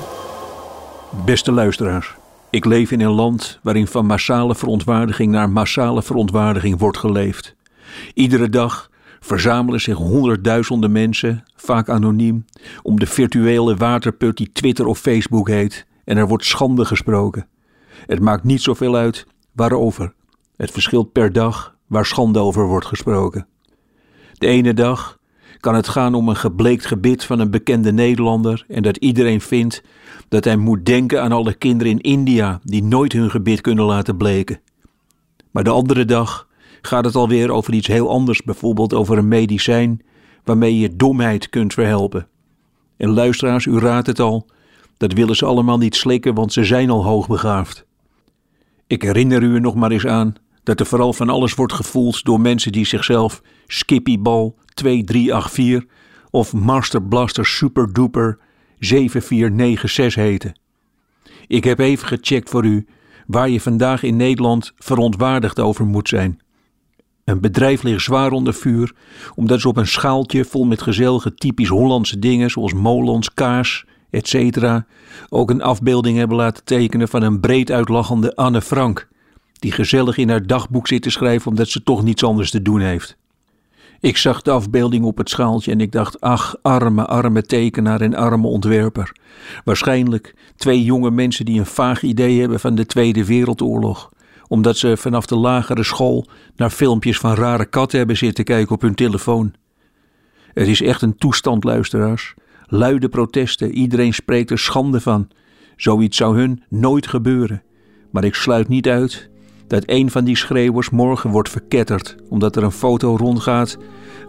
Beste 1.25 1.53
luisteraars, 1.53 2.15
ik 2.51 2.65
leef 2.65 2.91
in 2.91 3.01
een 3.01 3.11
land 3.11 3.59
waarin 3.63 3.87
van 3.87 4.07
massale 4.07 4.55
verontwaardiging 4.55 5.33
naar 5.33 5.51
massale 5.51 6.03
verontwaardiging 6.03 6.79
wordt 6.79 6.99
geleefd. 6.99 7.57
Iedere 8.15 8.49
dag 8.49 8.91
verzamelen 9.21 9.81
zich 9.81 9.97
honderdduizenden 9.97 10.93
mensen, 10.93 11.45
vaak 11.57 11.89
anoniem, 11.89 12.45
om 12.83 12.99
de 12.99 13.07
virtuele 13.07 13.77
waterput 13.77 14.37
die 14.37 14.53
Twitter 14.53 14.87
of 14.87 14.99
Facebook 14.99 15.49
heet 15.49 15.87
en 16.05 16.17
er 16.17 16.29
wordt 16.29 16.45
schande 16.45 16.85
gesproken. 16.85 17.49
Het 18.07 18.21
maakt 18.21 18.45
niet 18.45 18.63
zoveel 18.63 18.97
uit 18.97 19.27
waarover. 19.53 20.13
Het 20.57 20.71
verschilt 20.71 21.13
per 21.13 21.33
dag 21.33 21.77
waar 21.87 22.07
schande 22.07 22.39
over 22.39 22.67
wordt 22.67 22.87
gesproken. 22.87 23.47
De 24.33 24.47
ene 24.47 24.75
dag 24.75 25.19
kan 25.61 25.75
het 25.75 25.89
gaan 25.89 26.15
om 26.15 26.29
een 26.29 26.37
gebleekt 26.37 26.87
gebit 26.87 27.25
van 27.25 27.39
een 27.39 27.51
bekende 27.51 27.93
Nederlander 27.93 28.65
en 28.69 28.83
dat 28.83 28.97
iedereen 28.97 29.41
vindt 29.41 29.83
dat 30.29 30.45
hij 30.45 30.57
moet 30.57 30.87
denken 30.87 31.23
aan 31.23 31.33
alle 31.33 31.55
kinderen 31.55 31.93
in 31.93 32.01
India 32.01 32.61
die 32.65 32.83
nooit 32.83 33.13
hun 33.13 33.31
gebit 33.31 33.61
kunnen 33.61 33.85
laten 33.85 34.17
bleken. 34.17 34.61
Maar 35.51 35.65
de 35.65 35.71
andere 35.71 36.05
dag 36.05 36.49
gaat 36.83 37.05
het 37.05 37.15
alweer 37.15 37.51
over 37.51 37.75
iets 37.75 37.87
heel 37.87 38.11
anders, 38.11 38.43
bijvoorbeeld 38.43 38.95
over 38.95 39.19
een 39.19 39.29
medicijn 39.29 40.03
waarmee 40.45 40.79
je 40.79 40.97
domheid 40.97 41.51
kunt 41.51 41.73
verhelpen. 41.73 42.29
En 42.97 43.11
luisteraars, 43.11 43.67
u 43.67 43.79
raadt 43.79 44.07
het 44.07 44.21
al, 44.21 44.47
dat 44.97 45.13
willen 45.13 45.37
ze 45.37 45.45
allemaal 45.45 45.79
niet 45.79 45.97
slikken, 45.97 46.35
want 46.35 46.53
ze 46.53 46.65
zijn 46.65 46.91
al 46.91 47.05
hoogbegaafd. 47.05 47.87
Ik 48.87 49.03
herinner 49.03 49.43
u 49.43 49.55
er 49.55 49.61
nog 49.61 49.75
maar 49.75 49.91
eens 49.91 50.07
aan 50.07 50.35
dat 50.63 50.81
er 50.81 50.87
vooral 50.87 51.13
van 51.13 51.29
alles 51.29 51.55
wordt 51.55 51.73
gevoeld 51.73 52.25
door 52.25 52.41
mensen 52.41 52.73
die 52.73 52.87
zichzelf 52.87 53.43
Skippybal 53.67 54.55
2384 54.77 55.85
of 56.31 56.53
Master 56.53 57.03
Blaster 57.03 57.47
Super 57.47 57.93
Duper 57.93 58.39
7496 58.79 60.15
heten. 60.15 60.59
Ik 61.47 61.65
heb 61.65 61.79
even 61.79 62.09
gecheckt 62.09 62.51
voor 62.51 62.65
u 62.65 62.87
waar 63.27 63.49
je 63.49 63.61
vandaag 63.61 64.03
in 64.03 64.17
Nederland 64.17 64.73
verontwaardigd 64.77 65.61
over 65.61 65.87
moet 65.87 66.09
zijn. 66.09 66.41
Een 67.25 67.41
bedrijf 67.41 67.83
ligt 67.83 68.05
zwaar 68.05 68.33
onder 68.33 68.55
vuur 68.55 68.95
omdat 69.35 69.61
ze 69.61 69.69
op 69.69 69.77
een 69.77 69.87
schaaltje 69.87 70.45
vol 70.45 70.65
met 70.65 70.83
gezellige 70.83 71.35
typisch 71.35 71.69
Hollandse 71.69 72.19
dingen 72.19 72.51
zoals 72.51 72.73
molens, 72.73 73.35
kaas 73.35 73.85
etc. 74.11 74.81
ook 75.29 75.51
een 75.51 75.63
afbeelding 75.63 76.19
hebben 76.19 76.37
laten 76.37 76.65
tekenen 76.65 77.09
van 77.09 77.23
een 77.23 77.41
breed 77.41 77.71
uitlachende 77.71 78.37
Anne 78.37 78.63
Frank, 78.63 79.09
die 79.53 79.73
gezellig 79.73 80.17
in 80.17 80.29
haar 80.29 80.47
dagboek 80.47 80.89
zit 80.89 81.03
te 81.03 81.11
schrijven 81.11 81.51
omdat 81.51 81.69
ze 81.69 81.83
toch 81.83 82.03
niets 82.03 82.25
anders 82.25 82.51
te 82.51 82.63
doen 82.63 82.81
heeft. 82.81 83.17
Ik 84.01 84.17
zag 84.17 84.43
de 84.43 84.51
afbeelding 84.51 85.05
op 85.05 85.19
het 85.19 85.29
schaaltje 85.29 85.71
en 85.71 85.81
ik 85.81 85.93
dacht, 85.93 86.21
ach, 86.21 86.57
arme, 86.63 87.07
arme 87.07 87.43
tekenaar 87.43 88.01
en 88.01 88.15
arme 88.15 88.47
ontwerper. 88.47 89.17
Waarschijnlijk 89.65 90.35
twee 90.57 90.85
jonge 90.85 91.11
mensen 91.11 91.45
die 91.45 91.59
een 91.59 91.67
vaag 91.67 92.03
idee 92.03 92.41
hebben 92.41 92.61
van 92.61 92.75
de 92.75 92.87
Tweede 92.87 93.25
Wereldoorlog 93.25 94.11
omdat 94.49 94.77
ze 94.77 94.97
vanaf 94.97 95.27
de 95.27 95.37
lagere 95.37 95.83
school 95.83 96.27
naar 96.57 96.71
filmpjes 96.71 97.19
van 97.19 97.35
rare 97.35 97.65
katten 97.65 97.99
hebben 97.99 98.17
zitten 98.17 98.45
kijken 98.45 98.75
op 98.75 98.81
hun 98.81 98.95
telefoon. 98.95 99.55
Het 100.53 100.69
is 100.69 100.83
echt 100.83 101.03
een 101.03 101.17
toestand, 101.17 101.65
luisteraars. 101.65 102.35
Luide 102.67 103.09
protesten, 103.09 103.73
iedereen 103.73 104.15
spreekt 104.15 104.51
er 104.51 104.59
schande 104.59 105.01
van. 105.01 105.29
Zoiets 105.77 106.17
zou 106.17 106.39
hun 106.39 106.63
nooit 106.69 107.07
gebeuren. 107.07 107.63
Maar 108.11 108.25
ik 108.25 108.35
sluit 108.35 108.69
niet 108.69 108.89
uit 108.89 109.31
dat 109.67 109.83
een 109.87 110.11
van 110.11 110.25
die 110.25 110.37
schreeuwers 110.37 110.91
morgen 110.91 111.31
wordt 111.31 111.49
verketterd, 111.49 112.17
omdat 112.29 112.57
er 112.57 112.63
een 112.63 112.71
foto 112.71 113.17
rondgaat 113.17 113.79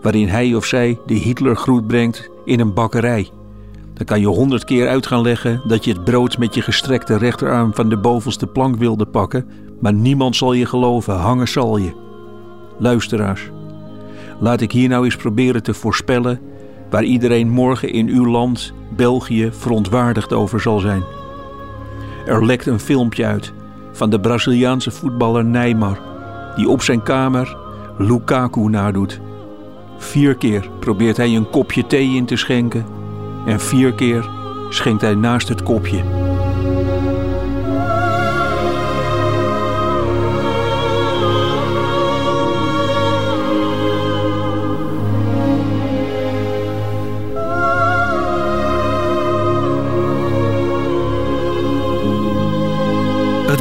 waarin 0.01 0.27
hij 0.27 0.55
of 0.55 0.65
zij 0.65 0.99
de 1.05 1.13
Hitlergroet 1.13 1.87
brengt 1.87 2.29
in 2.45 2.59
een 2.59 2.73
bakkerij. 2.73 3.29
Dan 3.93 4.05
kan 4.05 4.19
je 4.19 4.27
honderd 4.27 4.63
keer 4.63 4.87
uit 4.87 5.07
gaan 5.07 5.21
leggen 5.21 5.61
dat 5.67 5.85
je 5.85 5.91
het 5.91 6.03
brood 6.03 6.37
met 6.37 6.53
je 6.53 6.61
gestrekte 6.61 7.17
rechterarm 7.17 7.73
van 7.73 7.89
de 7.89 7.97
bovenste 7.97 8.47
plank 8.47 8.75
wilde 8.75 9.05
pakken, 9.05 9.49
maar 9.79 9.93
niemand 9.93 10.35
zal 10.35 10.53
je 10.53 10.65
geloven, 10.65 11.15
hangen 11.15 11.47
zal 11.47 11.77
je. 11.77 11.91
Luisteraars, 12.79 13.51
laat 14.39 14.61
ik 14.61 14.71
hier 14.71 14.89
nou 14.89 15.05
eens 15.05 15.15
proberen 15.15 15.63
te 15.63 15.73
voorspellen 15.73 16.39
waar 16.89 17.03
iedereen 17.03 17.49
morgen 17.49 17.91
in 17.91 18.07
uw 18.07 18.25
land, 18.25 18.73
België, 18.95 19.49
verontwaardigd 19.51 20.33
over 20.33 20.59
zal 20.59 20.79
zijn. 20.79 21.03
Er 22.25 22.45
lekt 22.45 22.65
een 22.65 22.79
filmpje 22.79 23.25
uit 23.25 23.53
van 23.97 24.09
de 24.09 24.19
Braziliaanse 24.19 24.91
voetballer 24.91 25.45
Neymar, 25.45 25.99
die 26.55 26.69
op 26.69 26.81
zijn 26.81 27.03
kamer 27.03 27.57
Lukaku 27.97 28.69
nadoet. 28.69 29.19
Vier 29.97 30.35
keer 30.35 30.69
probeert 30.79 31.17
hij 31.17 31.35
een 31.35 31.49
kopje 31.49 31.87
thee 31.87 32.15
in 32.15 32.25
te 32.25 32.35
schenken 32.35 32.85
en 33.45 33.59
vier 33.59 33.93
keer 33.93 34.29
schenkt 34.69 35.01
hij 35.01 35.15
naast 35.15 35.47
het 35.47 35.63
kopje. 35.63 36.16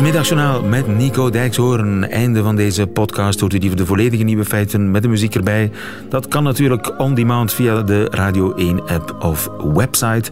Middagjournaal 0.07 0.63
met 0.63 0.87
Nico 0.87 1.31
Dijkshoorn. 1.31 2.11
Einde 2.11 2.43
van 2.43 2.57
deze 2.57 2.87
podcast. 2.87 3.41
Hoort 3.41 3.53
u 3.53 3.59
die 3.59 3.75
de 3.75 3.87
volledige 3.87 4.23
nieuwe 4.23 4.45
feiten 4.45 4.91
met 4.91 5.03
de 5.03 5.09
muziek 5.09 5.35
erbij. 5.35 5.71
Dat 6.09 6.29
kan 6.29 6.43
natuurlijk 6.43 7.01
on 7.01 7.15
demand 7.15 7.53
via 7.53 7.83
de 7.83 8.09
Radio 8.11 8.55
1 8.55 8.87
app 8.87 9.17
of 9.19 9.51
website. 9.75 10.31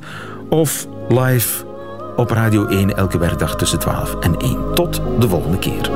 Of 0.48 0.86
live 1.08 1.64
op 2.16 2.30
Radio 2.30 2.66
1 2.66 2.96
elke 2.96 3.18
werkdag 3.18 3.56
tussen 3.56 3.78
12 3.78 4.16
en 4.20 4.36
1. 4.36 4.58
Tot 4.74 5.02
de 5.18 5.28
volgende 5.28 5.58
keer. 5.58 5.90